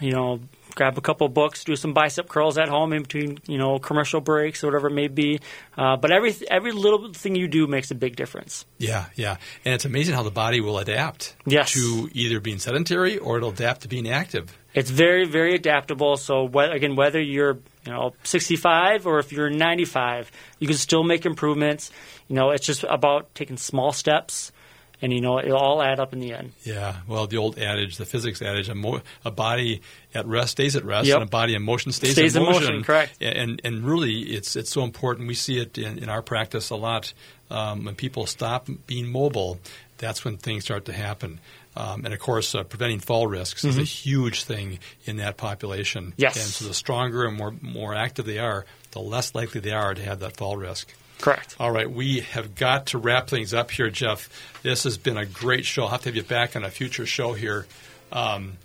you 0.00 0.12
know 0.12 0.40
grab 0.78 0.96
a 0.96 1.00
couple 1.00 1.28
books, 1.28 1.64
do 1.64 1.74
some 1.76 1.92
bicep 1.92 2.28
curls 2.28 2.56
at 2.56 2.68
home 2.68 2.92
in 2.92 3.02
between 3.02 3.38
you 3.46 3.58
know 3.58 3.78
commercial 3.78 4.20
breaks 4.20 4.62
or 4.62 4.68
whatever 4.68 4.86
it 4.88 4.94
may 4.94 5.08
be. 5.08 5.40
Uh, 5.76 5.96
but 5.96 6.10
every 6.12 6.34
every 6.50 6.72
little 6.72 7.12
thing 7.12 7.34
you 7.34 7.48
do 7.48 7.66
makes 7.66 7.90
a 7.90 7.94
big 7.94 8.14
difference. 8.16 8.64
Yeah, 8.78 9.06
yeah, 9.16 9.36
and 9.64 9.74
it's 9.74 9.84
amazing 9.84 10.14
how 10.14 10.22
the 10.22 10.30
body 10.30 10.60
will 10.60 10.78
adapt 10.78 11.34
Yes. 11.44 11.72
to 11.72 12.08
either 12.14 12.40
being 12.40 12.58
sedentary 12.60 13.18
or 13.18 13.36
it'll 13.38 13.50
adapt 13.50 13.82
to 13.82 13.88
being 13.88 14.08
active. 14.08 14.56
It's 14.74 14.90
very, 14.90 15.24
very 15.26 15.54
adaptable. 15.54 16.16
So 16.16 16.46
whe- 16.46 16.70
again, 16.72 16.94
whether 16.94 17.20
you're 17.20 17.58
you 17.84 17.92
know 17.92 18.14
65 18.22 19.06
or 19.06 19.18
if 19.18 19.32
you're 19.32 19.50
95, 19.50 20.30
you 20.60 20.68
can 20.68 20.76
still 20.76 21.02
make 21.02 21.26
improvements. 21.26 21.90
You 22.28 22.36
know, 22.36 22.50
it's 22.50 22.66
just 22.66 22.84
about 22.88 23.34
taking 23.34 23.56
small 23.56 23.92
steps, 23.92 24.52
and 25.02 25.12
you 25.12 25.20
know 25.20 25.38
it'll 25.38 25.56
all 25.56 25.82
add 25.82 26.00
up 26.00 26.12
in 26.12 26.20
the 26.20 26.32
end. 26.34 26.52
Yeah, 26.64 26.96
well, 27.06 27.26
the 27.26 27.36
old 27.36 27.58
adage, 27.58 27.96
the 27.96 28.04
physics 28.06 28.40
adage, 28.42 28.68
a, 28.68 28.74
mo- 28.74 29.00
a 29.24 29.30
body 29.30 29.80
at 30.14 30.26
rest 30.26 30.52
stays 30.52 30.76
at 30.76 30.84
rest, 30.84 31.06
Yep. 31.08 31.14
and 31.20 31.24
a 31.28 31.30
body 31.30 31.54
in 31.54 31.62
motion 31.62 31.92
stays, 31.92 32.12
Stays 32.12 32.34
in 32.36 32.42
motion. 32.42 32.62
motion, 32.62 32.84
correct. 32.84 33.20
And 33.22 33.60
and 33.64 33.84
really, 33.84 34.20
it's 34.22 34.56
it's 34.56 34.70
so 34.70 34.82
important. 34.82 35.28
We 35.28 35.34
see 35.34 35.58
it 35.58 35.78
in, 35.78 35.98
in 35.98 36.08
our 36.08 36.22
practice 36.22 36.70
a 36.70 36.76
lot. 36.76 37.12
Um, 37.50 37.84
when 37.86 37.94
people 37.94 38.26
stop 38.26 38.68
being 38.86 39.06
mobile, 39.10 39.58
that's 39.96 40.22
when 40.24 40.36
things 40.36 40.64
start 40.64 40.84
to 40.84 40.92
happen. 40.92 41.40
Um, 41.76 42.04
and 42.04 42.12
of 42.12 42.20
course, 42.20 42.54
uh, 42.54 42.64
preventing 42.64 42.98
fall 43.00 43.26
risks 43.26 43.64
is 43.64 43.78
a 43.78 43.82
Mhm. 43.82 43.84
huge 44.04 44.44
thing 44.44 44.78
in 45.04 45.16
that 45.18 45.36
population. 45.36 46.12
Yes. 46.16 46.36
And 46.36 46.44
so, 46.44 46.66
the 46.66 46.74
stronger 46.74 47.24
and 47.24 47.36
more 47.36 47.54
more 47.62 47.94
active 47.94 48.26
they 48.26 48.38
are, 48.38 48.66
the 48.90 48.98
less 49.00 49.34
likely 49.34 49.60
they 49.62 49.70
are 49.72 49.94
to 49.94 50.02
have 50.02 50.20
that 50.20 50.36
fall 50.36 50.56
risk. 50.56 50.92
Correct. 51.18 51.56
All 51.58 51.70
right, 51.70 51.90
we 51.90 52.20
have 52.20 52.54
got 52.54 52.86
to 52.86 52.98
wrap 52.98 53.28
things 53.28 53.52
up 53.52 53.70
here, 53.70 53.90
Jeff. 53.90 54.28
This 54.62 54.84
has 54.84 54.96
been 54.96 55.16
a 55.16 55.26
great 55.26 55.64
show. 55.64 55.82
I'll 55.84 55.88
have 55.88 56.02
to 56.02 56.08
have 56.08 56.16
you 56.16 56.22
back 56.22 56.54
on 56.54 56.64
a 56.64 56.70
future 56.70 57.06
show 57.06 57.32
here. 57.32 57.66
Um, 58.12 58.58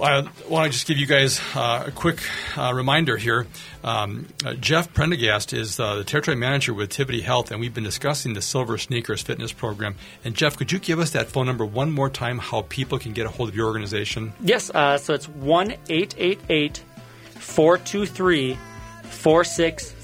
I 0.00 0.28
want 0.48 0.66
to 0.66 0.70
just 0.70 0.86
give 0.86 0.98
you 0.98 1.06
guys 1.06 1.40
uh, 1.54 1.84
a 1.86 1.90
quick 1.90 2.20
uh, 2.56 2.72
reminder 2.74 3.16
here. 3.16 3.46
Um, 3.82 4.26
uh, 4.44 4.54
Jeff 4.54 4.92
Prendergast 4.94 5.52
is 5.52 5.80
uh, 5.80 5.96
the 5.96 6.04
territory 6.04 6.36
manager 6.36 6.74
with 6.74 6.90
Tivity 6.90 7.22
Health, 7.22 7.50
and 7.50 7.60
we've 7.60 7.74
been 7.74 7.84
discussing 7.84 8.34
the 8.34 8.42
Silver 8.42 8.78
Sneakers 8.78 9.22
Fitness 9.22 9.52
Program. 9.52 9.96
And 10.24 10.34
Jeff, 10.36 10.56
could 10.56 10.70
you 10.70 10.78
give 10.78 11.00
us 11.00 11.10
that 11.10 11.28
phone 11.28 11.46
number 11.46 11.64
one 11.64 11.90
more 11.90 12.10
time? 12.10 12.38
How 12.38 12.62
people 12.68 12.98
can 12.98 13.12
get 13.12 13.26
a 13.26 13.30
hold 13.30 13.48
of 13.48 13.56
your 13.56 13.66
organization? 13.66 14.32
Yes. 14.40 14.70
Uh, 14.70 14.98
so 14.98 15.14
it's 15.14 15.28
one 15.28 15.74
eight 15.88 16.14
eight 16.18 16.38
eight 16.48 16.82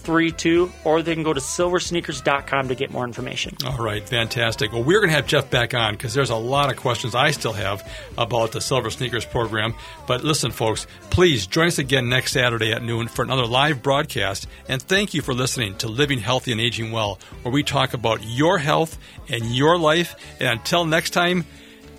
four 0.04 0.20
two 0.20 0.30
three 0.30 0.30
four 0.30 0.30
six 0.30 0.32
three 0.32 0.32
two, 0.32 0.72
or 0.84 1.02
they 1.02 1.14
can 1.14 1.22
go 1.22 1.32
to 1.32 1.40
silversneakers.com 1.40 2.68
to 2.68 2.74
get 2.74 2.90
more 2.90 3.04
information. 3.04 3.56
All 3.66 3.78
right, 3.78 4.06
fantastic. 4.08 4.72
Well, 4.72 4.84
we're 4.84 5.00
going 5.00 5.10
to 5.10 5.16
have 5.16 5.26
Jeff 5.26 5.50
back 5.50 5.74
on 5.74 5.94
because 5.94 6.14
there's 6.14 6.30
a 6.30 6.36
lot 6.36 6.70
of 6.70 6.76
questions 6.76 7.14
I 7.14 7.30
still 7.30 7.52
have 7.52 7.88
about 8.16 8.52
the 8.52 8.60
Silver 8.60 8.90
Sneakers 8.90 9.24
program. 9.24 9.74
But 10.06 10.24
listen, 10.24 10.50
folks, 10.50 10.86
please 11.10 11.46
join 11.46 11.68
us 11.68 11.78
again 11.78 12.08
next 12.08 12.32
Saturday 12.32 12.72
at 12.72 12.82
noon 12.82 13.08
for 13.08 13.22
another 13.22 13.46
live 13.46 13.82
broadcast. 13.82 14.46
And 14.68 14.80
thank 14.80 15.14
you 15.14 15.22
for 15.22 15.34
listening 15.34 15.76
to 15.78 15.88
Living 15.88 16.18
Healthy 16.18 16.52
and 16.52 16.60
Aging 16.60 16.92
Well, 16.92 17.18
where 17.42 17.52
we 17.52 17.62
talk 17.62 17.94
about 17.94 18.24
your 18.24 18.58
health 18.58 18.98
and 19.28 19.44
your 19.54 19.78
life. 19.78 20.14
And 20.38 20.48
until 20.48 20.84
next 20.84 21.10
time, 21.10 21.44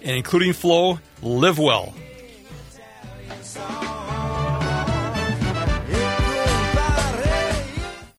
and 0.03 0.15
including 0.15 0.53
Flo, 0.53 0.99
live 1.21 1.57
well. 1.57 1.93
So 3.41 4.04